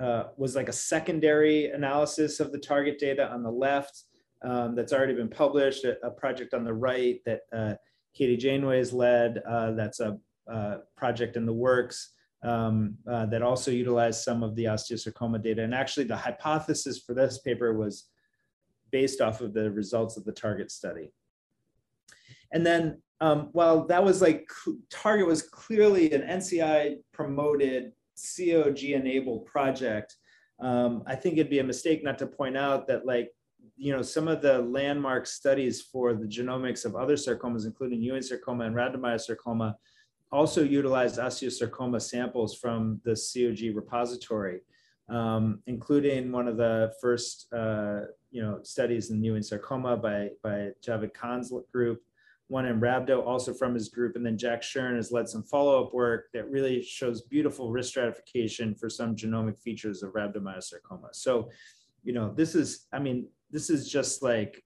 uh, 0.00 0.24
was 0.36 0.54
like 0.54 0.68
a 0.68 0.72
secondary 0.72 1.70
analysis 1.70 2.40
of 2.40 2.52
the 2.52 2.58
target 2.58 2.98
data 2.98 3.30
on 3.30 3.42
the 3.42 3.50
left 3.50 4.04
um, 4.42 4.74
that's 4.74 4.92
already 4.92 5.14
been 5.14 5.28
published, 5.28 5.84
a, 5.84 5.98
a, 6.06 6.10
project 6.10 6.54
on 6.54 6.64
the 6.64 6.72
right 6.72 7.20
that 7.24 7.40
uh, 7.54 7.74
Katie 8.14 8.36
Janeway 8.36 8.78
has 8.78 8.92
led. 8.92 9.42
Uh, 9.48 9.72
that's 9.72 10.00
a 10.00 10.18
uh, 10.50 10.78
project 10.96 11.36
in 11.36 11.44
the 11.44 11.52
works 11.52 12.12
um, 12.42 12.96
uh, 13.10 13.26
that 13.26 13.42
also 13.42 13.70
utilized 13.70 14.22
some 14.22 14.42
of 14.42 14.54
the 14.54 14.64
osteosarcoma 14.64 15.42
data. 15.42 15.62
And 15.62 15.74
actually 15.74 16.04
the 16.04 16.16
hypothesis 16.16 17.00
for 17.00 17.14
this 17.14 17.38
paper 17.38 17.76
was 17.76 18.08
based 18.90 19.20
off 19.20 19.40
of 19.40 19.52
the 19.52 19.70
results 19.70 20.16
of 20.16 20.24
the 20.24 20.32
target 20.32 20.70
study. 20.70 21.12
And 22.52 22.64
then 22.64 23.02
um, 23.20 23.48
while 23.52 23.86
that 23.86 24.04
was 24.04 24.20
like 24.20 24.48
target 24.90 25.26
was 25.26 25.42
clearly 25.42 26.12
an 26.12 26.22
NCI 26.22 26.96
promoted 27.12 27.92
COG 28.16 28.84
enabled 28.84 29.46
project, 29.46 30.16
um, 30.60 31.02
I 31.06 31.14
think 31.16 31.34
it'd 31.34 31.50
be 31.50 31.58
a 31.58 31.64
mistake 31.64 32.04
not 32.04 32.18
to 32.18 32.26
point 32.26 32.56
out 32.56 32.86
that 32.88 33.06
like, 33.06 33.30
you 33.76 33.92
know, 33.94 34.02
some 34.02 34.28
of 34.28 34.40
the 34.40 34.60
landmark 34.60 35.26
studies 35.26 35.82
for 35.82 36.14
the 36.14 36.26
genomics 36.26 36.84
of 36.84 36.94
other 36.94 37.16
sarcomas, 37.16 37.66
including 37.66 38.00
Ewing 38.00 38.22
sarcoma 38.22 38.64
and 38.64 38.74
rhabdomyosarcoma, 38.74 39.74
also 40.36 40.62
utilized 40.62 41.18
osteosarcoma 41.18 42.00
samples 42.00 42.54
from 42.54 43.00
the 43.04 43.16
COG 43.16 43.74
repository, 43.74 44.60
um, 45.08 45.60
including 45.66 46.30
one 46.30 46.46
of 46.46 46.58
the 46.58 46.92
first, 47.00 47.46
uh, 47.54 48.00
you 48.30 48.42
know, 48.42 48.60
studies 48.62 49.10
in 49.10 49.24
Ewing 49.24 49.42
sarcoma 49.42 49.96
by, 49.96 50.28
by 50.42 50.72
Javed 50.86 51.14
Khan's 51.14 51.50
group, 51.72 52.02
one 52.48 52.66
in 52.66 52.78
rhabdo, 52.78 53.26
also 53.26 53.54
from 53.54 53.72
his 53.72 53.88
group. 53.88 54.14
And 54.14 54.26
then 54.26 54.36
Jack 54.36 54.60
Shern 54.60 54.96
has 54.96 55.10
led 55.10 55.26
some 55.26 55.42
follow-up 55.42 55.94
work 55.94 56.26
that 56.34 56.50
really 56.50 56.82
shows 56.82 57.22
beautiful 57.22 57.72
risk 57.72 57.88
stratification 57.88 58.74
for 58.74 58.90
some 58.90 59.16
genomic 59.16 59.58
features 59.58 60.02
of 60.02 60.12
rhabdomyosarcoma. 60.12 61.14
So, 61.14 61.48
you 62.04 62.12
know, 62.12 62.34
this 62.36 62.54
is, 62.54 62.86
I 62.92 62.98
mean, 62.98 63.26
this 63.50 63.70
is 63.70 63.88
just 63.88 64.22
like 64.22 64.62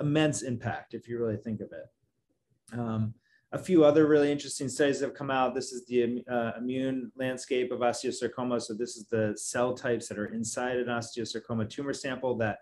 immense 0.00 0.42
impact 0.42 0.92
if 0.92 1.08
you 1.08 1.18
really 1.18 1.38
think 1.38 1.62
of 1.62 1.70
it. 1.72 2.78
Um, 2.78 3.14
a 3.52 3.58
few 3.58 3.84
other 3.84 4.06
really 4.06 4.32
interesting 4.32 4.68
studies 4.68 5.00
have 5.00 5.14
come 5.14 5.30
out. 5.30 5.54
This 5.54 5.72
is 5.72 5.84
the 5.86 6.24
uh, 6.30 6.52
immune 6.58 7.12
landscape 7.16 7.70
of 7.70 7.80
osteosarcoma. 7.80 8.62
So 8.62 8.72
this 8.72 8.96
is 8.96 9.06
the 9.06 9.34
cell 9.36 9.74
types 9.74 10.08
that 10.08 10.18
are 10.18 10.32
inside 10.32 10.78
an 10.78 10.86
osteosarcoma 10.86 11.68
tumor 11.68 11.92
sample 11.92 12.36
that 12.38 12.58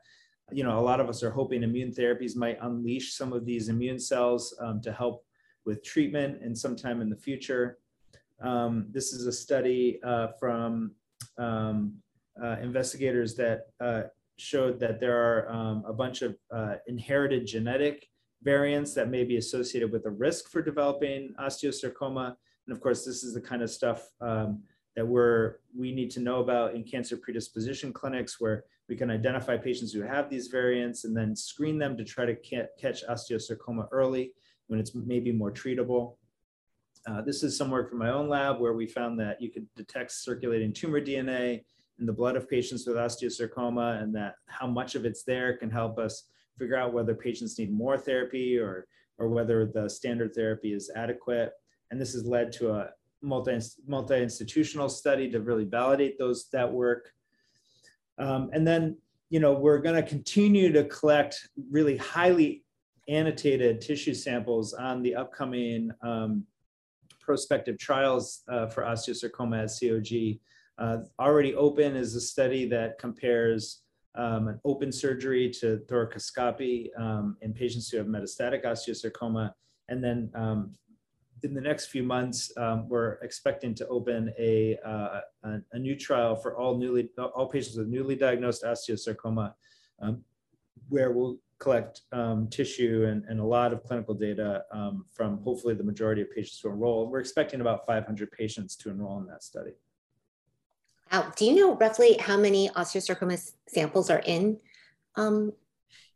you 0.52 0.64
know, 0.64 0.78
a 0.78 0.80
lot 0.80 1.00
of 1.00 1.08
us 1.08 1.22
are 1.22 1.30
hoping 1.30 1.62
immune 1.62 1.92
therapies 1.92 2.36
might 2.36 2.58
unleash 2.62 3.14
some 3.14 3.32
of 3.32 3.46
these 3.46 3.68
immune 3.68 3.98
cells 3.98 4.54
um, 4.60 4.80
to 4.82 4.92
help 4.92 5.24
with 5.64 5.82
treatment 5.84 6.42
and 6.42 6.56
sometime 6.56 7.00
in 7.00 7.08
the 7.08 7.16
future. 7.16 7.78
Um, 8.42 8.86
this 8.90 9.12
is 9.12 9.26
a 9.26 9.32
study 9.32 10.00
uh, 10.02 10.28
from 10.38 10.92
um, 11.38 11.94
uh, 12.42 12.56
investigators 12.62 13.34
that 13.36 13.66
uh, 13.80 14.02
showed 14.38 14.80
that 14.80 14.98
there 14.98 15.16
are 15.16 15.52
um, 15.52 15.84
a 15.86 15.92
bunch 15.92 16.22
of 16.22 16.36
uh, 16.50 16.76
inherited 16.86 17.46
genetic 17.46 18.08
variants 18.42 18.94
that 18.94 19.10
may 19.10 19.24
be 19.24 19.36
associated 19.36 19.92
with 19.92 20.06
a 20.06 20.10
risk 20.10 20.50
for 20.50 20.62
developing 20.62 21.34
osteosarcoma. 21.40 22.34
And 22.66 22.76
of 22.76 22.80
course, 22.80 23.04
this 23.04 23.22
is 23.22 23.34
the 23.34 23.40
kind 23.40 23.62
of 23.62 23.70
stuff 23.70 24.08
um, 24.20 24.62
that 24.96 25.06
we're, 25.06 25.56
we 25.76 25.92
need 25.92 26.10
to 26.12 26.20
know 26.20 26.40
about 26.40 26.74
in 26.74 26.84
cancer 26.84 27.16
predisposition 27.16 27.92
clinics 27.92 28.40
where 28.40 28.64
we 28.88 28.96
can 28.96 29.10
identify 29.10 29.56
patients 29.56 29.92
who 29.92 30.02
have 30.02 30.28
these 30.28 30.48
variants 30.48 31.04
and 31.04 31.16
then 31.16 31.36
screen 31.36 31.78
them 31.78 31.96
to 31.96 32.04
try 32.04 32.26
to 32.26 32.34
catch 32.34 33.04
osteosarcoma 33.06 33.86
early 33.92 34.32
when 34.66 34.80
it's 34.80 34.94
maybe 34.94 35.32
more 35.32 35.52
treatable. 35.52 36.16
Uh, 37.06 37.22
this 37.22 37.42
is 37.42 37.56
some 37.56 37.70
work 37.70 37.88
from 37.88 37.98
my 37.98 38.10
own 38.10 38.28
lab 38.28 38.60
where 38.60 38.72
we 38.72 38.86
found 38.86 39.18
that 39.18 39.40
you 39.40 39.50
could 39.50 39.66
detect 39.76 40.12
circulating 40.12 40.72
tumor 40.72 41.00
DNA 41.00 41.62
in 41.98 42.06
the 42.06 42.12
blood 42.12 42.36
of 42.36 42.48
patients 42.48 42.86
with 42.86 42.96
osteosarcoma 42.96 44.02
and 44.02 44.14
that 44.14 44.34
how 44.46 44.66
much 44.66 44.94
of 44.94 45.04
it's 45.04 45.22
there 45.22 45.56
can 45.56 45.70
help 45.70 45.98
us 45.98 46.24
figure 46.60 46.76
out 46.76 46.92
whether 46.92 47.14
patients 47.14 47.58
need 47.58 47.72
more 47.72 47.96
therapy 47.96 48.58
or, 48.58 48.86
or 49.18 49.28
whether 49.28 49.66
the 49.66 49.88
standard 49.88 50.34
therapy 50.34 50.74
is 50.74 50.92
adequate. 50.94 51.52
And 51.90 51.98
this 51.98 52.12
has 52.12 52.26
led 52.26 52.52
to 52.52 52.72
a 52.72 52.90
multi, 53.22 53.58
multi-institutional 53.86 54.90
study 54.90 55.30
to 55.30 55.40
really 55.40 55.64
validate 55.64 56.18
those 56.18 56.48
that 56.52 56.70
work. 56.70 57.10
Um, 58.18 58.50
and 58.52 58.66
then, 58.66 58.98
you 59.30 59.40
know, 59.40 59.54
we're 59.54 59.78
going 59.78 59.96
to 59.96 60.08
continue 60.08 60.70
to 60.72 60.84
collect 60.84 61.48
really 61.70 61.96
highly 61.96 62.62
annotated 63.08 63.80
tissue 63.80 64.14
samples 64.14 64.74
on 64.74 65.02
the 65.02 65.14
upcoming 65.14 65.90
um, 66.02 66.44
prospective 67.20 67.78
trials 67.78 68.42
uh, 68.48 68.66
for 68.66 68.82
osteosarcoma 68.82 69.64
at 69.64 69.70
COG. 69.80 70.40
Uh, 70.78 71.04
already 71.18 71.54
open 71.54 71.96
is 71.96 72.14
a 72.14 72.20
study 72.20 72.68
that 72.68 72.98
compares 72.98 73.82
um, 74.14 74.48
an 74.48 74.60
open 74.64 74.92
surgery 74.92 75.50
to 75.50 75.80
thoracoscopy 75.86 76.88
um, 76.98 77.36
in 77.42 77.52
patients 77.52 77.88
who 77.88 77.98
have 77.98 78.06
metastatic 78.06 78.64
osteosarcoma. 78.64 79.52
And 79.88 80.02
then 80.02 80.30
um, 80.34 80.74
in 81.42 81.54
the 81.54 81.60
next 81.60 81.86
few 81.86 82.02
months, 82.02 82.52
um, 82.56 82.88
we're 82.88 83.14
expecting 83.22 83.74
to 83.76 83.86
open 83.88 84.32
a, 84.38 84.78
uh, 84.84 85.20
a, 85.44 85.58
a, 85.72 85.78
new 85.78 85.96
trial 85.96 86.36
for 86.36 86.56
all 86.56 86.76
newly 86.76 87.08
all 87.34 87.46
patients 87.46 87.76
with 87.76 87.88
newly 87.88 88.14
diagnosed 88.14 88.62
osteosarcoma, 88.62 89.54
um, 90.02 90.22
where 90.88 91.12
we'll 91.12 91.38
collect 91.58 92.02
um, 92.12 92.48
tissue 92.48 93.06
and, 93.08 93.24
and 93.26 93.40
a 93.40 93.44
lot 93.44 93.72
of 93.72 93.82
clinical 93.84 94.14
data 94.14 94.64
from 95.12 95.38
hopefully 95.42 95.74
the 95.74 95.84
majority 95.84 96.22
of 96.22 96.30
patients 96.30 96.60
who 96.60 96.70
enroll. 96.70 97.08
We're 97.10 97.20
expecting 97.20 97.60
about 97.60 97.86
500 97.86 98.30
patients 98.32 98.76
to 98.76 98.90
enroll 98.90 99.18
in 99.20 99.26
that 99.26 99.42
study. 99.42 99.72
Wow. 101.12 101.32
Do 101.36 101.44
you 101.44 101.54
know 101.54 101.76
roughly 101.76 102.16
how 102.18 102.36
many 102.36 102.68
osteosarcoma 102.70 103.52
samples 103.66 104.10
are 104.10 104.22
in 104.24 104.58
um, 105.16 105.52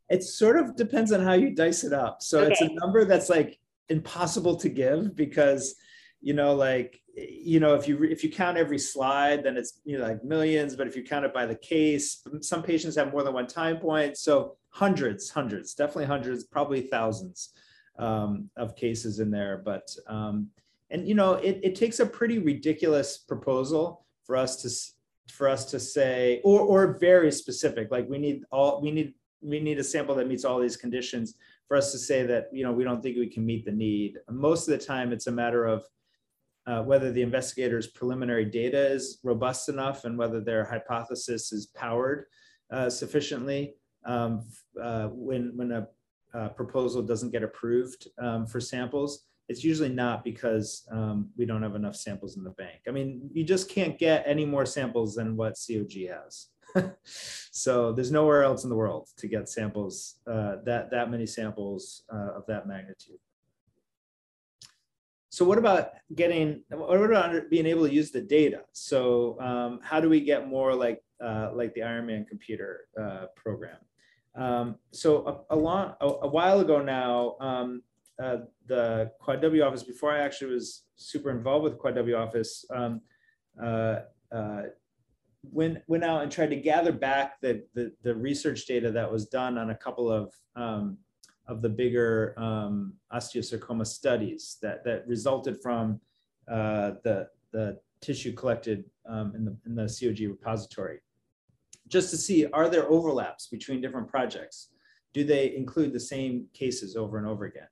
it 0.08 0.22
sort 0.22 0.56
of 0.56 0.76
depends 0.76 1.12
on 1.12 1.20
how 1.20 1.32
you 1.32 1.54
dice 1.54 1.84
it 1.84 1.92
up. 1.92 2.22
So 2.22 2.40
okay. 2.40 2.52
it's 2.52 2.60
a 2.60 2.74
number 2.74 3.04
that's 3.04 3.28
like 3.28 3.58
impossible 3.88 4.56
to 4.56 4.68
give 4.68 5.14
because 5.16 5.74
you 6.20 6.34
know 6.34 6.54
like 6.54 7.00
you 7.14 7.60
know 7.60 7.74
if 7.74 7.86
you 7.86 8.02
if 8.04 8.24
you 8.24 8.30
count 8.30 8.56
every 8.56 8.78
slide 8.78 9.44
then 9.44 9.58
it's 9.58 9.80
you 9.84 9.98
know 9.98 10.04
like 10.04 10.24
millions 10.24 10.74
but 10.74 10.86
if 10.86 10.96
you 10.96 11.04
count 11.04 11.24
it 11.24 11.34
by 11.34 11.44
the 11.44 11.54
case 11.54 12.26
some 12.40 12.62
patients 12.62 12.96
have 12.96 13.12
more 13.12 13.22
than 13.22 13.34
one 13.34 13.46
time 13.46 13.76
point 13.76 14.16
so 14.16 14.56
hundreds 14.70 15.28
hundreds 15.28 15.74
definitely 15.74 16.06
hundreds 16.06 16.44
probably 16.44 16.80
thousands 16.80 17.50
um, 17.98 18.48
of 18.56 18.74
cases 18.74 19.20
in 19.20 19.30
there 19.30 19.60
but 19.62 19.86
um, 20.06 20.48
and 20.90 21.06
you 21.06 21.14
know 21.14 21.34
it, 21.34 21.60
it 21.62 21.74
takes 21.74 22.00
a 22.00 22.06
pretty 22.06 22.38
ridiculous 22.38 23.18
proposal 23.18 24.03
for 24.24 24.36
us 24.36 24.62
to 24.62 24.70
for 25.32 25.48
us 25.48 25.64
to 25.70 25.80
say 25.80 26.40
or 26.44 26.60
or 26.60 26.98
very 26.98 27.32
specific 27.32 27.90
like 27.90 28.08
we 28.08 28.18
need 28.18 28.42
all 28.50 28.80
we 28.82 28.90
need 28.90 29.14
we 29.40 29.60
need 29.60 29.78
a 29.78 29.84
sample 29.84 30.14
that 30.14 30.28
meets 30.28 30.44
all 30.44 30.58
these 30.58 30.76
conditions 30.76 31.34
for 31.66 31.76
us 31.76 31.92
to 31.92 31.98
say 31.98 32.24
that 32.24 32.48
you 32.52 32.64
know 32.64 32.72
we 32.72 32.84
don't 32.84 33.02
think 33.02 33.16
we 33.16 33.28
can 33.28 33.44
meet 33.44 33.64
the 33.64 33.72
need. 33.72 34.18
Most 34.30 34.68
of 34.68 34.78
the 34.78 34.84
time, 34.84 35.12
it's 35.12 35.26
a 35.26 35.32
matter 35.32 35.64
of 35.64 35.84
uh, 36.66 36.82
whether 36.82 37.12
the 37.12 37.22
investigator's 37.22 37.86
preliminary 37.88 38.44
data 38.44 38.86
is 38.90 39.18
robust 39.22 39.68
enough 39.68 40.04
and 40.04 40.18
whether 40.18 40.40
their 40.40 40.64
hypothesis 40.64 41.52
is 41.52 41.66
powered 41.66 42.26
uh, 42.70 42.88
sufficiently. 42.88 43.74
Um, 44.06 44.46
uh, 44.80 45.08
when 45.08 45.52
when 45.56 45.72
a, 45.72 45.86
a, 46.34 46.50
proposal 46.50 47.02
doesn't 47.02 47.32
get 47.32 47.42
approved 47.42 48.08
um, 48.18 48.46
for 48.46 48.60
samples, 48.60 49.24
it's 49.48 49.62
usually 49.62 49.90
not 49.90 50.24
because 50.24 50.86
um, 50.90 51.28
we 51.36 51.44
don't 51.44 51.62
have 51.62 51.74
enough 51.74 51.96
samples 51.96 52.36
in 52.36 52.44
the 52.44 52.50
bank. 52.50 52.80
I 52.88 52.90
mean, 52.90 53.28
you 53.32 53.44
just 53.44 53.68
can't 53.68 53.98
get 53.98 54.24
any 54.26 54.46
more 54.46 54.64
samples 54.64 55.14
than 55.14 55.36
what 55.36 55.58
COG 55.66 55.92
has. 56.08 56.46
so 57.04 57.92
there's 57.92 58.10
nowhere 58.10 58.42
else 58.42 58.64
in 58.64 58.70
the 58.70 58.76
world 58.76 59.08
to 59.18 59.28
get 59.28 59.48
samples 59.48 60.16
uh, 60.26 60.56
that 60.64 60.90
that 60.90 61.10
many 61.10 61.26
samples 61.26 62.02
uh, 62.12 62.32
of 62.36 62.44
that 62.48 62.66
magnitude. 62.66 63.18
So 65.30 65.44
what 65.44 65.58
about 65.58 65.90
getting? 66.14 66.62
What 66.70 67.02
about 67.02 67.50
being 67.50 67.66
able 67.66 67.86
to 67.86 67.92
use 67.92 68.10
the 68.10 68.20
data? 68.20 68.62
So 68.72 69.38
um, 69.40 69.80
how 69.82 70.00
do 70.00 70.08
we 70.08 70.20
get 70.20 70.48
more 70.48 70.74
like 70.74 71.02
uh, 71.22 71.50
like 71.52 71.74
the 71.74 71.80
Ironman 71.80 72.26
computer 72.26 72.86
uh, 73.00 73.26
program? 73.36 73.78
Um, 74.36 74.76
so 74.90 75.44
a, 75.50 75.54
a, 75.54 75.56
long 75.56 75.94
a, 76.00 76.06
a, 76.06 76.28
while 76.28 76.58
ago 76.60 76.82
now, 76.82 77.36
um, 77.40 77.82
uh, 78.22 78.38
the 78.66 79.10
Quad 79.20 79.42
W 79.42 79.62
office, 79.62 79.82
before 79.82 80.12
I 80.12 80.20
actually 80.20 80.54
was 80.54 80.84
super 80.96 81.30
involved 81.30 81.64
with 81.64 81.78
Quad 81.78 81.96
W 81.96 82.16
office, 82.16 82.64
um, 82.74 83.00
uh, 83.62 83.96
went 85.50 85.78
went 85.86 86.04
out 86.04 86.22
and 86.22 86.32
tried 86.32 86.50
to 86.50 86.56
gather 86.56 86.92
back 86.92 87.40
the 87.40 87.64
the, 87.74 87.92
the 88.02 88.14
research 88.14 88.66
data 88.66 88.90
that 88.90 89.10
was 89.10 89.26
done 89.26 89.58
on 89.58 89.70
a 89.70 89.74
couple 89.74 90.10
of 90.10 90.32
um, 90.56 90.98
of 91.46 91.60
the 91.62 91.68
bigger 91.68 92.34
um, 92.38 92.94
osteosarcoma 93.12 93.86
studies 93.86 94.56
that 94.62 94.84
that 94.84 95.06
resulted 95.06 95.60
from 95.62 96.00
uh, 96.50 96.92
the 97.02 97.28
the 97.52 97.78
tissue 98.00 98.32
collected 98.32 98.84
um, 99.06 99.32
in 99.34 99.44
the 99.44 99.56
in 99.66 99.74
the 99.74 99.86
COG 99.86 100.28
repository, 100.28 101.00
just 101.88 102.10
to 102.10 102.16
see 102.16 102.46
are 102.46 102.68
there 102.68 102.90
overlaps 102.90 103.48
between 103.48 103.80
different 103.80 104.08
projects? 104.08 104.68
Do 105.12 105.22
they 105.22 105.54
include 105.54 105.92
the 105.92 106.00
same 106.00 106.46
cases 106.52 106.96
over 106.96 107.18
and 107.18 107.26
over 107.26 107.44
again? 107.44 107.68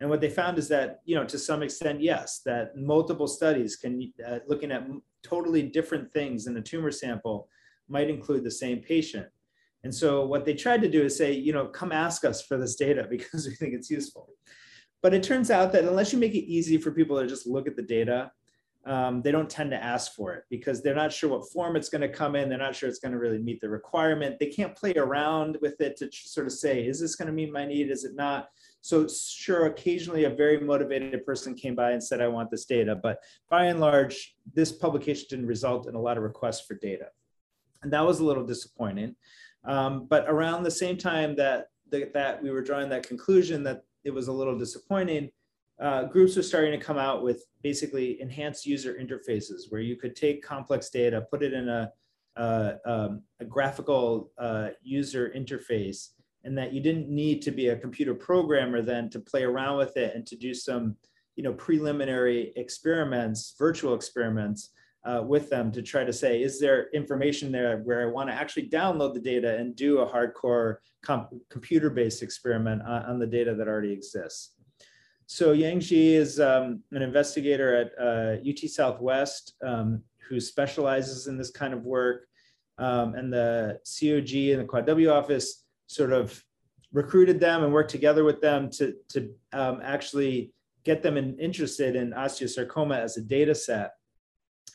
And 0.00 0.08
what 0.08 0.20
they 0.20 0.30
found 0.30 0.58
is 0.58 0.68
that, 0.68 1.00
you 1.04 1.14
know, 1.14 1.24
to 1.24 1.38
some 1.38 1.62
extent, 1.62 2.00
yes, 2.00 2.40
that 2.46 2.74
multiple 2.76 3.26
studies 3.26 3.76
can, 3.76 4.12
uh, 4.26 4.38
looking 4.46 4.72
at 4.72 4.86
totally 5.22 5.62
different 5.62 6.10
things 6.12 6.46
in 6.46 6.56
a 6.56 6.62
tumor 6.62 6.90
sample 6.90 7.48
might 7.88 8.08
include 8.08 8.44
the 8.44 8.50
same 8.50 8.78
patient. 8.78 9.26
And 9.84 9.94
so 9.94 10.26
what 10.26 10.44
they 10.44 10.54
tried 10.54 10.82
to 10.82 10.90
do 10.90 11.02
is 11.02 11.16
say, 11.16 11.32
you 11.32 11.52
know, 11.52 11.66
come 11.66 11.92
ask 11.92 12.24
us 12.24 12.42
for 12.42 12.56
this 12.56 12.76
data 12.76 13.06
because 13.10 13.46
we 13.46 13.54
think 13.54 13.74
it's 13.74 13.90
useful. 13.90 14.30
But 15.02 15.14
it 15.14 15.22
turns 15.22 15.50
out 15.50 15.72
that 15.72 15.84
unless 15.84 16.12
you 16.12 16.18
make 16.18 16.34
it 16.34 16.44
easy 16.44 16.76
for 16.78 16.90
people 16.90 17.18
to 17.18 17.26
just 17.26 17.46
look 17.46 17.66
at 17.66 17.76
the 17.76 17.82
data, 17.82 18.32
um, 18.86 19.20
they 19.20 19.30
don't 19.30 19.48
tend 19.48 19.70
to 19.70 19.82
ask 19.82 20.14
for 20.14 20.32
it 20.32 20.44
because 20.48 20.82
they're 20.82 20.94
not 20.94 21.12
sure 21.12 21.30
what 21.30 21.50
form 21.50 21.76
it's 21.76 21.90
going 21.90 22.00
to 22.00 22.08
come 22.08 22.34
in. 22.34 22.48
They're 22.48 22.58
not 22.58 22.74
sure 22.74 22.88
it's 22.88 22.98
going 22.98 23.12
to 23.12 23.18
really 23.18 23.38
meet 23.38 23.60
the 23.60 23.68
requirement. 23.68 24.38
They 24.38 24.46
can't 24.46 24.76
play 24.76 24.94
around 24.94 25.58
with 25.60 25.80
it 25.80 25.96
to 25.98 26.08
sort 26.10 26.46
of 26.46 26.52
say, 26.52 26.86
is 26.86 27.00
this 27.00 27.16
going 27.16 27.26
to 27.26 27.32
meet 27.32 27.52
my 27.52 27.66
need? 27.66 27.90
Is 27.90 28.04
it 28.04 28.14
not? 28.14 28.48
So 28.82 29.06
sure, 29.06 29.66
occasionally 29.66 30.24
a 30.24 30.30
very 30.30 30.58
motivated 30.58 31.24
person 31.26 31.54
came 31.54 31.74
by 31.74 31.92
and 31.92 32.02
said, 32.02 32.20
I 32.20 32.28
want 32.28 32.50
this 32.50 32.64
data. 32.64 32.94
But 32.94 33.18
by 33.50 33.66
and 33.66 33.80
large, 33.80 34.36
this 34.54 34.72
publication 34.72 35.26
didn't 35.28 35.46
result 35.46 35.86
in 35.86 35.94
a 35.94 36.00
lot 36.00 36.16
of 36.16 36.22
requests 36.22 36.66
for 36.66 36.74
data. 36.74 37.08
And 37.82 37.92
that 37.92 38.06
was 38.06 38.20
a 38.20 38.24
little 38.24 38.44
disappointing. 38.44 39.16
Um, 39.64 40.06
but 40.08 40.24
around 40.28 40.62
the 40.62 40.70
same 40.70 40.96
time 40.96 41.36
that, 41.36 41.68
that 41.90 42.42
we 42.42 42.50
were 42.50 42.62
drawing 42.62 42.88
that 42.90 43.06
conclusion 43.06 43.62
that 43.64 43.82
it 44.04 44.10
was 44.10 44.28
a 44.28 44.32
little 44.32 44.58
disappointing, 44.58 45.30
uh, 45.80 46.04
groups 46.04 46.36
were 46.36 46.42
starting 46.42 46.78
to 46.78 46.84
come 46.84 46.98
out 46.98 47.22
with 47.22 47.44
basically 47.62 48.20
enhanced 48.20 48.66
user 48.66 48.94
interfaces 48.94 49.70
where 49.70 49.80
you 49.80 49.96
could 49.96 50.14
take 50.14 50.42
complex 50.42 50.90
data, 50.90 51.26
put 51.30 51.42
it 51.42 51.52
in 51.52 51.68
a, 51.68 51.90
uh, 52.36 52.72
um, 52.86 53.22
a 53.40 53.44
graphical 53.44 54.30
uh, 54.38 54.68
user 54.82 55.32
interface, 55.34 56.10
and 56.44 56.56
that 56.56 56.72
you 56.72 56.80
didn't 56.80 57.08
need 57.08 57.42
to 57.42 57.50
be 57.50 57.68
a 57.68 57.76
computer 57.76 58.14
programmer 58.14 58.82
then 58.82 59.10
to 59.10 59.20
play 59.20 59.42
around 59.42 59.76
with 59.76 59.96
it 59.96 60.14
and 60.14 60.26
to 60.26 60.36
do 60.36 60.54
some 60.54 60.96
you 61.36 61.42
know 61.42 61.52
preliminary 61.52 62.52
experiments 62.56 63.54
virtual 63.58 63.94
experiments 63.94 64.70
uh, 65.04 65.22
with 65.26 65.48
them 65.48 65.72
to 65.72 65.80
try 65.80 66.04
to 66.04 66.12
say 66.12 66.42
is 66.42 66.60
there 66.60 66.90
information 66.92 67.50
there 67.50 67.78
where 67.78 68.02
i 68.02 68.10
want 68.10 68.28
to 68.28 68.34
actually 68.34 68.68
download 68.68 69.14
the 69.14 69.20
data 69.20 69.56
and 69.56 69.76
do 69.76 69.98
a 69.98 70.06
hardcore 70.06 70.76
computer 71.48 71.90
based 71.90 72.22
experiment 72.22 72.82
on, 72.82 73.02
on, 73.04 73.18
the 73.18 73.26
data 73.26 73.54
that 73.54 73.68
already 73.68 73.92
exists? 73.92 74.54
So 75.26 75.52
yang 75.52 75.80
Xie 75.80 76.14
is 76.14 76.40
um, 76.40 76.82
an 76.92 77.02
investigator 77.02 77.76
at 77.76 77.92
uh, 77.98 78.48
ut 78.48 78.58
southwest 78.70 79.54
um, 79.64 80.02
who 80.28 80.40
specializes 80.40 81.28
in 81.28 81.38
this 81.38 81.50
kind 81.50 81.72
of 81.72 81.84
work. 81.84 82.26
Um, 82.78 83.14
and 83.14 83.32
the 83.32 83.78
cog 83.84 84.34
and 84.34 84.60
the 84.60 84.64
quad 84.66 84.86
w 84.86 85.10
office 85.10 85.64
sort 85.90 86.12
of 86.12 86.44
recruited 86.92 87.40
them 87.40 87.64
and 87.64 87.72
worked 87.72 87.90
together 87.90 88.22
with 88.22 88.40
them 88.40 88.70
to, 88.70 88.94
to 89.08 89.28
um, 89.52 89.80
actually 89.82 90.52
get 90.84 91.02
them 91.02 91.16
in, 91.16 91.36
interested 91.40 91.96
in 91.96 92.12
osteosarcoma 92.12 92.96
as 92.96 93.16
a 93.16 93.22
data 93.22 93.54
set. 93.54 93.94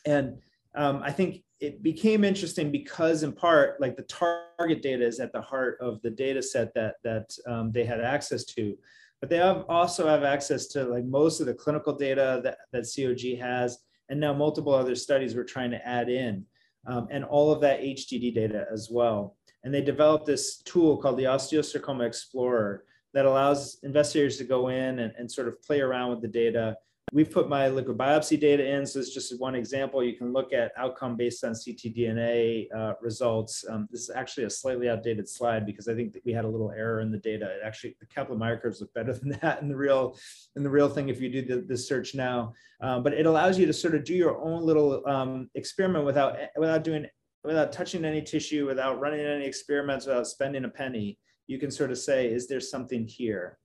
And 0.04 0.38
um, 0.74 1.00
I 1.02 1.10
think 1.10 1.42
it 1.58 1.82
became 1.82 2.22
interesting 2.22 2.70
because 2.70 3.22
in 3.22 3.32
part, 3.32 3.80
like 3.80 3.96
the 3.96 4.02
target 4.02 4.82
data 4.82 5.06
is 5.06 5.18
at 5.18 5.32
the 5.32 5.40
heart 5.40 5.78
of 5.80 6.02
the 6.02 6.10
data 6.10 6.42
set 6.42 6.74
that, 6.74 6.96
that 7.02 7.34
um, 7.46 7.72
they 7.72 7.84
had 7.84 8.02
access 8.02 8.44
to. 8.44 8.76
But 9.20 9.30
they 9.30 9.38
have 9.38 9.64
also 9.70 10.06
have 10.06 10.22
access 10.22 10.66
to 10.68 10.84
like 10.84 11.06
most 11.06 11.40
of 11.40 11.46
the 11.46 11.54
clinical 11.54 11.94
data 11.94 12.42
that, 12.44 12.58
that 12.72 12.86
COG 12.94 13.38
has, 13.40 13.78
and 14.10 14.20
now 14.20 14.34
multiple 14.34 14.74
other 14.74 14.94
studies 14.94 15.34
we're 15.34 15.44
trying 15.44 15.70
to 15.70 15.88
add 15.88 16.10
in, 16.10 16.44
um, 16.86 17.08
and 17.10 17.24
all 17.24 17.50
of 17.50 17.62
that 17.62 17.80
HDD 17.80 18.34
data 18.34 18.66
as 18.70 18.90
well. 18.90 19.35
And 19.66 19.74
they 19.74 19.82
developed 19.82 20.26
this 20.26 20.58
tool 20.58 20.96
called 20.96 21.18
the 21.18 21.24
Osteosarcoma 21.24 22.06
Explorer 22.06 22.84
that 23.14 23.26
allows 23.26 23.78
investigators 23.82 24.36
to 24.36 24.44
go 24.44 24.68
in 24.68 25.00
and, 25.00 25.12
and 25.18 25.30
sort 25.30 25.48
of 25.48 25.60
play 25.60 25.80
around 25.80 26.10
with 26.10 26.22
the 26.22 26.28
data. 26.28 26.76
We've 27.12 27.32
put 27.32 27.48
my 27.48 27.68
liquid 27.68 27.98
biopsy 27.98 28.38
data 28.38 28.64
in, 28.64 28.86
so 28.86 29.00
it's 29.00 29.12
just 29.12 29.40
one 29.40 29.56
example. 29.56 30.04
You 30.04 30.16
can 30.16 30.32
look 30.32 30.52
at 30.52 30.70
outcome 30.76 31.16
based 31.16 31.42
on 31.42 31.50
ctDNA 31.50 32.68
uh, 32.72 32.92
results. 33.02 33.64
Um, 33.68 33.88
this 33.90 34.02
is 34.02 34.10
actually 34.10 34.44
a 34.44 34.50
slightly 34.50 34.88
outdated 34.88 35.28
slide 35.28 35.66
because 35.66 35.88
I 35.88 35.96
think 35.96 36.12
that 36.12 36.24
we 36.24 36.32
had 36.32 36.44
a 36.44 36.48
little 36.48 36.70
error 36.70 37.00
in 37.00 37.10
the 37.10 37.18
data. 37.18 37.46
It 37.46 37.60
actually, 37.64 37.96
the 37.98 38.06
Kaplan-Meier 38.06 38.58
curves 38.58 38.80
look 38.80 38.94
better 38.94 39.14
than 39.18 39.36
that 39.42 39.62
in 39.62 39.68
the 39.68 39.76
real, 39.76 40.16
in 40.54 40.62
the 40.62 40.70
real 40.70 40.88
thing 40.88 41.08
if 41.08 41.20
you 41.20 41.28
do 41.28 41.42
the, 41.42 41.62
the 41.62 41.76
search 41.76 42.14
now. 42.14 42.54
Um, 42.80 43.02
but 43.02 43.14
it 43.14 43.26
allows 43.26 43.58
you 43.58 43.66
to 43.66 43.72
sort 43.72 43.96
of 43.96 44.04
do 44.04 44.14
your 44.14 44.40
own 44.40 44.62
little 44.62 45.04
um, 45.08 45.50
experiment 45.56 46.04
without 46.04 46.36
without 46.56 46.84
doing 46.84 47.06
without 47.46 47.72
touching 47.72 48.04
any 48.04 48.20
tissue, 48.20 48.66
without 48.66 49.00
running 49.00 49.20
any 49.20 49.46
experiments, 49.46 50.06
without 50.06 50.26
spending 50.26 50.64
a 50.64 50.68
penny, 50.68 51.18
you 51.46 51.58
can 51.58 51.70
sort 51.70 51.92
of 51.92 51.98
say, 51.98 52.26
is 52.26 52.48
there 52.48 52.60
something 52.60 53.06
here? 53.06 53.58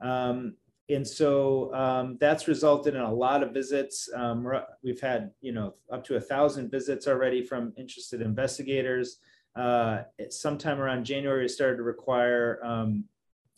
Um, 0.00 0.56
and 0.90 1.06
so 1.06 1.72
um, 1.74 2.18
that's 2.20 2.48
resulted 2.48 2.94
in 2.94 3.00
a 3.00 3.12
lot 3.12 3.42
of 3.42 3.52
visits. 3.52 4.08
Um, 4.14 4.46
we've 4.82 5.00
had, 5.00 5.30
you 5.40 5.52
know, 5.52 5.74
up 5.90 6.04
to 6.04 6.16
a 6.16 6.20
thousand 6.20 6.70
visits 6.70 7.06
already 7.06 7.42
from 7.42 7.72
interested 7.78 8.20
investigators. 8.20 9.18
Uh, 9.56 10.02
sometime 10.30 10.80
around 10.80 11.04
January, 11.04 11.46
it 11.46 11.50
started 11.50 11.76
to 11.76 11.84
require 11.84 12.60
um, 12.64 13.04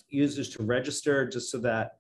users 0.09 0.51
to 0.51 0.63
register 0.63 1.27
just 1.27 1.51
so 1.51 1.59
that 1.59 1.96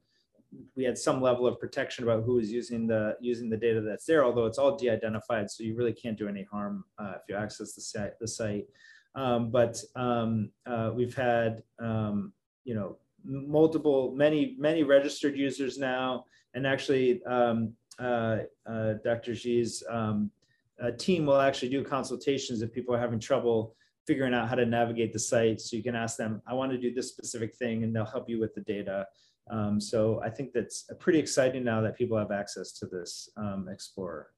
we 0.76 0.84
had 0.84 0.98
some 0.98 1.20
level 1.20 1.46
of 1.46 1.58
protection 1.58 2.04
about 2.04 2.24
who 2.24 2.38
is 2.38 2.50
using 2.50 2.86
the 2.86 3.16
using 3.20 3.48
the 3.48 3.56
data 3.56 3.80
that's 3.80 4.06
there, 4.06 4.24
although 4.24 4.46
it's 4.46 4.58
all 4.58 4.76
de-identified, 4.76 5.50
so 5.50 5.62
you 5.62 5.74
really 5.76 5.92
can't 5.92 6.18
do 6.18 6.28
any 6.28 6.44
harm 6.44 6.84
uh, 6.98 7.14
if 7.16 7.22
you 7.28 7.36
access 7.36 7.74
the 7.74 7.80
site. 7.80 8.18
The 8.20 8.28
site. 8.28 8.66
Um, 9.14 9.50
but 9.50 9.82
um, 9.94 10.50
uh, 10.66 10.90
we've 10.94 11.16
had 11.16 11.62
um, 11.78 12.32
you 12.64 12.74
know 12.74 12.98
multiple 13.24 14.14
many 14.14 14.56
many 14.58 14.82
registered 14.82 15.36
users 15.36 15.78
now, 15.78 16.24
and 16.54 16.66
actually 16.66 17.22
um, 17.24 17.72
uh, 17.98 18.38
uh, 18.66 18.94
Dr. 19.04 19.32
Xie's 19.32 19.82
um, 19.88 20.30
uh, 20.82 20.90
team 20.92 21.26
will 21.26 21.40
actually 21.40 21.70
do 21.70 21.82
consultations 21.82 22.62
if 22.62 22.72
people 22.72 22.94
are 22.94 23.00
having 23.00 23.18
trouble 23.18 23.74
figuring 24.06 24.34
out 24.34 24.48
how 24.48 24.54
to 24.54 24.66
navigate 24.66 25.12
the 25.12 25.18
site. 25.18 25.60
So 25.60 25.76
you 25.76 25.82
can 25.82 25.96
ask 25.96 26.16
them, 26.16 26.40
I 26.46 26.54
want 26.54 26.70
to 26.72 26.78
do 26.78 26.94
this 26.94 27.08
specific 27.08 27.56
thing, 27.56 27.82
and 27.82 27.94
they'll 27.94 28.04
help 28.04 28.28
you 28.28 28.38
with 28.38 28.54
the 28.54 28.60
data. 28.60 29.06
Um, 29.50 29.80
so 29.80 30.20
I 30.24 30.30
think 30.30 30.52
that's 30.52 30.88
pretty 30.98 31.18
exciting 31.18 31.64
now 31.64 31.80
that 31.80 31.96
people 31.96 32.18
have 32.18 32.32
access 32.32 32.72
to 32.72 32.86
this 32.86 33.28
um, 33.36 33.68
Explorer. 33.70 34.28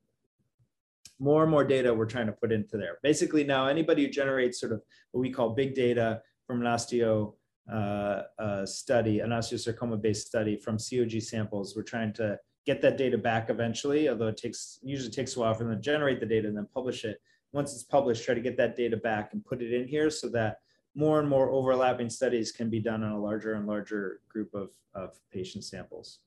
More 1.18 1.42
and 1.42 1.50
more 1.50 1.64
data 1.64 1.92
we're 1.92 2.06
trying 2.06 2.26
to 2.26 2.32
put 2.32 2.52
into 2.52 2.76
there. 2.76 2.98
Basically 3.02 3.42
now 3.42 3.66
anybody 3.66 4.04
who 4.04 4.10
generates 4.10 4.60
sort 4.60 4.72
of 4.72 4.82
what 5.12 5.20
we 5.20 5.30
call 5.30 5.50
big 5.50 5.74
data 5.74 6.22
from 6.46 6.60
an 6.60 6.66
osteo 6.66 7.34
uh, 7.72 8.22
uh, 8.38 8.64
study, 8.64 9.20
an 9.20 9.30
osteosarcoma 9.30 10.00
based 10.00 10.26
study 10.26 10.56
from 10.56 10.78
COG 10.78 11.20
samples, 11.20 11.74
we're 11.74 11.82
trying 11.82 12.12
to 12.14 12.38
get 12.66 12.80
that 12.82 12.98
data 12.98 13.18
back 13.18 13.50
eventually, 13.50 14.08
although 14.08 14.28
it 14.28 14.36
takes 14.36 14.78
usually 14.82 15.10
takes 15.10 15.36
a 15.36 15.40
while 15.40 15.54
for 15.54 15.64
them 15.64 15.74
to 15.74 15.80
generate 15.80 16.20
the 16.20 16.26
data 16.26 16.46
and 16.46 16.56
then 16.56 16.68
publish 16.72 17.04
it. 17.04 17.20
Once 17.52 17.72
it's 17.72 17.82
published, 17.82 18.24
try 18.24 18.34
to 18.34 18.42
get 18.42 18.58
that 18.58 18.76
data 18.76 18.96
back 18.96 19.32
and 19.32 19.44
put 19.44 19.62
it 19.62 19.72
in 19.72 19.88
here 19.88 20.10
so 20.10 20.28
that 20.28 20.58
more 20.94 21.20
and 21.20 21.28
more 21.28 21.50
overlapping 21.50 22.10
studies 22.10 22.52
can 22.52 22.70
be 22.70 22.80
done 22.80 23.02
on 23.04 23.12
a 23.12 23.20
larger 23.20 23.54
and 23.54 23.66
larger 23.66 24.20
group 24.28 24.52
of, 24.54 24.70
of 24.94 25.18
patient 25.32 25.64
samples. 25.64 26.20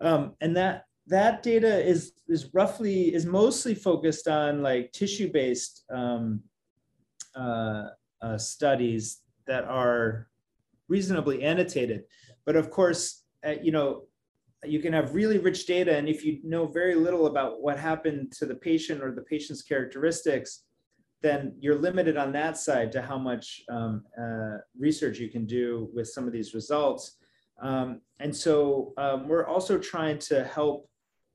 Um, 0.00 0.34
and 0.40 0.56
that 0.56 0.86
that 1.06 1.42
data 1.42 1.84
is 1.84 2.12
is 2.28 2.54
roughly 2.54 3.14
is 3.14 3.26
mostly 3.26 3.74
focused 3.74 4.28
on 4.28 4.62
like 4.62 4.92
tissue 4.92 5.30
based 5.30 5.84
um, 5.90 6.40
uh, 7.34 7.88
uh, 8.22 8.38
studies 8.38 9.22
that 9.46 9.64
are 9.64 10.28
reasonably 10.88 11.42
annotated. 11.42 12.04
But 12.46 12.56
of 12.56 12.70
course, 12.70 13.24
uh, 13.46 13.54
you 13.62 13.72
know, 13.72 14.04
you 14.64 14.80
can 14.80 14.92
have 14.92 15.14
really 15.14 15.38
rich 15.38 15.66
data, 15.66 15.96
and 15.96 16.08
if 16.08 16.24
you 16.24 16.40
know 16.44 16.66
very 16.66 16.94
little 16.94 17.26
about 17.26 17.62
what 17.62 17.78
happened 17.78 18.32
to 18.32 18.46
the 18.46 18.54
patient 18.54 19.02
or 19.02 19.12
the 19.12 19.22
patient's 19.22 19.62
characteristics, 19.62 20.64
then 21.22 21.54
you're 21.60 21.78
limited 21.78 22.16
on 22.16 22.32
that 22.32 22.56
side 22.56 22.90
to 22.92 23.02
how 23.02 23.18
much 23.18 23.62
um, 23.68 24.04
uh, 24.18 24.58
research 24.78 25.18
you 25.18 25.28
can 25.28 25.46
do 25.46 25.88
with 25.92 26.08
some 26.08 26.26
of 26.26 26.32
these 26.32 26.54
results. 26.54 27.16
Um, 27.60 28.00
and 28.20 28.34
so 28.34 28.92
um, 28.96 29.28
we're 29.28 29.46
also 29.46 29.78
trying 29.78 30.18
to 30.20 30.44
help 30.44 30.88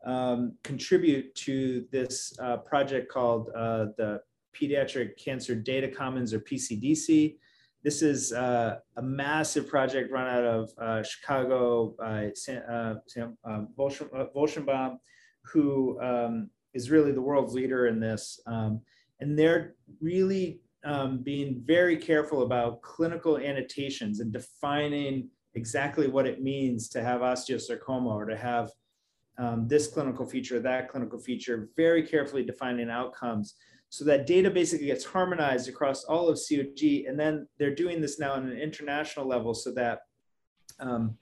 um, 0.06 0.54
contribute 0.64 1.34
to 1.36 1.86
this 1.92 2.34
uh, 2.40 2.58
project 2.58 3.12
called 3.12 3.50
uh, 3.56 3.88
the 3.98 4.22
Pediatric 4.60 5.18
Cancer 5.18 5.56
Data 5.56 5.88
Commons 5.88 6.34
or 6.34 6.40
PCDC. 6.40 7.38
This 7.84 8.02
is 8.02 8.34
uh, 8.34 8.78
a 8.98 9.02
massive 9.02 9.68
project 9.68 10.12
run 10.12 10.28
out 10.28 10.44
of 10.44 10.70
uh, 10.80 11.04
Chicago 11.04 11.94
by 12.00 12.32
Sam, 12.34 12.64
uh, 12.68 12.96
Sam 13.08 13.38
um, 13.44 13.68
who 15.44 16.02
um, 16.02 16.50
is 16.74 16.90
really 16.90 17.12
the 17.12 17.22
world's 17.22 17.54
leader 17.54 17.86
in 17.86 18.00
this. 18.00 18.40
Um, 18.48 18.82
and 19.20 19.38
they're 19.38 19.76
really 20.02 20.62
um, 20.84 21.20
being 21.24 21.64
very 21.66 21.98
careful 21.98 22.44
about 22.44 22.82
clinical 22.82 23.38
annotations 23.38 24.20
and 24.20 24.32
defining 24.32 25.30
exactly 25.56 26.08
what 26.08 26.28
it 26.28 26.44
means 26.44 26.90
to 26.90 27.02
have 27.02 27.22
osteosarcoma 27.22 28.08
or 28.08 28.26
to 28.26 28.38
have 28.38 28.70
um, 29.38 29.68
this 29.68 29.88
clinical 29.88 30.26
feature, 30.26 30.60
that 30.60 30.90
clinical 30.90 31.20
feature, 31.20 31.70
very 31.76 32.04
carefully 32.04 32.44
defining 32.44 32.90
outcomes. 32.90 33.56
So 33.90 34.06
that 34.06 34.28
data 34.28 34.50
basically 34.50 34.88
gets 34.88 35.06
harmonized 35.06 35.70
across 35.70 36.04
all 36.04 36.30
of 36.30 36.38
COG. 36.38 37.06
And 37.08 37.20
then 37.20 37.48
they're 37.58 37.76
doing 37.76 38.02
this 38.02 38.20
now 38.20 38.34
on 38.34 38.50
an 38.50 38.58
international 38.58 39.28
level 39.28 39.54
so 39.54 39.72
that 39.74 40.00
um, 40.80 41.18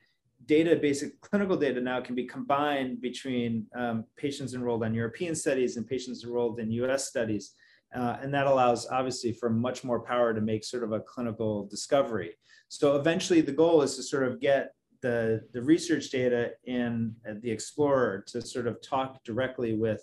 data, 0.45 0.75
basic 0.75 1.19
clinical 1.21 1.55
data 1.55 1.81
now 1.81 2.01
can 2.01 2.15
be 2.15 2.25
combined 2.25 3.01
between 3.01 3.65
um, 3.75 4.05
patients 4.17 4.53
enrolled 4.53 4.83
on 4.83 4.93
European 4.93 5.35
studies 5.35 5.77
and 5.77 5.87
patients 5.87 6.23
enrolled 6.23 6.59
in 6.59 6.71
US 6.71 7.07
studies. 7.07 7.53
Uh, 7.93 8.17
and 8.21 8.33
that 8.33 8.47
allows 8.47 8.87
obviously 8.87 9.31
for 9.31 9.49
much 9.49 9.83
more 9.83 9.99
power 9.99 10.33
to 10.33 10.41
make 10.41 10.63
sort 10.63 10.83
of 10.83 10.91
a 10.91 10.99
clinical 10.99 11.67
discovery. 11.67 12.31
So 12.69 12.95
eventually 12.95 13.41
the 13.41 13.51
goal 13.51 13.83
is 13.83 13.95
to 13.97 14.03
sort 14.03 14.23
of 14.23 14.39
get 14.39 14.73
the, 15.01 15.43
the 15.53 15.61
research 15.61 16.09
data 16.09 16.51
in 16.63 17.15
the 17.41 17.51
Explorer 17.51 18.23
to 18.27 18.41
sort 18.41 18.67
of 18.67 18.81
talk 18.81 19.23
directly 19.23 19.73
with 19.73 20.01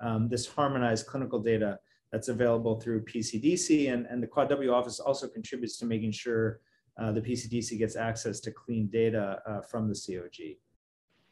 um, 0.00 0.28
this 0.28 0.46
harmonized 0.46 1.06
clinical 1.06 1.40
data 1.40 1.78
that's 2.12 2.28
available 2.28 2.80
through 2.80 3.04
PCDC 3.04 3.92
and, 3.92 4.06
and 4.06 4.22
the 4.22 4.26
Quad 4.26 4.48
W 4.48 4.72
office 4.72 5.00
also 5.00 5.26
contributes 5.28 5.76
to 5.78 5.84
making 5.84 6.12
sure 6.12 6.60
uh, 6.98 7.12
the 7.12 7.20
PCDC 7.20 7.78
gets 7.78 7.96
access 7.96 8.40
to 8.40 8.50
clean 8.50 8.88
data 8.88 9.38
uh, 9.46 9.60
from 9.60 9.88
the 9.88 9.94
COG. 9.94 10.56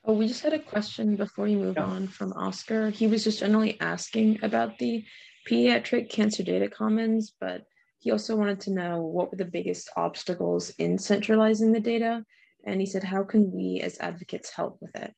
Oh, 0.04 0.12
we 0.12 0.28
just 0.28 0.42
had 0.42 0.52
a 0.52 0.58
question 0.58 1.16
before 1.16 1.48
you 1.48 1.56
move 1.56 1.76
yeah. 1.78 1.84
on 1.84 2.08
from 2.08 2.34
Oscar. 2.34 2.90
He 2.90 3.06
was 3.06 3.24
just 3.24 3.40
generally 3.40 3.80
asking 3.80 4.40
about 4.42 4.78
the 4.78 5.02
pediatric 5.48 6.10
cancer 6.10 6.42
data 6.42 6.68
commons, 6.68 7.34
but 7.40 7.64
he 7.98 8.10
also 8.10 8.36
wanted 8.36 8.60
to 8.60 8.72
know 8.72 9.00
what 9.02 9.30
were 9.30 9.36
the 9.36 9.44
biggest 9.44 9.90
obstacles 9.96 10.70
in 10.78 10.98
centralizing 10.98 11.72
the 11.72 11.80
data. 11.80 12.24
And 12.66 12.80
he 12.80 12.86
said, 12.86 13.04
how 13.04 13.22
can 13.24 13.52
we 13.52 13.80
as 13.82 13.98
advocates 13.98 14.50
help 14.50 14.78
with 14.80 14.94
it? 14.96 15.14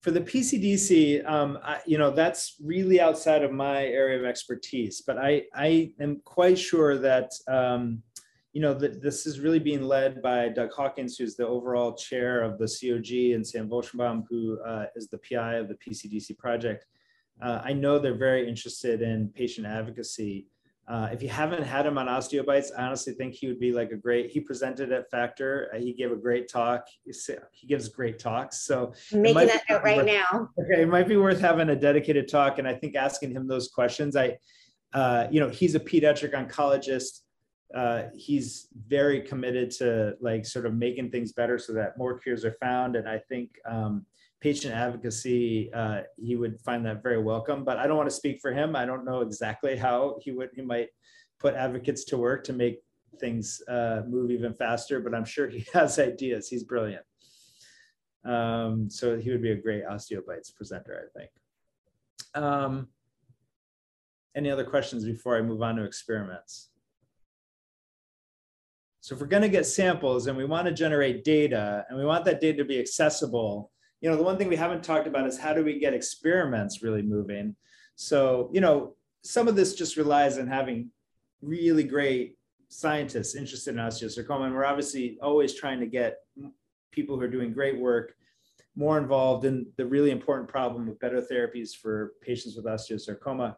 for 0.00 0.12
the 0.12 0.20
PCDC, 0.20 1.28
um, 1.28 1.58
I, 1.62 1.80
you 1.86 1.98
know, 1.98 2.10
that's 2.10 2.56
really 2.62 3.00
outside 3.00 3.42
of 3.42 3.52
my 3.52 3.84
area 3.84 4.18
of 4.18 4.24
expertise, 4.24 5.02
but 5.06 5.18
I, 5.18 5.42
I 5.54 5.92
am 6.00 6.20
quite 6.24 6.58
sure 6.58 6.96
that, 6.98 7.30
um, 7.48 8.02
you 8.52 8.62
know, 8.62 8.74
that 8.74 9.02
this 9.02 9.26
is 9.26 9.40
really 9.40 9.58
being 9.58 9.82
led 9.82 10.22
by 10.22 10.48
Doug 10.48 10.70
Hawkins, 10.72 11.16
who's 11.16 11.34
the 11.34 11.46
overall 11.46 11.94
chair 11.94 12.42
of 12.42 12.58
the 12.58 12.66
COG, 12.66 13.34
and 13.34 13.46
Sam 13.46 13.68
Volchenboum, 13.68 14.24
who 14.30 14.60
uh, 14.62 14.86
is 14.94 15.08
the 15.08 15.18
PI 15.18 15.56
of 15.56 15.68
the 15.68 15.74
PCDC 15.74 16.38
project. 16.38 16.86
Uh, 17.40 17.60
I 17.64 17.72
know 17.72 17.98
they're 17.98 18.18
very 18.18 18.48
interested 18.48 19.02
in 19.02 19.28
patient 19.28 19.66
advocacy 19.66 20.46
uh, 20.88 21.10
if 21.12 21.22
you 21.22 21.28
haven't 21.28 21.62
had 21.62 21.84
him 21.84 21.98
on 21.98 22.06
Osteobites, 22.06 22.70
I 22.76 22.84
honestly 22.84 23.12
think 23.12 23.34
he 23.34 23.46
would 23.46 23.60
be 23.60 23.72
like 23.72 23.90
a 23.92 23.96
great. 23.96 24.30
He 24.30 24.40
presented 24.40 24.90
at 24.90 25.10
Factor. 25.10 25.70
Uh, 25.74 25.78
he 25.78 25.92
gave 25.92 26.10
a 26.10 26.16
great 26.16 26.48
talk. 26.48 26.86
He 27.04 27.66
gives 27.66 27.90
great 27.90 28.18
talks. 28.18 28.62
So 28.62 28.94
I'm 29.12 29.20
making 29.20 29.48
that 29.48 29.64
note 29.68 29.82
right 29.82 29.98
worth, 29.98 30.06
now. 30.06 30.48
Okay, 30.58 30.82
it 30.82 30.88
might 30.88 31.06
be 31.06 31.18
worth 31.18 31.40
having 31.40 31.68
a 31.68 31.76
dedicated 31.76 32.26
talk, 32.26 32.58
and 32.58 32.66
I 32.66 32.72
think 32.72 32.96
asking 32.96 33.32
him 33.32 33.46
those 33.46 33.68
questions. 33.68 34.16
I, 34.16 34.38
uh, 34.94 35.26
you 35.30 35.40
know, 35.40 35.50
he's 35.50 35.74
a 35.74 35.80
pediatric 35.80 36.32
oncologist. 36.32 37.20
Uh, 37.74 38.04
he's 38.16 38.68
very 38.86 39.20
committed 39.20 39.70
to 39.72 40.14
like 40.22 40.46
sort 40.46 40.64
of 40.64 40.72
making 40.72 41.10
things 41.10 41.32
better 41.32 41.58
so 41.58 41.74
that 41.74 41.98
more 41.98 42.18
cures 42.18 42.46
are 42.46 42.56
found, 42.62 42.96
and 42.96 43.06
I 43.06 43.18
think. 43.18 43.50
Um, 43.68 44.06
patient 44.40 44.74
advocacy, 44.74 45.72
uh, 45.72 46.02
he 46.16 46.36
would 46.36 46.60
find 46.60 46.84
that 46.86 47.02
very 47.02 47.22
welcome. 47.22 47.64
But 47.64 47.78
I 47.78 47.86
don't 47.86 47.96
want 47.96 48.08
to 48.08 48.14
speak 48.14 48.40
for 48.40 48.52
him. 48.52 48.76
I 48.76 48.86
don't 48.86 49.04
know 49.04 49.20
exactly 49.20 49.76
how 49.76 50.18
he 50.20 50.32
would 50.32 50.50
he 50.54 50.62
might 50.62 50.88
put 51.40 51.54
advocates 51.54 52.04
to 52.04 52.16
work 52.16 52.44
to 52.44 52.52
make 52.52 52.80
things 53.20 53.60
uh, 53.68 54.02
move 54.08 54.30
even 54.30 54.54
faster. 54.54 55.00
But 55.00 55.14
I'm 55.14 55.24
sure 55.24 55.48
he 55.48 55.66
has 55.72 55.98
ideas. 55.98 56.48
He's 56.48 56.64
brilliant. 56.64 57.04
Um, 58.24 58.90
so 58.90 59.16
he 59.16 59.30
would 59.30 59.42
be 59.42 59.52
a 59.52 59.56
great 59.56 59.84
osteobites 59.84 60.54
presenter, 60.54 61.08
I 61.08 61.18
think. 61.18 61.30
Um, 62.34 62.88
any 64.36 64.50
other 64.50 64.64
questions 64.64 65.04
before 65.04 65.36
I 65.36 65.42
move 65.42 65.62
on 65.62 65.76
to 65.76 65.84
experiments? 65.84 66.70
So 69.00 69.14
if 69.14 69.20
we're 69.20 69.26
going 69.26 69.42
to 69.42 69.48
get 69.48 69.64
samples 69.64 70.26
and 70.26 70.36
we 70.36 70.44
want 70.44 70.66
to 70.66 70.72
generate 70.72 71.24
data 71.24 71.86
and 71.88 71.98
we 71.98 72.04
want 72.04 72.24
that 72.26 72.40
data 72.40 72.58
to 72.58 72.64
be 72.64 72.78
accessible, 72.78 73.70
you 74.00 74.08
know, 74.08 74.16
the 74.16 74.22
one 74.22 74.38
thing 74.38 74.48
we 74.48 74.56
haven't 74.56 74.84
talked 74.84 75.06
about 75.06 75.26
is 75.26 75.38
how 75.38 75.52
do 75.52 75.64
we 75.64 75.78
get 75.78 75.94
experiments 75.94 76.82
really 76.82 77.02
moving? 77.02 77.56
So, 77.96 78.50
you 78.52 78.60
know, 78.60 78.94
some 79.22 79.48
of 79.48 79.56
this 79.56 79.74
just 79.74 79.96
relies 79.96 80.38
on 80.38 80.46
having 80.46 80.90
really 81.42 81.84
great 81.84 82.36
scientists 82.68 83.34
interested 83.34 83.74
in 83.74 83.80
osteosarcoma. 83.80 84.46
And 84.46 84.54
we're 84.54 84.64
obviously 84.64 85.18
always 85.20 85.54
trying 85.54 85.80
to 85.80 85.86
get 85.86 86.18
people 86.92 87.16
who 87.16 87.22
are 87.22 87.28
doing 87.28 87.52
great 87.52 87.78
work 87.78 88.14
more 88.76 88.98
involved 88.98 89.44
in 89.44 89.66
the 89.76 89.84
really 89.84 90.12
important 90.12 90.48
problem 90.48 90.88
of 90.88 91.00
better 91.00 91.20
therapies 91.20 91.74
for 91.74 92.12
patients 92.22 92.54
with 92.54 92.66
osteosarcoma. 92.66 93.56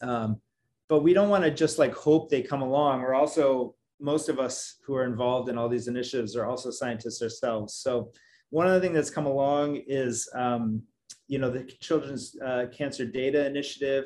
Um, 0.00 0.40
but 0.88 1.02
we 1.02 1.12
don't 1.12 1.30
want 1.30 1.42
to 1.42 1.50
just 1.50 1.78
like 1.78 1.94
hope 1.94 2.30
they 2.30 2.42
come 2.42 2.62
along. 2.62 3.00
We're 3.00 3.14
also, 3.14 3.74
most 4.00 4.28
of 4.28 4.38
us 4.38 4.76
who 4.86 4.94
are 4.94 5.04
involved 5.04 5.48
in 5.48 5.58
all 5.58 5.68
these 5.68 5.88
initiatives 5.88 6.36
are 6.36 6.46
also 6.46 6.70
scientists 6.70 7.22
ourselves. 7.22 7.74
So 7.74 8.12
one 8.50 8.66
other 8.66 8.80
thing 8.80 8.92
that's 8.92 9.10
come 9.10 9.26
along 9.26 9.82
is, 9.86 10.28
um, 10.34 10.82
you 11.28 11.38
know, 11.38 11.50
the 11.50 11.64
Children's 11.80 12.36
uh, 12.44 12.66
Cancer 12.76 13.04
Data 13.04 13.46
Initiative. 13.46 14.04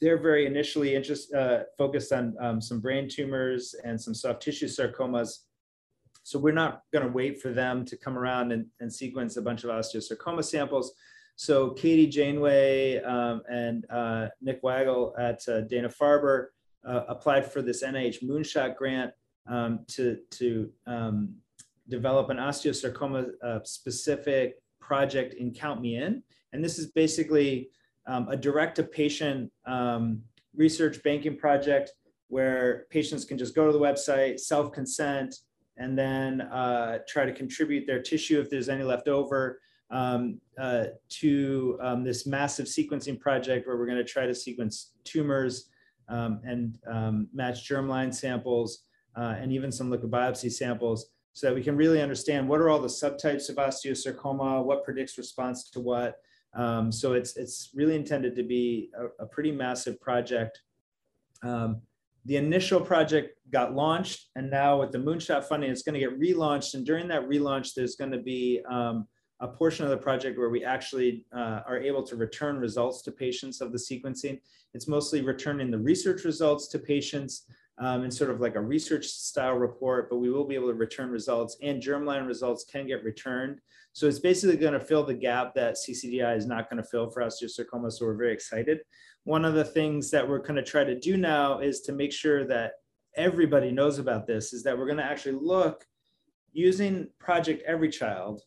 They're 0.00 0.20
very 0.20 0.46
initially 0.46 0.94
interest, 0.94 1.32
uh, 1.34 1.64
focused 1.78 2.12
on 2.12 2.34
um, 2.40 2.60
some 2.60 2.80
brain 2.80 3.08
tumors 3.08 3.74
and 3.84 4.00
some 4.00 4.14
soft 4.14 4.42
tissue 4.42 4.66
sarcomas. 4.66 5.44
So 6.24 6.38
we're 6.38 6.52
not 6.52 6.82
going 6.92 7.06
to 7.06 7.12
wait 7.12 7.40
for 7.40 7.52
them 7.52 7.84
to 7.84 7.96
come 7.96 8.16
around 8.16 8.52
and, 8.52 8.66
and, 8.80 8.92
sequence 8.92 9.36
a 9.36 9.42
bunch 9.42 9.62
of 9.62 9.70
osteosarcoma 9.70 10.42
samples. 10.42 10.94
So 11.36 11.70
Katie 11.70 12.06
Janeway 12.06 13.02
um, 13.02 13.42
and 13.50 13.84
uh, 13.90 14.28
Nick 14.40 14.62
Wagle 14.62 15.14
at 15.18 15.46
uh, 15.48 15.62
Dana-Farber 15.62 16.46
uh, 16.86 17.02
applied 17.08 17.50
for 17.50 17.60
this 17.60 17.82
NIH 17.82 18.22
Moonshot 18.22 18.76
grant 18.76 19.12
um, 19.46 19.80
to, 19.88 20.18
to 20.32 20.70
um, 20.86 21.34
develop 21.88 22.30
an 22.30 22.38
osteosarcoma 22.38 23.30
uh, 23.42 23.58
specific 23.64 24.56
project 24.80 25.34
in 25.34 25.52
Count 25.52 25.80
Me 25.80 25.96
In. 25.96 26.22
And 26.52 26.64
this 26.64 26.78
is 26.78 26.86
basically 26.92 27.70
um, 28.06 28.28
a 28.28 28.36
direct 28.36 28.76
to 28.76 28.82
patient 28.84 29.50
um, 29.66 30.22
research 30.56 31.02
banking 31.02 31.36
project 31.36 31.92
where 32.28 32.86
patients 32.90 33.24
can 33.24 33.38
just 33.38 33.54
go 33.54 33.66
to 33.66 33.72
the 33.72 33.78
website, 33.78 34.40
self 34.40 34.72
consent, 34.72 35.34
and 35.76 35.98
then 35.98 36.42
uh, 36.42 36.98
try 37.08 37.24
to 37.24 37.32
contribute 37.32 37.86
their 37.86 38.00
tissue 38.00 38.40
if 38.40 38.50
there's 38.50 38.68
any 38.68 38.84
left 38.84 39.08
over 39.08 39.60
um, 39.90 40.40
uh, 40.58 40.84
to 41.08 41.78
um, 41.82 42.04
this 42.04 42.26
massive 42.26 42.66
sequencing 42.66 43.18
project 43.18 43.66
where 43.66 43.76
we're 43.76 43.86
going 43.86 43.98
to 43.98 44.04
try 44.04 44.26
to 44.26 44.34
sequence 44.34 44.92
tumors 45.04 45.68
um, 46.08 46.40
and 46.44 46.78
um, 46.90 47.28
match 47.32 47.68
germline 47.68 48.14
samples 48.14 48.84
uh, 49.16 49.34
and 49.38 49.52
even 49.52 49.70
some 49.70 49.90
liquid 49.90 50.10
biopsy 50.10 50.50
samples 50.50 51.10
so 51.34 51.48
that 51.48 51.54
we 51.54 51.62
can 51.62 51.76
really 51.76 52.00
understand 52.00 52.48
what 52.48 52.60
are 52.60 52.70
all 52.70 52.80
the 52.80 52.88
subtypes 52.88 53.48
of 53.48 53.56
osteosarcoma, 53.56 54.64
what 54.64 54.84
predicts 54.84 55.18
response 55.18 55.68
to 55.70 55.80
what. 55.80 56.20
Um, 56.54 56.92
so 56.92 57.14
it's, 57.14 57.36
it's 57.36 57.70
really 57.74 57.96
intended 57.96 58.36
to 58.36 58.44
be 58.44 58.90
a, 58.96 59.24
a 59.24 59.26
pretty 59.26 59.50
massive 59.50 60.00
project. 60.00 60.62
Um, 61.42 61.82
the 62.24 62.36
initial 62.36 62.80
project 62.80 63.36
got 63.50 63.74
launched 63.74 64.28
and 64.36 64.48
now 64.48 64.80
with 64.80 64.92
the 64.92 64.98
moonshot 64.98 65.44
funding, 65.44 65.70
it's 65.70 65.82
gonna 65.82 65.98
get 65.98 66.18
relaunched. 66.18 66.74
And 66.74 66.86
during 66.86 67.08
that 67.08 67.28
relaunch, 67.28 67.74
there's 67.74 67.96
gonna 67.96 68.22
be 68.22 68.62
um, 68.70 69.08
a 69.40 69.48
portion 69.48 69.84
of 69.84 69.90
the 69.90 69.96
project 69.96 70.38
where 70.38 70.50
we 70.50 70.64
actually 70.64 71.26
uh, 71.36 71.60
are 71.66 71.78
able 71.78 72.04
to 72.04 72.14
return 72.14 72.58
results 72.58 73.02
to 73.02 73.10
patients 73.10 73.60
of 73.60 73.72
the 73.72 73.78
sequencing. 73.78 74.40
It's 74.72 74.86
mostly 74.86 75.20
returning 75.20 75.72
the 75.72 75.78
research 75.78 76.22
results 76.22 76.68
to 76.68 76.78
patients 76.78 77.46
um, 77.78 78.04
in 78.04 78.10
sort 78.10 78.30
of 78.30 78.40
like 78.40 78.54
a 78.54 78.60
research 78.60 79.06
style 79.06 79.54
report, 79.54 80.08
but 80.08 80.18
we 80.18 80.30
will 80.30 80.44
be 80.44 80.54
able 80.54 80.68
to 80.68 80.74
return 80.74 81.10
results 81.10 81.56
and 81.62 81.82
germline 81.82 82.26
results 82.26 82.64
can 82.64 82.86
get 82.86 83.02
returned. 83.02 83.60
So 83.92 84.06
it's 84.06 84.18
basically 84.18 84.56
going 84.56 84.72
to 84.72 84.80
fill 84.80 85.04
the 85.04 85.14
gap 85.14 85.54
that 85.54 85.76
CCDI 85.76 86.36
is 86.36 86.46
not 86.46 86.70
going 86.70 86.82
to 86.82 86.88
fill 86.88 87.10
for 87.10 87.22
osteosarcoma. 87.22 87.92
So 87.92 88.06
we're 88.06 88.16
very 88.16 88.32
excited. 88.32 88.80
One 89.24 89.44
of 89.44 89.54
the 89.54 89.64
things 89.64 90.10
that 90.10 90.28
we're 90.28 90.38
going 90.38 90.56
to 90.56 90.62
try 90.62 90.84
to 90.84 90.98
do 90.98 91.16
now 91.16 91.60
is 91.60 91.80
to 91.82 91.92
make 91.92 92.12
sure 92.12 92.44
that 92.46 92.72
everybody 93.16 93.70
knows 93.70 93.98
about 93.98 94.26
this 94.26 94.52
is 94.52 94.62
that 94.64 94.76
we're 94.76 94.86
going 94.86 94.98
to 94.98 95.04
actually 95.04 95.38
look 95.40 95.84
using 96.52 97.08
Project 97.18 97.62
Every 97.66 97.88
Child. 97.88 98.42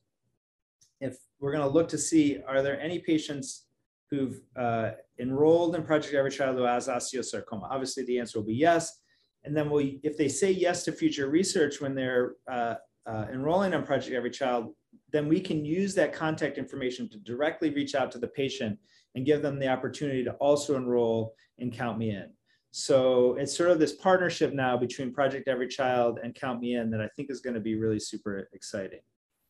If 1.02 1.18
we're 1.40 1.52
going 1.52 1.68
to 1.68 1.74
look 1.74 1.90
to 1.90 1.98
see, 1.98 2.40
are 2.48 2.62
there 2.62 2.80
any 2.80 3.00
patients 3.00 3.66
who've 4.10 4.40
uh, 4.56 4.92
enrolled 5.20 5.76
in 5.76 5.84
Project 5.84 6.14
Every 6.14 6.32
Child 6.32 6.58
who 6.58 6.64
has 6.64 6.88
osteosarcoma? 6.88 7.70
Obviously, 7.70 8.04
the 8.06 8.20
answer 8.20 8.40
will 8.40 8.46
be 8.46 8.56
yes. 8.56 9.00
And 9.48 9.56
then 9.56 9.70
we, 9.70 10.02
if 10.04 10.18
they 10.18 10.28
say 10.28 10.52
yes 10.52 10.84
to 10.84 10.92
future 10.92 11.30
research 11.30 11.80
when 11.80 11.96
they're 11.96 12.34
uh, 12.52 12.76
uh, 13.06 13.26
enrolling 13.32 13.74
on 13.74 13.86
Project 13.86 14.14
Every 14.14 14.30
Child, 14.30 14.74
then 15.14 15.30
we 15.30 15.40
can 15.40 15.64
use 15.64 15.96
that 15.96 16.12
contact 16.12 16.58
information 16.58 17.10
to 17.10 17.18
directly 17.20 17.70
reach 17.70 17.96
out 17.96 18.12
to 18.12 18.18
the 18.20 18.28
patient 18.28 18.78
and 19.16 19.26
give 19.26 19.42
them 19.42 19.58
the 19.58 19.70
opportunity 19.70 20.22
to 20.26 20.34
also 20.34 20.76
enroll 20.76 21.34
and 21.60 21.72
Count 21.72 21.98
Me 21.98 22.10
In. 22.10 22.30
So 22.72 23.36
it's 23.36 23.56
sort 23.56 23.72
of 23.72 23.80
this 23.80 23.94
partnership 23.94 24.54
now 24.54 24.76
between 24.76 25.14
Project 25.14 25.48
Every 25.48 25.70
Child 25.70 26.20
and 26.22 26.36
Count 26.36 26.60
Me 26.60 26.76
In 26.76 26.92
that 26.92 27.00
I 27.00 27.08
think 27.16 27.32
is 27.32 27.40
going 27.40 27.54
to 27.54 27.62
be 27.62 27.76
really 27.76 28.00
super 28.00 28.50
exciting. 28.52 29.00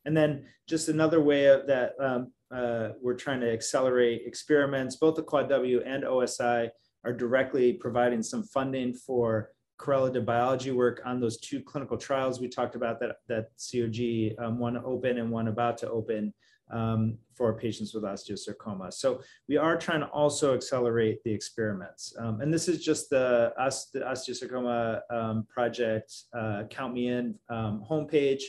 And 0.05 0.15
then 0.15 0.45
just 0.69 0.89
another 0.89 1.21
way 1.21 1.45
that 1.45 1.93
um, 1.99 2.31
uh, 2.53 2.89
we're 3.01 3.15
trying 3.15 3.41
to 3.41 3.51
accelerate 3.51 4.21
experiments, 4.27 4.97
both 4.97 5.15
the 5.15 5.23
Quad 5.23 5.49
W 5.49 5.81
and 5.83 6.03
OSI 6.03 6.69
are 7.03 7.13
directly 7.13 7.73
providing 7.73 8.21
some 8.21 8.43
funding 8.43 8.93
for 8.93 9.49
correlative 9.78 10.25
biology 10.25 10.71
work 10.71 11.01
on 11.05 11.19
those 11.19 11.38
two 11.38 11.61
clinical 11.61 11.97
trials 11.97 12.39
we 12.39 12.47
talked 12.47 12.75
about 12.75 12.99
that, 12.99 13.17
that 13.28 13.49
COG, 13.57 14.36
um, 14.43 14.59
one 14.59 14.78
open 14.78 15.19
and 15.19 15.32
one 15.32 15.47
about 15.47 15.78
to 15.80 15.89
open 15.89 16.34
um, 16.71 17.17
for 17.34 17.53
patients 17.53 17.93
with 17.93 18.03
osteosarcoma. 18.03 18.91
So 18.91 19.21
we 19.47 19.57
are 19.57 19.78
trying 19.78 20.01
to 20.01 20.07
also 20.07 20.53
accelerate 20.53 21.23
the 21.23 21.32
experiments. 21.32 22.13
Um, 22.19 22.41
and 22.41 22.53
this 22.53 22.67
is 22.67 22.84
just 22.84 23.09
the, 23.09 23.53
the 23.93 23.99
osteosarcoma 23.99 25.01
um, 25.09 25.45
project, 25.47 26.13
uh, 26.34 26.63
Count 26.69 26.93
Me 26.93 27.07
In 27.07 27.36
um, 27.49 27.86
homepage, 27.89 28.43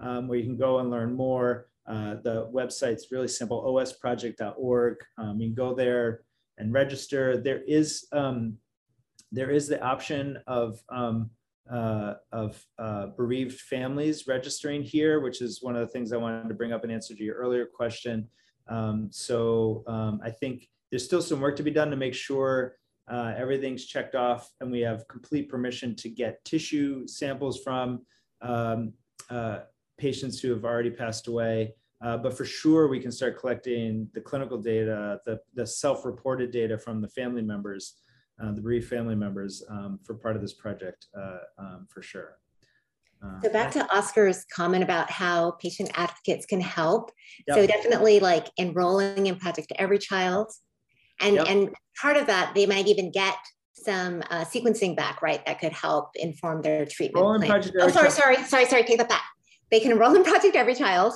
um, 0.00 0.28
where 0.28 0.38
you 0.38 0.44
can 0.44 0.56
go 0.56 0.78
and 0.78 0.90
learn 0.90 1.14
more. 1.14 1.68
Uh, 1.86 2.16
the 2.22 2.48
website's 2.54 3.10
really 3.10 3.28
simple, 3.28 3.62
osproject.org. 3.64 4.96
you 5.36 5.46
can 5.46 5.54
go 5.54 5.74
there 5.74 6.22
and 6.58 6.72
register. 6.72 7.38
There 7.38 7.62
is 7.66 8.06
um, 8.12 8.58
there 9.32 9.50
is 9.50 9.68
the 9.68 9.82
option 9.82 10.38
of 10.46 10.80
um, 10.88 11.30
uh, 11.70 12.14
of 12.32 12.64
uh, 12.78 13.08
bereaved 13.08 13.60
families 13.60 14.26
registering 14.26 14.82
here, 14.82 15.20
which 15.20 15.42
is 15.42 15.62
one 15.62 15.76
of 15.76 15.80
the 15.80 15.92
things 15.92 16.12
I 16.12 16.16
wanted 16.16 16.48
to 16.48 16.54
bring 16.54 16.72
up 16.72 16.82
in 16.82 16.90
answer 16.90 17.14
to 17.14 17.22
your 17.22 17.36
earlier 17.36 17.66
question. 17.66 18.26
Um, 18.68 19.08
so 19.10 19.84
um, 19.86 20.20
I 20.24 20.30
think 20.30 20.66
there's 20.90 21.04
still 21.04 21.20
some 21.20 21.40
work 21.40 21.56
to 21.56 21.62
be 21.62 21.70
done 21.70 21.90
to 21.90 21.96
make 21.96 22.14
sure 22.14 22.76
uh, 23.08 23.34
everything's 23.36 23.86
checked 23.86 24.14
off 24.14 24.50
and 24.60 24.70
we 24.70 24.80
have 24.80 25.08
complete 25.08 25.48
permission 25.48 25.94
to 25.96 26.08
get 26.08 26.44
tissue 26.44 27.06
samples 27.06 27.60
from 27.62 28.00
um, 28.42 28.92
uh, 29.30 29.60
patients 29.98 30.40
who 30.40 30.50
have 30.50 30.64
already 30.64 30.90
passed 30.90 31.26
away. 31.26 31.74
Uh, 32.00 32.16
but 32.16 32.36
for 32.36 32.44
sure, 32.44 32.86
we 32.86 33.00
can 33.00 33.10
start 33.10 33.38
collecting 33.38 34.08
the 34.14 34.20
clinical 34.20 34.56
data, 34.56 35.20
the, 35.26 35.40
the 35.54 35.66
self-reported 35.66 36.50
data 36.50 36.78
from 36.78 37.00
the 37.00 37.08
family 37.08 37.42
members, 37.42 37.94
uh, 38.42 38.52
the 38.52 38.60
bereaved 38.60 38.88
family 38.88 39.14
members 39.14 39.62
um, 39.68 39.98
for 40.04 40.14
part 40.14 40.36
of 40.36 40.42
this 40.42 40.54
project 40.54 41.06
uh, 41.16 41.38
um, 41.58 41.86
for 41.88 42.02
sure. 42.02 42.38
Uh, 43.22 43.40
so 43.42 43.50
back 43.50 43.72
to 43.72 43.84
Oscar's 43.94 44.44
comment 44.54 44.84
about 44.84 45.10
how 45.10 45.52
patient 45.52 45.90
advocates 45.94 46.46
can 46.46 46.60
help. 46.60 47.10
Yep. 47.48 47.56
So 47.56 47.66
definitely 47.66 48.20
like 48.20 48.46
enrolling 48.58 49.26
in 49.26 49.36
Project 49.36 49.72
Every 49.76 49.98
Child. 49.98 50.52
And, 51.20 51.36
yep. 51.36 51.48
and 51.48 51.70
part 52.00 52.16
of 52.16 52.26
that, 52.28 52.54
they 52.54 52.64
might 52.66 52.86
even 52.86 53.10
get 53.10 53.36
some 53.74 54.22
uh, 54.30 54.44
sequencing 54.44 54.96
back, 54.96 55.20
right? 55.20 55.44
That 55.46 55.58
could 55.58 55.72
help 55.72 56.10
inform 56.14 56.62
their 56.62 56.86
treatment. 56.86 57.24
Enroll 57.24 57.34
in 57.34 57.48
Project 57.48 57.76
oh, 57.80 57.88
sorry, 57.88 58.10
sorry, 58.10 58.36
sorry, 58.44 58.66
sorry, 58.66 58.84
take 58.84 58.98
that 58.98 59.08
back. 59.08 59.24
They 59.70 59.80
can 59.80 59.90
enroll 59.90 60.14
in 60.14 60.22
Project 60.22 60.54
Every 60.54 60.76
Child 60.76 61.14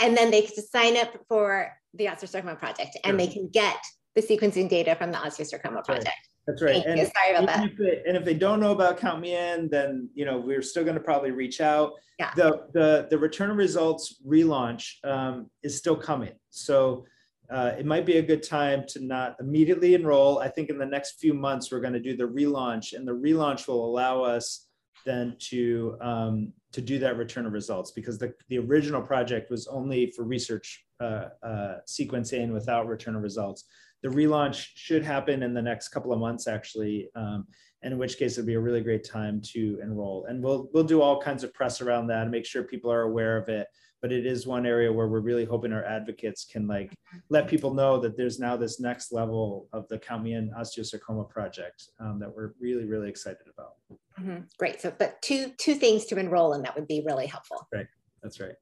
and 0.00 0.16
then 0.16 0.30
they 0.30 0.42
can 0.42 0.54
sign 0.64 0.96
up 0.96 1.12
for 1.28 1.72
the 1.94 2.06
osteosarcoma 2.06 2.58
project 2.58 2.96
and 3.04 3.12
sure. 3.12 3.16
they 3.16 3.26
can 3.26 3.48
get 3.48 3.76
the 4.14 4.22
sequencing 4.22 4.68
data 4.68 4.94
from 4.96 5.10
the 5.12 5.18
osteosarcoma 5.18 5.84
project. 5.84 6.06
Right. 6.06 6.27
That's 6.48 6.62
right. 6.62 6.82
and, 6.86 6.98
Sorry 6.98 7.34
about 7.36 7.46
that. 7.46 7.64
If 7.70 7.76
they, 7.76 8.02
and 8.08 8.16
if 8.16 8.24
they 8.24 8.32
don't 8.32 8.58
know 8.58 8.72
about 8.72 8.96
Count 8.96 9.20
Me 9.20 9.36
In, 9.36 9.68
then 9.68 10.08
you 10.14 10.24
know 10.24 10.38
we're 10.38 10.62
still 10.62 10.82
going 10.82 10.96
to 10.96 11.02
probably 11.02 11.30
reach 11.30 11.60
out. 11.60 11.92
Yeah. 12.18 12.32
The 12.34 12.62
the 12.72 13.06
the 13.10 13.18
return 13.18 13.50
of 13.50 13.58
results 13.58 14.16
relaunch 14.26 15.04
um, 15.04 15.50
is 15.62 15.76
still 15.76 15.94
coming, 15.94 16.32
so 16.48 17.04
uh, 17.50 17.72
it 17.78 17.84
might 17.84 18.06
be 18.06 18.16
a 18.16 18.22
good 18.22 18.42
time 18.42 18.84
to 18.88 19.04
not 19.04 19.36
immediately 19.40 19.92
enroll. 19.92 20.38
I 20.38 20.48
think 20.48 20.70
in 20.70 20.78
the 20.78 20.86
next 20.86 21.20
few 21.20 21.34
months 21.34 21.70
we're 21.70 21.80
going 21.80 21.92
to 21.92 22.00
do 22.00 22.16
the 22.16 22.24
relaunch, 22.24 22.94
and 22.94 23.06
the 23.06 23.12
relaunch 23.12 23.68
will 23.68 23.84
allow 23.84 24.22
us 24.22 24.68
then 25.04 25.36
to 25.50 25.98
um, 26.00 26.54
to 26.72 26.80
do 26.80 26.98
that 26.98 27.18
return 27.18 27.44
of 27.44 27.52
results 27.52 27.90
because 27.90 28.16
the 28.16 28.32
the 28.48 28.56
original 28.58 29.02
project 29.02 29.50
was 29.50 29.66
only 29.66 30.12
for 30.16 30.24
research 30.24 30.82
uh, 31.00 31.26
uh, 31.42 31.74
sequencing 31.86 32.54
without 32.54 32.88
return 32.88 33.16
of 33.16 33.22
results 33.22 33.64
the 34.02 34.08
relaunch 34.08 34.68
should 34.74 35.02
happen 35.02 35.42
in 35.42 35.54
the 35.54 35.62
next 35.62 35.88
couple 35.88 36.12
of 36.12 36.20
months, 36.20 36.46
actually. 36.46 37.08
Um, 37.14 37.46
and 37.82 37.92
in 37.92 37.98
which 37.98 38.18
case 38.18 38.32
it'd 38.32 38.46
be 38.46 38.54
a 38.54 38.60
really 38.60 38.80
great 38.80 39.04
time 39.04 39.40
to 39.40 39.78
enroll. 39.82 40.26
And 40.28 40.42
we'll 40.42 40.68
we'll 40.72 40.84
do 40.84 41.00
all 41.00 41.20
kinds 41.20 41.44
of 41.44 41.54
press 41.54 41.80
around 41.80 42.08
that 42.08 42.22
and 42.22 42.30
make 42.30 42.44
sure 42.44 42.64
people 42.64 42.90
are 42.90 43.02
aware 43.02 43.36
of 43.36 43.48
it. 43.48 43.68
But 44.00 44.12
it 44.12 44.26
is 44.26 44.46
one 44.46 44.64
area 44.64 44.92
where 44.92 45.08
we're 45.08 45.20
really 45.20 45.44
hoping 45.44 45.72
our 45.72 45.84
advocates 45.84 46.44
can 46.44 46.68
like 46.68 46.92
let 47.30 47.48
people 47.48 47.74
know 47.74 47.98
that 47.98 48.16
there's 48.16 48.38
now 48.38 48.56
this 48.56 48.80
next 48.80 49.12
level 49.12 49.68
of 49.72 49.88
the 49.88 49.98
Count 49.98 50.22
Me 50.22 50.34
In 50.34 50.50
Osteosarcoma 50.58 51.28
project 51.28 51.88
um, 52.00 52.18
that 52.20 52.32
we're 52.34 52.52
really 52.60 52.84
really 52.84 53.08
excited 53.08 53.46
about. 53.52 53.74
Mm-hmm. 54.20 54.42
Great. 54.58 54.80
So, 54.80 54.92
but 54.96 55.20
two 55.22 55.52
two 55.58 55.74
things 55.74 56.04
to 56.06 56.18
enroll 56.18 56.54
in 56.54 56.62
that 56.62 56.74
would 56.76 56.88
be 56.88 57.02
really 57.06 57.26
helpful. 57.26 57.66
Right. 57.72 57.86
That's 58.22 58.40
right. 58.40 58.54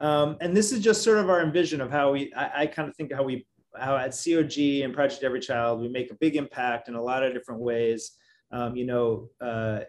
Um, 0.00 0.36
and 0.40 0.56
this 0.56 0.70
is 0.70 0.80
just 0.80 1.02
sort 1.02 1.18
of 1.18 1.28
our 1.28 1.42
envision 1.42 1.80
of 1.80 1.90
how 1.90 2.12
we. 2.12 2.32
I, 2.34 2.62
I 2.62 2.66
kind 2.66 2.88
of 2.88 2.96
think 2.96 3.12
how 3.12 3.24
we 3.24 3.46
how 3.80 3.96
at 3.96 4.16
COG 4.16 4.58
and 4.82 4.94
Project 4.94 5.22
Every 5.22 5.40
Child, 5.40 5.80
we 5.80 5.88
make 5.88 6.10
a 6.10 6.14
big 6.14 6.36
impact 6.36 6.88
in 6.88 6.94
a 6.94 7.02
lot 7.02 7.22
of 7.22 7.32
different 7.32 7.60
ways. 7.60 8.12
Um, 8.50 8.76
you 8.76 8.86
know, 8.86 9.28
uh, 9.40 9.80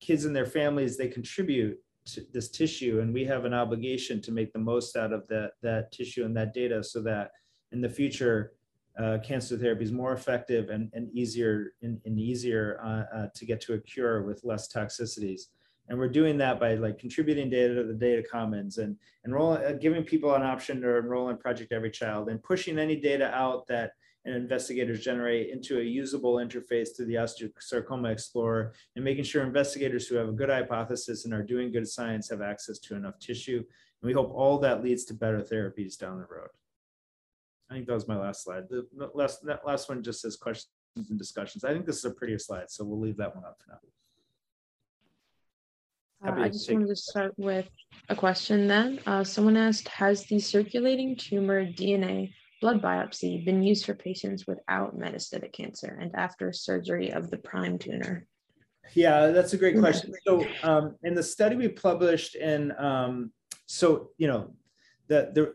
kids 0.00 0.24
and 0.24 0.34
their 0.34 0.46
families, 0.46 0.96
they 0.96 1.08
contribute 1.08 1.78
to 2.04 2.24
this 2.32 2.50
tissue 2.50 3.00
and 3.00 3.14
we 3.14 3.24
have 3.24 3.44
an 3.44 3.54
obligation 3.54 4.20
to 4.22 4.32
make 4.32 4.52
the 4.52 4.58
most 4.58 4.96
out 4.96 5.12
of 5.12 5.26
that, 5.28 5.52
that 5.62 5.92
tissue 5.92 6.24
and 6.24 6.36
that 6.36 6.52
data 6.52 6.82
so 6.82 7.00
that 7.02 7.30
in 7.70 7.80
the 7.80 7.88
future, 7.88 8.52
uh, 8.98 9.18
cancer 9.24 9.56
therapy 9.56 9.84
is 9.84 9.92
more 9.92 10.12
effective 10.12 10.68
and, 10.68 10.90
and 10.92 11.10
easier 11.16 11.72
and, 11.82 12.00
and 12.04 12.20
easier 12.20 12.78
uh, 12.84 13.16
uh 13.16 13.26
to 13.34 13.46
get 13.46 13.58
to 13.58 13.72
a 13.72 13.78
cure 13.78 14.22
with 14.22 14.44
less 14.44 14.70
toxicities 14.70 15.46
and 15.88 15.98
we're 15.98 16.08
doing 16.08 16.38
that 16.38 16.60
by 16.60 16.74
like 16.74 16.98
contributing 16.98 17.50
data 17.50 17.74
to 17.74 17.84
the 17.84 17.94
data 17.94 18.22
commons 18.30 18.78
and 18.78 18.96
enroll, 19.24 19.52
uh, 19.52 19.72
giving 19.72 20.04
people 20.04 20.34
an 20.34 20.42
option 20.42 20.80
to 20.80 20.96
enroll 20.96 21.28
in 21.28 21.36
Project 21.36 21.72
Every 21.72 21.90
Child 21.90 22.28
and 22.28 22.42
pushing 22.42 22.78
any 22.78 22.96
data 22.96 23.32
out 23.34 23.66
that 23.66 23.92
investigators 24.24 25.04
generate 25.04 25.50
into 25.50 25.80
a 25.80 25.82
usable 25.82 26.36
interface 26.36 26.94
to 26.96 27.04
the 27.04 27.14
Osteosarcoma 27.14 28.12
Explorer 28.12 28.72
and 28.94 29.04
making 29.04 29.24
sure 29.24 29.42
investigators 29.42 30.06
who 30.06 30.14
have 30.14 30.28
a 30.28 30.32
good 30.32 30.48
hypothesis 30.48 31.24
and 31.24 31.34
are 31.34 31.42
doing 31.42 31.72
good 31.72 31.88
science 31.88 32.30
have 32.30 32.40
access 32.40 32.78
to 32.78 32.94
enough 32.94 33.18
tissue. 33.18 33.58
And 33.58 34.08
we 34.08 34.12
hope 34.12 34.32
all 34.32 34.58
that 34.58 34.82
leads 34.84 35.04
to 35.06 35.14
better 35.14 35.40
therapies 35.40 35.98
down 35.98 36.18
the 36.18 36.26
road. 36.32 36.50
I 37.70 37.74
think 37.74 37.86
that 37.86 37.94
was 37.94 38.06
my 38.06 38.18
last 38.18 38.44
slide. 38.44 38.64
The 38.68 38.86
last, 39.14 39.44
that 39.46 39.66
last 39.66 39.88
one 39.88 40.02
just 40.02 40.20
says 40.20 40.36
questions 40.36 40.68
and 40.96 41.18
discussions. 41.18 41.64
I 41.64 41.72
think 41.72 41.86
this 41.86 41.96
is 41.96 42.04
a 42.04 42.10
prettier 42.10 42.38
slide, 42.38 42.70
so 42.70 42.84
we'll 42.84 43.00
leave 43.00 43.16
that 43.16 43.34
one 43.34 43.44
up 43.44 43.56
for 43.58 43.72
now. 43.72 43.78
Uh, 46.24 46.32
I 46.36 46.48
just 46.48 46.70
wanted 46.70 46.88
to 46.88 46.96
start 46.96 47.34
with 47.36 47.68
a 48.08 48.14
question 48.14 48.68
then. 48.68 49.00
Uh, 49.06 49.24
someone 49.24 49.56
asked, 49.56 49.88
has 49.88 50.24
the 50.26 50.38
circulating 50.38 51.16
tumor 51.16 51.66
DNA 51.66 52.32
blood 52.60 52.80
biopsy 52.80 53.44
been 53.44 53.62
used 53.62 53.84
for 53.84 53.94
patients 53.94 54.46
without 54.46 54.96
metastatic 54.96 55.52
cancer 55.52 55.98
and 56.00 56.14
after 56.14 56.52
surgery 56.52 57.10
of 57.10 57.28
the 57.30 57.38
prime 57.38 57.76
tumor? 57.76 58.24
Yeah, 58.94 59.28
that's 59.28 59.52
a 59.52 59.56
great 59.56 59.78
question. 59.78 60.14
So 60.24 60.46
um, 60.62 60.96
in 61.02 61.14
the 61.14 61.22
study 61.22 61.56
we 61.56 61.68
published 61.68 62.36
in, 62.36 62.72
um, 62.78 63.32
so, 63.66 64.10
you 64.16 64.28
know, 64.28 64.54
the, 65.08 65.32
the, 65.34 65.54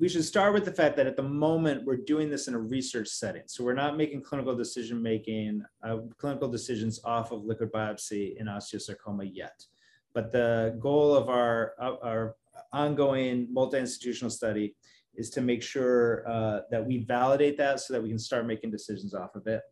we 0.00 0.08
should 0.08 0.24
start 0.24 0.54
with 0.54 0.64
the 0.64 0.72
fact 0.72 0.96
that 0.96 1.06
at 1.06 1.16
the 1.16 1.22
moment 1.22 1.84
we're 1.84 1.96
doing 1.96 2.30
this 2.30 2.48
in 2.48 2.54
a 2.54 2.58
research 2.58 3.08
setting. 3.08 3.42
So 3.46 3.62
we're 3.62 3.74
not 3.74 3.96
making 3.96 4.22
clinical 4.22 4.56
decision 4.56 5.00
making, 5.00 5.62
uh, 5.84 5.98
clinical 6.18 6.48
decisions 6.48 7.00
off 7.04 7.30
of 7.30 7.44
liquid 7.44 7.70
biopsy 7.70 8.36
in 8.38 8.46
osteosarcoma 8.46 9.30
yet. 9.32 9.64
But 10.14 10.32
the 10.32 10.76
goal 10.80 11.14
of 11.14 11.28
our, 11.28 11.74
our 11.78 12.36
ongoing 12.72 13.48
multi-institutional 13.52 14.30
study 14.30 14.76
is 15.16 15.30
to 15.30 15.40
make 15.40 15.62
sure 15.62 16.24
uh, 16.28 16.60
that 16.70 16.84
we 16.84 16.98
validate 16.98 17.56
that 17.58 17.80
so 17.80 17.92
that 17.92 18.02
we 18.02 18.08
can 18.08 18.18
start 18.18 18.46
making 18.46 18.70
decisions 18.70 19.14
off 19.14 19.34
of 19.34 19.46
it. 19.46 19.62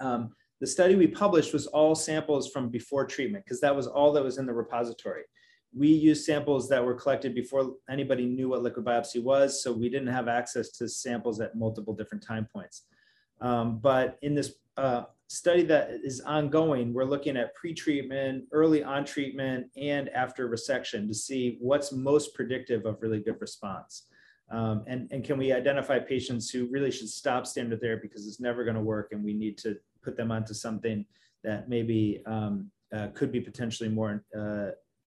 Um, 0.00 0.34
the 0.60 0.66
study 0.66 0.94
we 0.94 1.06
published 1.06 1.52
was 1.52 1.66
all 1.66 1.94
samples 1.94 2.50
from 2.50 2.68
before 2.68 3.06
treatment 3.06 3.44
because 3.44 3.60
that 3.60 3.74
was 3.74 3.86
all 3.86 4.12
that 4.12 4.24
was 4.24 4.38
in 4.38 4.46
the 4.46 4.52
repository. 4.52 5.22
We 5.76 5.88
used 5.88 6.24
samples 6.24 6.68
that 6.70 6.84
were 6.84 6.94
collected 6.94 7.34
before 7.34 7.74
anybody 7.88 8.26
knew 8.26 8.48
what 8.48 8.62
liquid 8.62 8.84
biopsy 8.84 9.22
was, 9.22 9.62
so 9.62 9.72
we 9.72 9.88
didn't 9.88 10.08
have 10.08 10.26
access 10.26 10.70
to 10.72 10.88
samples 10.88 11.40
at 11.40 11.56
multiple 11.56 11.94
different 11.94 12.24
time 12.26 12.48
points. 12.52 12.84
Um, 13.40 13.78
but 13.78 14.18
in 14.22 14.34
this 14.34 14.54
uh, 14.76 15.04
study 15.28 15.62
that 15.62 15.90
is 16.02 16.20
ongoing, 16.22 16.92
we're 16.92 17.04
looking 17.04 17.36
at 17.36 17.54
pre-treatment, 17.54 18.44
early 18.50 18.82
on 18.82 19.04
treatment, 19.04 19.66
and 19.76 20.08
after 20.10 20.48
resection 20.48 21.06
to 21.06 21.14
see 21.14 21.58
what's 21.60 21.92
most 21.92 22.34
predictive 22.34 22.86
of 22.86 23.00
really 23.02 23.20
good 23.20 23.40
response. 23.40 24.06
Um, 24.50 24.84
and, 24.86 25.06
and 25.12 25.22
can 25.22 25.36
we 25.36 25.52
identify 25.52 25.98
patients 25.98 26.48
who 26.48 26.66
really 26.70 26.90
should 26.90 27.10
stop 27.10 27.46
standard 27.46 27.82
therapy 27.82 28.08
because 28.08 28.26
it's 28.26 28.40
never 28.40 28.64
going 28.64 28.76
to 28.76 28.82
work 28.82 29.08
and 29.12 29.22
we 29.22 29.34
need 29.34 29.58
to 29.58 29.76
put 30.02 30.16
them 30.16 30.32
onto 30.32 30.54
something 30.54 31.04
that 31.44 31.68
maybe 31.68 32.22
um, 32.24 32.70
uh, 32.94 33.08
could 33.08 33.30
be 33.30 33.40
potentially 33.40 33.90
more 33.90 34.24
uh, 34.38 34.68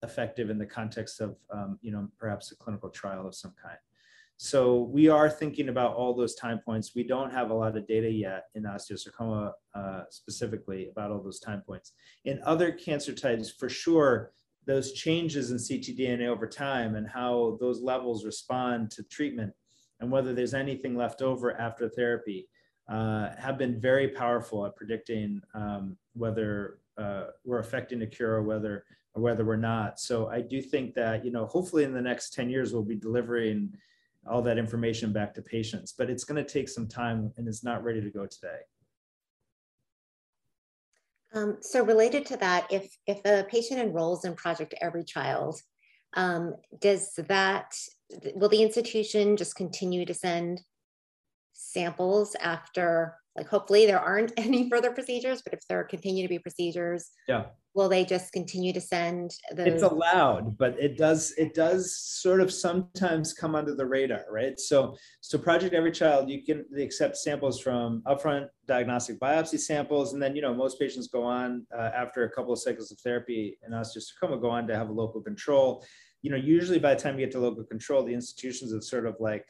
effective 0.04 0.50
in 0.50 0.58
the 0.58 0.66
context 0.66 1.20
of, 1.20 1.36
um, 1.52 1.78
you 1.82 1.90
know, 1.90 2.08
perhaps 2.18 2.52
a 2.52 2.56
clinical 2.56 2.88
trial 2.88 3.26
of 3.26 3.34
some 3.34 3.52
kind. 3.60 3.78
So 4.37 4.82
we 4.82 5.09
are 5.09 5.30
thinking 5.30 5.68
about 5.68 5.95
all 5.95 6.14
those 6.14 6.35
time 6.35 6.61
points. 6.64 6.93
We 6.95 7.05
don't 7.05 7.32
have 7.32 7.51
a 7.51 7.55
lot 7.55 7.76
of 7.76 7.87
data 7.87 8.11
yet 8.11 8.45
in 8.55 8.64
osteosarcoma 8.64 9.53
uh, 9.74 10.03
specifically 10.11 10.89
about 10.91 11.12
all 11.12 11.22
those 11.22 11.41
time 11.41 11.62
points. 11.66 11.93
In 12.24 12.41
other 12.45 12.72
cancer 12.72 13.14
types, 13.14 13.51
for 13.51 13.68
sure, 13.68 14.32
those 14.66 14.93
changes 14.93 15.51
in 15.51 15.59
ctDNA 15.59 16.26
over 16.26 16.47
time 16.47 16.97
and 16.97 17.09
how 17.09 17.59
those 17.61 17.80
levels 17.80 18.24
respond 18.24 18.91
to 18.91 19.03
treatment 19.05 19.53
and 20.01 20.11
whether 20.11 20.32
there's 20.32 20.55
anything 20.55 20.97
left 20.97 21.22
over 21.22 21.59
after 21.61 21.89
therapy 21.89 22.49
uh, 22.89 23.30
have 23.39 23.57
been 23.57 23.80
very 23.80 24.09
powerful 24.09 24.66
at 24.66 24.76
predicting 24.76 25.41
um, 25.55 25.97
whether 26.14 26.78
uh, 26.99 27.24
we're 27.45 27.61
affecting 27.61 28.03
a 28.03 28.07
cure 28.07 28.35
or 28.35 28.43
whether 28.43 28.85
or 29.14 29.22
whether 29.22 29.45
we're 29.45 29.57
not. 29.57 30.01
So 30.01 30.28
I 30.28 30.41
do 30.41 30.61
think 30.61 30.95
that 30.95 31.24
you 31.24 31.30
know 31.30 31.47
hopefully 31.47 31.85
in 31.85 31.95
the 31.95 32.03
next 32.03 32.35
10 32.35 32.51
years 32.51 32.72
we'll 32.72 32.82
be 32.82 32.97
delivering 32.97 33.72
all 34.27 34.43
that 34.43 34.59
information 34.59 35.12
back 35.12 35.35
to 35.35 35.43
patients. 35.43 35.95
But 35.97 36.11
it's 36.11 36.25
going 36.25 36.43
to 36.43 36.51
take 36.51 36.68
some 36.68 36.89
time 36.89 37.33
and 37.37 37.47
it's 37.49 37.64
not 37.64 37.85
ready 37.85 38.01
to 38.01 38.11
go 38.11 38.27
today. 38.27 38.61
Um, 41.35 41.59
so 41.61 41.85
related 41.85 42.27
to 42.27 42.37
that, 42.37 42.70
if, 42.70 42.97
if 43.07 43.20
a 43.25 43.45
patient 43.49 43.81
enrolls 43.81 44.25
in 44.25 44.35
Project 44.35 44.75
Every 44.81 45.03
Child, 45.03 45.61
um, 46.16 46.55
does 46.81 47.12
that, 47.29 47.75
will 48.37 48.49
the 48.49 48.62
institution 48.62 49.37
just 49.37 49.57
continue 49.57 50.07
to 50.07 50.14
send 50.14 50.61
samples 51.53 52.37
after, 52.41 53.16
like 53.37 53.49
hopefully 53.49 53.87
there 53.87 54.01
aren't 54.01 54.32
any 54.37 54.68
further 54.68 54.93
procedures, 54.93 55.43
but 55.43 55.55
if 55.55 55.61
there 55.68 55.82
continue 55.85 56.22
to 56.22 56.28
be 56.28 56.39
procedures, 56.39 57.11
yeah 57.28 57.45
will 57.74 57.89
they 57.89 58.05
just 58.05 58.32
continue 58.32 58.72
to 58.72 58.80
send 58.80 59.32
the 59.51 59.66
It's 59.66 59.82
allowed, 59.82 60.57
but 60.57 60.78
it 60.78 60.97
does 60.97 61.35
it 61.37 61.55
does 61.55 61.97
sort 61.97 62.41
of 62.41 62.53
sometimes 62.53 63.35
come 63.35 63.55
under 63.55 63.74
the 63.74 63.85
radar, 63.85 64.24
right? 64.30 64.59
So 64.59 64.97
so 65.20 65.39
Project 65.39 65.74
Every 65.74 65.91
Child, 65.91 66.30
you 66.30 66.45
can 66.45 66.64
accept 66.78 67.16
samples 67.16 67.61
from 67.61 68.03
upfront 68.07 68.47
diagnostic 68.66 69.18
biopsy 69.18 69.59
samples, 69.59 70.12
and 70.12 70.22
then 70.22 70.37
you 70.37 70.43
know 70.43 70.55
most 70.55 70.78
patients 70.78 71.09
go 71.09 71.24
on 71.24 71.66
uh, 71.76 71.91
after 71.95 72.24
a 72.24 72.30
couple 72.30 72.53
of 72.53 72.61
cycles 72.61 72.93
of 72.93 72.99
therapy 73.01 73.59
and 73.62 73.74
osteosarcoma 73.74 74.41
go 74.41 74.51
on 74.51 74.66
to 74.68 74.76
have 74.76 74.89
a 74.89 74.93
local 74.93 75.20
control. 75.20 75.85
you 76.22 76.30
know, 76.30 76.39
usually 76.39 76.78
by 76.78 76.95
the 76.95 77.01
time 77.03 77.18
you 77.18 77.26
get 77.26 77.32
to 77.32 77.39
local 77.39 77.64
control, 77.64 78.03
the 78.03 78.14
institutions 78.14 78.72
have 78.72 78.82
sort 78.82 79.05
of 79.07 79.14
like 79.20 79.45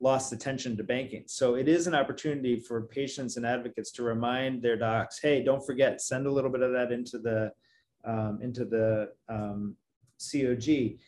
lost 0.00 0.32
attention 0.32 0.76
to 0.76 0.84
banking. 0.84 1.24
So 1.26 1.56
it 1.56 1.68
is 1.68 1.86
an 1.86 1.94
opportunity 1.94 2.60
for 2.60 2.82
patients 2.82 3.36
and 3.36 3.44
advocates 3.44 3.90
to 3.92 4.02
remind 4.02 4.62
their 4.62 4.76
docs, 4.76 5.18
hey, 5.20 5.42
don't 5.42 5.64
forget, 5.64 6.00
send 6.00 6.26
a 6.26 6.30
little 6.30 6.50
bit 6.50 6.62
of 6.62 6.72
that 6.72 6.92
into 6.92 7.18
the 7.18 7.52
um, 8.04 8.38
into 8.40 8.64
the 8.64 9.12
um, 9.28 9.74
COG. 10.18 10.98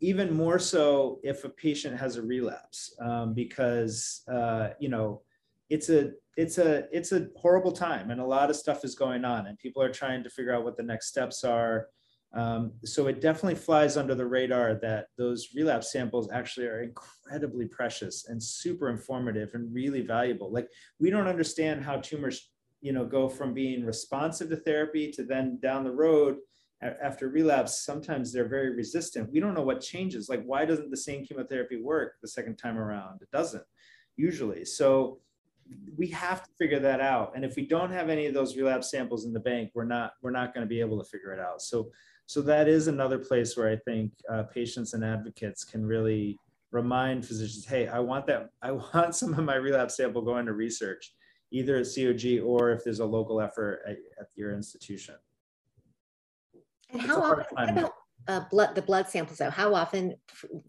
Even 0.00 0.34
more 0.34 0.58
so 0.58 1.20
if 1.22 1.44
a 1.44 1.48
patient 1.48 1.96
has 1.96 2.16
a 2.16 2.22
relapse, 2.22 2.94
um, 3.00 3.34
because 3.34 4.22
uh, 4.28 4.70
you 4.80 4.88
know 4.88 5.22
it's 5.68 5.88
a 5.88 6.12
it's 6.36 6.58
a 6.58 6.84
it's 6.96 7.12
a 7.12 7.28
horrible 7.36 7.72
time 7.72 8.10
and 8.10 8.20
a 8.20 8.24
lot 8.24 8.50
of 8.50 8.56
stuff 8.56 8.84
is 8.84 8.94
going 8.94 9.24
on 9.24 9.46
and 9.46 9.58
people 9.58 9.82
are 9.82 9.92
trying 9.92 10.22
to 10.22 10.30
figure 10.30 10.54
out 10.54 10.64
what 10.64 10.76
the 10.76 10.82
next 10.82 11.08
steps 11.08 11.44
are 11.44 11.88
um, 12.34 12.72
so 12.84 13.08
it 13.08 13.20
definitely 13.20 13.56
flies 13.56 13.96
under 13.96 14.14
the 14.14 14.26
radar 14.26 14.74
that 14.82 15.06
those 15.18 15.48
relapse 15.54 15.92
samples 15.92 16.30
actually 16.32 16.66
are 16.66 16.82
incredibly 16.82 17.66
precious 17.66 18.26
and 18.28 18.42
super 18.42 18.88
informative 18.88 19.50
and 19.54 19.72
really 19.72 20.00
valuable. 20.00 20.50
Like 20.50 20.68
we 20.98 21.10
don't 21.10 21.28
understand 21.28 21.84
how 21.84 21.96
tumors, 21.96 22.50
you 22.80 22.92
know, 22.92 23.04
go 23.04 23.28
from 23.28 23.52
being 23.52 23.84
responsive 23.84 24.48
to 24.48 24.56
therapy 24.56 25.10
to 25.12 25.24
then 25.24 25.58
down 25.60 25.84
the 25.84 25.92
road 25.92 26.36
after 26.82 27.28
relapse, 27.28 27.84
sometimes 27.84 28.32
they're 28.32 28.48
very 28.48 28.74
resistant. 28.74 29.30
We 29.30 29.38
don't 29.38 29.54
know 29.54 29.62
what 29.62 29.80
changes. 29.80 30.28
Like 30.28 30.42
why 30.44 30.64
doesn't 30.64 30.90
the 30.90 30.96
same 30.96 31.24
chemotherapy 31.24 31.80
work 31.80 32.14
the 32.20 32.28
second 32.28 32.56
time 32.56 32.78
around? 32.78 33.22
It 33.22 33.30
doesn't 33.30 33.62
usually. 34.16 34.64
So 34.64 35.20
we 35.96 36.08
have 36.08 36.42
to 36.42 36.50
figure 36.58 36.80
that 36.80 37.00
out. 37.00 37.32
And 37.36 37.44
if 37.44 37.56
we 37.56 37.66
don't 37.66 37.92
have 37.92 38.08
any 38.08 38.26
of 38.26 38.34
those 38.34 38.56
relapse 38.56 38.90
samples 38.90 39.26
in 39.26 39.32
the 39.32 39.40
bank, 39.40 39.70
we're 39.74 39.84
not 39.84 40.12
we're 40.22 40.32
not 40.32 40.54
going 40.54 40.66
to 40.66 40.68
be 40.68 40.80
able 40.80 40.98
to 41.02 41.08
figure 41.08 41.32
it 41.32 41.38
out. 41.38 41.62
So 41.62 41.90
so 42.26 42.40
that 42.42 42.68
is 42.68 42.88
another 42.88 43.18
place 43.18 43.56
where 43.56 43.68
I 43.68 43.76
think 43.76 44.12
uh, 44.30 44.44
patients 44.44 44.94
and 44.94 45.04
advocates 45.04 45.64
can 45.64 45.84
really 45.84 46.38
remind 46.70 47.24
physicians, 47.24 47.66
hey, 47.66 47.86
I 47.86 48.00
want 48.00 48.26
that, 48.26 48.50
I 48.62 48.72
want 48.72 49.14
some 49.14 49.34
of 49.34 49.44
my 49.44 49.56
relapse 49.56 49.96
sample 49.96 50.22
going 50.22 50.46
to 50.46 50.52
research, 50.52 51.14
either 51.50 51.76
at 51.76 51.86
COG 51.94 52.40
or 52.44 52.72
if 52.72 52.82
there's 52.82 53.00
a 53.00 53.06
local 53.06 53.40
effort 53.40 53.82
at, 53.86 53.96
at 54.18 54.26
your 54.34 54.54
institution. 54.54 55.14
And 56.90 57.02
how 57.02 57.22
often, 57.22 57.44
what 57.52 57.70
about 57.70 57.92
uh, 58.28 58.40
blood, 58.50 58.74
the 58.74 58.82
blood 58.82 59.08
samples 59.08 59.38
though? 59.38 59.50
How 59.50 59.74
often 59.74 60.14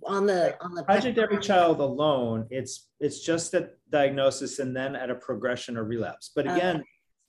on 0.05 0.25
the, 0.25 0.55
on 0.61 0.73
the 0.73 0.83
Project 0.83 1.17
Every 1.17 1.39
Child 1.39 1.79
alone, 1.79 2.47
it's, 2.49 2.89
it's 2.99 3.19
just 3.21 3.53
at 3.53 3.77
diagnosis 3.89 4.59
and 4.59 4.75
then 4.75 4.95
at 4.95 5.09
a 5.09 5.15
progression 5.15 5.77
or 5.77 5.83
relapse. 5.83 6.31
But 6.33 6.45
again, 6.45 6.77
okay. 6.77 6.85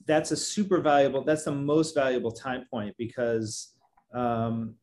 that's 0.06 0.30
a 0.30 0.36
super 0.36 0.80
valuable, 0.80 1.24
that's 1.24 1.44
the 1.44 1.52
most 1.52 1.94
valuable 1.94 2.32
time 2.32 2.64
point 2.70 2.94
because 2.98 3.73
um, 4.14 4.74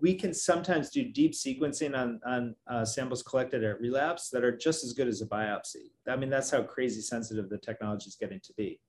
we 0.00 0.14
can 0.14 0.32
sometimes 0.34 0.90
do 0.90 1.04
deep 1.04 1.32
sequencing 1.32 1.96
on, 1.96 2.20
on 2.26 2.54
uh, 2.68 2.84
samples 2.84 3.22
collected 3.22 3.64
at 3.64 3.80
relapse 3.80 4.28
that 4.30 4.44
are 4.44 4.56
just 4.56 4.84
as 4.84 4.92
good 4.92 5.08
as 5.08 5.22
a 5.22 5.26
biopsy. 5.26 5.90
I 6.08 6.16
mean, 6.16 6.30
that's 6.30 6.50
how 6.50 6.62
crazy 6.62 7.00
sensitive 7.00 7.48
the 7.48 7.58
technology 7.58 8.08
is 8.08 8.16
getting 8.16 8.40
to 8.40 8.52
be. 8.54 8.80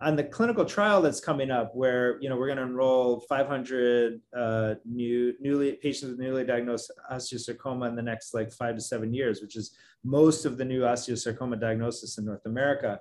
On 0.00 0.16
the 0.16 0.24
clinical 0.24 0.64
trial 0.64 1.00
that's 1.00 1.20
coming 1.20 1.50
up, 1.50 1.74
where 1.74 2.20
you 2.20 2.28
know 2.28 2.36
we're 2.36 2.46
going 2.46 2.56
to 2.58 2.64
enroll 2.64 3.20
500 3.20 4.20
uh, 4.36 4.74
new 4.84 5.34
newly 5.38 5.72
patients 5.74 6.10
with 6.10 6.18
newly 6.18 6.44
diagnosed 6.44 6.90
osteosarcoma 7.12 7.88
in 7.88 7.94
the 7.94 8.02
next 8.02 8.34
like 8.34 8.50
five 8.52 8.74
to 8.74 8.80
seven 8.80 9.14
years, 9.14 9.40
which 9.40 9.54
is 9.54 9.76
most 10.02 10.44
of 10.44 10.58
the 10.58 10.64
new 10.64 10.80
osteosarcoma 10.80 11.60
diagnosis 11.60 12.18
in 12.18 12.24
North 12.24 12.46
America. 12.46 13.00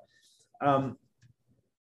Um, 0.62 0.97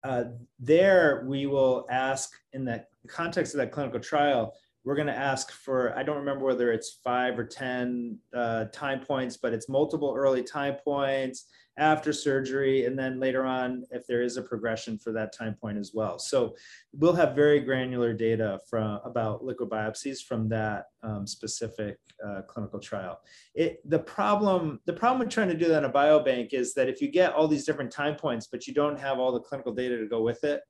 uh, 0.03 0.25
there 0.59 1.25
we 1.27 1.45
will 1.45 1.85
ask 1.89 2.31
in 2.53 2.65
the 2.65 2.85
context 3.07 3.53
of 3.53 3.59
that 3.59 3.71
clinical 3.71 3.99
trial, 3.99 4.53
we're 4.83 4.95
going 4.95 5.07
to 5.07 5.17
ask 5.17 5.51
for, 5.51 5.97
I 5.97 6.03
don't 6.03 6.17
remember 6.17 6.45
whether 6.45 6.71
it's 6.71 6.99
five 7.03 7.39
or 7.39 7.45
10 7.45 8.17
uh, 8.35 8.65
time 8.65 8.99
points, 8.99 9.37
but 9.37 9.53
it's 9.53 9.69
multiple 9.69 10.13
early 10.15 10.43
time 10.43 10.75
points 10.83 11.45
after 11.77 12.13
surgery, 12.13 12.85
and 12.85 12.97
then 12.97 13.19
later 13.19 13.45
on, 13.45 13.83
if 13.91 14.05
there 14.05 14.21
is 14.21 14.37
a 14.37 14.41
progression 14.41 14.97
for 14.97 15.11
that 15.11 15.33
time 15.33 15.55
point 15.55 15.77
as 15.77 15.91
well. 15.93 16.19
So 16.19 16.55
we'll 16.93 17.13
have 17.13 17.35
very 17.35 17.59
granular 17.59 18.13
data 18.13 18.59
from 18.69 18.99
about 19.03 19.43
liquid 19.43 19.69
biopsies 19.69 20.23
from 20.23 20.47
that 20.49 20.85
um, 21.01 21.25
specific 21.25 21.97
uh, 22.25 22.41
clinical 22.43 22.79
trial. 22.79 23.21
It, 23.55 23.81
the 23.89 23.99
problem, 23.99 24.79
the 24.85 24.93
problem 24.93 25.19
with 25.19 25.29
trying 25.29 25.49
to 25.49 25.57
do 25.57 25.67
that 25.69 25.83
in 25.83 25.89
a 25.89 25.93
biobank 25.93 26.53
is 26.53 26.73
that 26.75 26.89
if 26.89 27.01
you 27.01 27.09
get 27.09 27.33
all 27.33 27.47
these 27.47 27.65
different 27.65 27.91
time 27.91 28.15
points, 28.15 28.47
but 28.47 28.67
you 28.67 28.73
don't 28.73 28.99
have 28.99 29.17
all 29.17 29.31
the 29.31 29.39
clinical 29.39 29.73
data 29.73 29.97
to 29.97 30.07
go 30.07 30.21
with 30.21 30.43
it, 30.43 30.61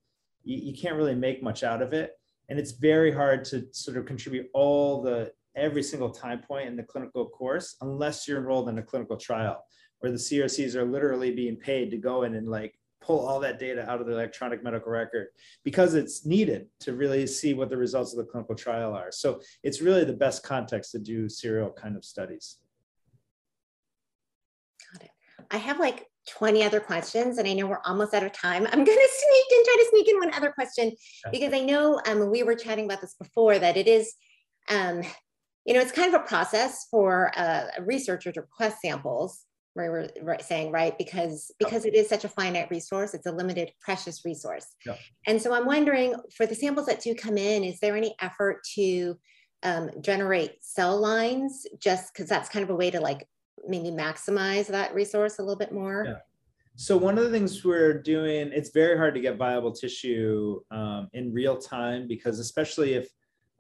you, 0.43 0.58
you 0.58 0.74
can't 0.74 0.95
really 0.95 1.16
make 1.16 1.43
much 1.43 1.64
out 1.64 1.82
of 1.82 1.91
it. 1.93 2.14
And 2.49 2.60
it's 2.60 2.72
very 2.72 3.12
hard 3.12 3.43
to 3.45 3.68
sort 3.72 3.97
of 3.97 4.06
contribute 4.06 4.49
all 4.54 5.01
the 5.01 5.32
every 5.56 5.84
single 5.84 6.10
time 6.10 6.39
point 6.39 6.68
in 6.68 6.76
the 6.76 6.84
clinical 6.84 7.28
course 7.30 7.76
unless 7.82 8.28
you're 8.28 8.39
enrolled 8.39 8.70
in 8.70 8.80
a 8.80 8.84
clinical 8.84 9.18
trial 9.18 9.64
where 10.04 10.12
the 10.12 10.18
CRCs 10.18 10.76
are 10.76 10.84
literally 10.84 11.32
being 11.32 11.56
paid 11.56 11.89
to 11.89 11.95
go 11.95 12.24
in 12.24 12.36
and 12.36 12.49
like 12.49 12.78
pull 13.01 13.26
all 13.26 13.39
that 13.39 13.58
data 13.58 13.89
out 13.89 14.01
of 14.01 14.06
the 14.06 14.12
electronic 14.12 14.62
medical 14.62 14.91
record 14.91 15.28
because 15.64 15.93
it's 15.93 16.26
needed 16.26 16.68
to 16.82 16.91
really 16.91 17.26
see 17.26 17.54
what 17.54 17.70
the 17.70 17.78
results 17.78 18.12
of 18.12 18.18
the 18.18 18.26
clinical 18.26 18.54
trial 18.54 18.93
are. 18.93 19.14
So 19.14 19.39
it's 19.64 19.82
really 19.82 20.04
the 20.04 20.12
best 20.12 20.43
context 20.43 20.91
to 20.91 20.99
do 20.99 21.30
serial 21.30 21.72
kind 21.72 21.95
of 21.95 22.04
studies. 22.04 22.58
Got 24.91 25.04
it. 25.04 25.12
I 25.49 25.56
have 25.56 25.80
like 25.80 26.06
20 26.30 26.64
other 26.66 26.82
questions 26.82 27.38
and 27.38 27.47
I 27.47 27.54
know 27.54 27.68
we're 27.68 27.80
almost 27.86 28.14
out 28.14 28.24
of 28.24 28.34
time. 28.34 28.68
I'm 28.68 28.84
going 28.84 28.86
to 28.86 29.10
sneak 29.10 29.45
in, 29.51 29.64
try 29.64 29.78
to 29.80 29.88
sneak 29.89 30.10
in 30.10 30.18
one 30.18 30.34
other 30.34 30.51
question 30.51 30.91
because 31.32 31.54
I 31.54 31.62
know 31.62 32.01
um, 32.08 32.30
we 32.30 32.43
were 32.43 32.56
chatting 32.56 32.84
about 32.86 32.99
this 32.99 33.16
before 33.18 33.58
that 33.58 33.78
it 33.78 33.88
is, 33.88 34.16
um, 34.68 35.01
you 35.64 35.74
know, 35.74 35.80
it's 35.80 35.93
kind 35.93 36.14
of 36.14 36.20
a 36.20 36.26
process 36.26 36.88
for 36.91 37.32
a, 37.38 37.68
a 37.78 37.84
researcher 37.84 38.34
to 38.34 38.41
request 38.41 38.82
samples 38.82 39.45
we 39.76 39.89
were 39.89 40.38
saying 40.41 40.71
right 40.71 40.97
because 40.97 41.51
because 41.57 41.86
it 41.86 41.95
is 41.95 42.07
such 42.07 42.24
a 42.24 42.30
finite 42.30 42.69
resource 42.69 43.13
it's 43.13 43.26
a 43.26 43.32
limited 43.32 43.71
precious 43.82 44.24
resource 44.24 44.67
yeah. 44.86 44.95
and 45.28 45.41
so 45.41 45.53
i'm 45.53 45.65
wondering 45.65 46.15
for 46.36 46.45
the 46.45 46.55
samples 46.55 46.86
that 46.86 47.01
do 47.01 47.15
come 47.15 47.38
in 47.38 47.63
is 47.63 47.80
there 47.80 47.95
any 47.95 48.15
effort 48.21 48.63
to 48.76 49.17
um, 49.63 49.89
generate 50.01 50.55
cell 50.61 50.99
lines 50.99 51.65
just 51.80 52.13
because 52.13 52.28
that's 52.28 52.49
kind 52.49 52.63
of 52.63 52.69
a 52.69 52.76
way 52.76 52.91
to 52.91 52.99
like 52.99 53.28
maybe 53.67 53.89
maximize 53.89 54.67
that 54.67 54.93
resource 54.93 55.39
a 55.39 55.41
little 55.41 55.57
bit 55.57 55.71
more 55.71 56.03
yeah. 56.05 56.15
so 56.76 56.97
one 56.97 57.17
of 57.17 57.24
the 57.24 57.32
things 57.32 57.63
we're 57.63 57.99
doing 58.01 58.51
it's 58.53 58.71
very 58.71 58.97
hard 58.97 59.15
to 59.15 59.21
get 59.21 59.38
viable 59.38 59.71
tissue 59.71 60.59
um, 60.71 61.07
in 61.13 61.34
real 61.34 61.57
time 61.57 62.07
because 62.07 62.39
especially 62.39 62.93
if 62.93 63.07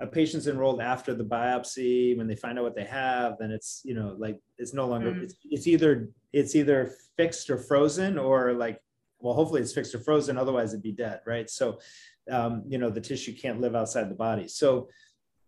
a 0.03 0.07
patient's 0.07 0.47
enrolled 0.47 0.81
after 0.81 1.15
the 1.15 1.23
biopsy 1.23 2.15
when 2.17 2.27
they 2.27 2.35
find 2.35 2.59
out 2.59 2.63
what 2.63 2.75
they 2.75 2.83
have 2.83 3.37
then 3.39 3.51
it's 3.51 3.81
you 3.83 3.95
know 3.95 4.15
like 4.19 4.37
it's 4.57 4.73
no 4.73 4.85
longer 4.85 5.11
mm. 5.11 5.23
it's, 5.23 5.35
it's 5.49 5.67
either 5.67 6.09
it's 6.33 6.55
either 6.55 6.93
fixed 7.17 7.49
or 7.49 7.57
frozen 7.57 8.17
or 8.17 8.53
like 8.53 8.79
well 9.19 9.33
hopefully 9.33 9.61
it's 9.61 9.73
fixed 9.73 9.95
or 9.95 9.99
frozen 9.99 10.37
otherwise 10.37 10.73
it'd 10.73 10.83
be 10.83 10.91
dead 10.91 11.21
right? 11.25 11.49
So 11.49 11.79
um, 12.31 12.63
you 12.67 12.77
know 12.77 12.89
the 12.89 13.01
tissue 13.01 13.33
can't 13.33 13.61
live 13.61 13.75
outside 13.75 14.09
the 14.09 14.15
body. 14.15 14.47
So 14.47 14.89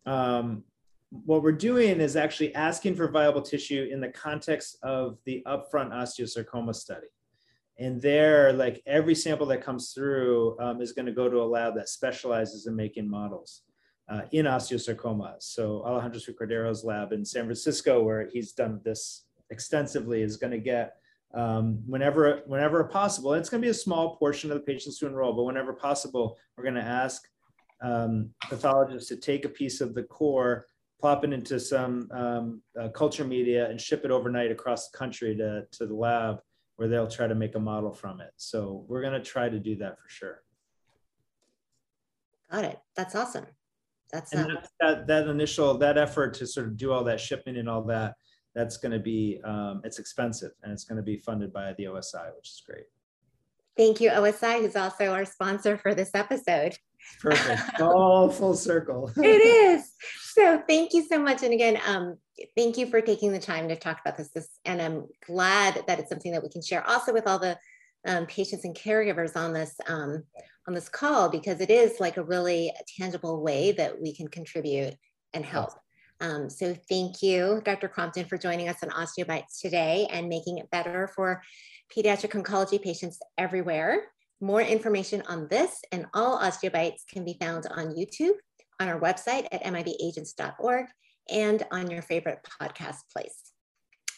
um, 0.06 0.64
what 1.10 1.44
we're 1.44 1.52
doing 1.52 2.00
is 2.00 2.16
actually 2.16 2.54
asking 2.56 2.96
for 2.96 3.08
viable 3.10 3.42
tissue 3.42 3.88
in 3.92 4.02
the 4.02 4.10
context 4.10 4.78
of 4.84 5.18
the 5.26 5.44
upfront 5.48 5.92
osteosarcoma 5.92 6.76
study. 6.76 7.08
And 7.78 8.02
there 8.02 8.54
like 8.54 8.82
every 8.86 9.16
sample 9.16 9.48
that 9.48 9.64
comes 9.64 9.92
through 9.92 10.58
um, 10.60 10.82
is 10.82 10.94
going 10.94 11.06
to 11.06 11.12
go 11.12 11.30
to 11.30 11.42
a 11.42 11.44
lab 11.44 11.76
that 11.76 11.90
specializes 11.90 12.68
in 12.68 12.76
making 12.76 13.10
models 13.10 13.64
uh, 14.08 14.22
in 14.32 14.46
osteosarcoma. 14.46 15.36
So 15.40 15.84
Alejandro 15.84 16.34
Cordero's 16.34 16.84
lab 16.84 17.12
in 17.12 17.26
San 17.26 17.46
Francisco, 17.46 18.04
where 18.04 18.30
he's 18.32 18.52
done 18.52 18.80
this 18.84 19.26
extensively, 19.50 20.22
is 20.22 20.38
going 20.38 20.52
to 20.52 20.60
get 20.60 20.98
um, 21.34 21.80
whenever 21.86 22.44
whenever 22.46 22.84
possible. 22.86 23.34
it's 23.34 23.50
going 23.50 23.62
to 23.62 23.66
be 23.66 23.72
a 23.72 23.74
small 23.74 24.16
portion 24.16 24.52
of 24.52 24.58
the 24.58 24.64
patients 24.64 25.00
to 25.00 25.08
enroll, 25.08 25.34
but 25.34 25.44
whenever 25.44 25.74
possible, 25.74 26.38
we're 26.56 26.64
going 26.64 26.76
to 26.76 26.82
ask 26.82 27.28
um, 27.82 28.30
pathologists 28.44 29.10
to 29.10 29.18
take 29.18 29.44
a 29.44 29.50
piece 29.50 29.82
of 29.82 29.94
the 29.94 30.04
core, 30.04 30.66
plop 31.02 31.26
it 31.26 31.34
into 31.34 31.60
some 31.60 32.10
um, 32.12 32.62
uh, 32.80 32.88
culture 32.90 33.26
media, 33.26 33.70
and 33.70 33.82
ship 33.82 34.06
it 34.06 34.12
overnight 34.12 34.52
across 34.52 34.90
the 34.90 34.98
country 34.98 35.36
to 35.36 35.66
to 35.72 35.88
the 35.88 35.96
lab, 35.96 36.38
where 36.76 36.88
they'll 36.88 37.08
try 37.08 37.28
to 37.28 37.36
make 37.36 37.56
a 37.56 37.60
model 37.60 37.92
from 37.92 38.22
it. 38.22 38.32
So 38.38 38.86
we're 38.88 39.02
going 39.02 39.14
to 39.14 39.24
try 39.24 39.50
to 39.50 39.60
do 39.60 39.76
that 39.78 39.98
for 40.00 40.08
sure. 40.08 40.42
Got 42.52 42.66
it. 42.66 42.80
That's 42.96 43.16
awesome 43.16 43.48
that's 44.12 44.34
and 44.34 44.48
not- 44.48 44.68
that, 44.80 45.08
that 45.08 45.28
initial 45.28 45.78
that 45.78 45.98
effort 45.98 46.34
to 46.36 46.48
sort 46.48 46.68
of 46.68 46.78
do 46.78 46.92
all 46.92 47.04
that 47.04 47.20
shipping 47.20 47.58
and 47.58 47.70
all 47.70 47.84
that 47.84 48.16
that's 48.54 48.78
going 48.78 48.92
to 48.92 49.00
be 49.00 49.40
um, 49.44 49.82
it's 49.84 50.00
expensive 50.00 50.52
and 50.64 50.72
it's 50.72 50.86
going 50.86 50.98
to 50.98 51.04
be 51.04 51.18
funded 51.18 51.52
by 51.52 51.74
the 51.78 51.86
osi 51.86 52.36
which 52.36 52.50
is 52.50 52.64
great. 52.66 52.86
Thank 53.78 54.00
you 54.00 54.10
osi 54.10 54.62
who's 54.62 54.76
also 54.76 55.12
our 55.12 55.26
sponsor 55.26 55.78
for 55.78 55.94
this 55.94 56.12
episode. 56.14 56.76
Perfect. 57.20 57.82
All 57.82 58.30
full 58.30 58.56
circle. 58.56 59.12
It 59.18 59.42
is. 59.42 59.92
So 60.34 60.64
thank 60.68 60.94
you 60.94 61.06
so 61.06 61.20
much. 61.20 61.44
And 61.44 61.54
again 61.54 61.80
um, 61.86 62.18
thank 62.56 62.78
you 62.78 62.88
for 62.88 63.02
taking 63.02 63.32
the 63.32 63.40
time 63.40 63.68
to 63.70 63.76
talk 63.76 64.00
about 64.02 64.18
this, 64.18 64.30
this 64.30 64.60
and 64.66 64.82
i'm 64.82 65.08
glad 65.26 65.84
that 65.88 66.00
it's 66.00 66.10
something 66.10 66.32
that 66.32 66.44
we 66.44 66.50
can 66.50 66.62
share 66.62 66.88
also 66.88 67.14
with 67.14 67.28
all 67.28 67.40
the 67.40 67.58
um, 68.08 68.26
patients 68.26 68.66
and 68.66 68.76
caregivers 68.76 69.36
on 69.36 69.54
this 69.54 69.76
um, 69.88 70.24
on 70.68 70.74
this 70.74 70.90
call 70.90 71.30
because 71.30 71.62
it 71.62 71.70
is 71.70 72.00
like 72.00 72.18
a 72.18 72.24
really 72.24 72.72
tangible 72.98 73.42
way 73.42 73.72
that 73.74 74.02
we 74.02 74.16
can 74.16 74.28
contribute 74.28 74.96
and 75.34 75.46
help. 75.46 75.72
Um, 76.22 76.50
so 76.50 76.76
thank 76.90 77.22
you, 77.22 77.62
Dr. 77.66 77.88
Crompton, 77.88 78.26
for 78.26 78.38
joining 78.38 78.70
us 78.70 78.82
on 78.82 78.90
Osteobites 78.90 79.60
today 79.62 80.08
and 80.12 80.30
making 80.30 80.58
it 80.58 80.72
better 80.72 81.10
for 81.16 81.42
pediatric 81.96 82.32
oncology 82.32 82.82
patients 82.82 83.20
everywhere. 83.38 84.06
More 84.42 84.62
information 84.62 85.24
on 85.28 85.48
this 85.50 85.82
and 85.92 86.06
all 86.14 86.40
osteobites 86.40 87.02
can 87.12 87.26
be 87.26 87.38
found 87.40 87.68
on 87.72 87.96
YouTube, 87.96 88.34
on 88.80 88.88
our 88.88 89.00
website 89.00 89.48
at 89.52 89.64
mibagents.org, 89.64 90.88
and 91.30 91.64
on 91.72 91.90
your 91.90 92.02
favorite 92.02 92.40
podcast 92.62 93.00
place. 93.14 93.52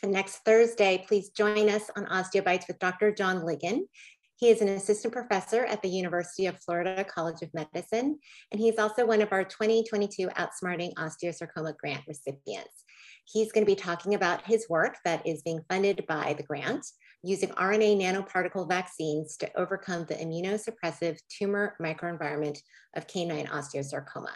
And 0.03 0.11
next 0.11 0.37
Thursday, 0.45 1.03
please 1.07 1.29
join 1.29 1.69
us 1.69 1.89
on 1.95 2.05
Osteobites 2.05 2.67
with 2.67 2.79
Dr. 2.79 3.11
John 3.11 3.41
Ligon. 3.41 3.81
He 4.37 4.49
is 4.51 4.61
an 4.61 4.69
assistant 4.69 5.13
professor 5.13 5.65
at 5.65 5.81
the 5.81 5.89
University 5.89 6.45
of 6.45 6.59
Florida 6.59 7.03
College 7.03 7.41
of 7.41 7.49
Medicine, 7.55 8.19
and 8.51 8.61
he's 8.61 8.77
also 8.77 9.03
one 9.03 9.23
of 9.23 9.31
our 9.31 9.43
2022 9.43 10.27
Outsmarting 10.27 10.93
Osteosarcoma 10.93 11.75
Grant 11.75 12.03
recipients. 12.07 12.83
He's 13.25 13.51
going 13.51 13.65
to 13.65 13.71
be 13.71 13.75
talking 13.75 14.13
about 14.13 14.45
his 14.45 14.69
work 14.69 14.97
that 15.03 15.25
is 15.25 15.41
being 15.41 15.61
funded 15.67 16.05
by 16.07 16.35
the 16.37 16.43
grant 16.43 16.85
using 17.23 17.49
RNA 17.49 17.99
nanoparticle 17.99 18.69
vaccines 18.69 19.37
to 19.37 19.49
overcome 19.59 20.05
the 20.05 20.13
immunosuppressive 20.13 21.17
tumor 21.35 21.75
microenvironment 21.81 22.59
of 22.95 23.07
canine 23.07 23.47
osteosarcoma. 23.47 24.33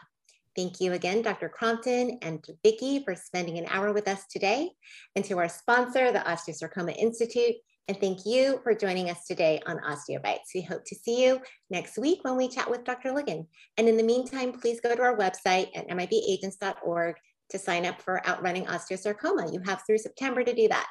Thank 0.56 0.82
you 0.82 0.94
again, 0.94 1.22
Dr. 1.22 1.48
Crompton 1.48 2.18
and 2.24 2.44
Vicki 2.64 3.04
for 3.06 3.16
spending 3.16 3.60
an 3.60 3.68
hour 3.70 3.94
with 3.94 4.08
us 4.08 4.26
today, 4.32 4.72
and 5.16 5.24
to 5.26 5.38
our 5.38 5.48
sponsor, 5.48 6.12
the 6.12 6.20
Osteosarcoma 6.20 6.98
Institute, 6.98 7.56
and 7.88 8.00
thank 8.00 8.26
you 8.26 8.60
for 8.64 8.74
joining 8.74 9.10
us 9.10 9.26
today 9.26 9.60
on 9.66 9.78
Osteobites. 9.80 10.54
We 10.54 10.62
hope 10.62 10.86
to 10.86 10.96
see 10.96 11.26
you 11.26 11.42
next 11.70 11.98
week 11.98 12.20
when 12.24 12.38
we 12.38 12.48
chat 12.48 12.70
with 12.70 12.84
Dr. 12.84 13.12
Ligon. 13.12 13.48
And 13.78 13.90
in 13.90 13.98
the 13.98 14.04
meantime, 14.04 14.54
please 14.54 14.80
go 14.80 14.96
to 14.96 15.02
our 15.02 15.18
website 15.18 15.70
at 15.76 15.90
mibagents.org 15.90 17.16
to 17.50 17.60
sign 17.60 17.86
up 17.86 18.02
for 18.02 18.22
Outrunning 18.26 18.66
Osteosarcoma. 18.68 19.52
You 19.52 19.62
have 19.66 19.84
through 19.86 19.98
September 19.98 20.44
to 20.44 20.54
do 20.54 20.68
that. 20.70 20.88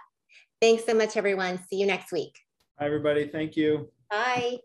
Thanks 0.60 0.84
so 0.84 0.92
much, 0.92 1.16
everyone. 1.16 1.58
See 1.68 1.76
you 1.76 1.86
next 1.86 2.12
week. 2.12 2.38
Hi, 2.78 2.86
everybody. 2.86 3.28
Thank 3.28 3.56
you. 3.56 3.88
Bye. 4.10 4.58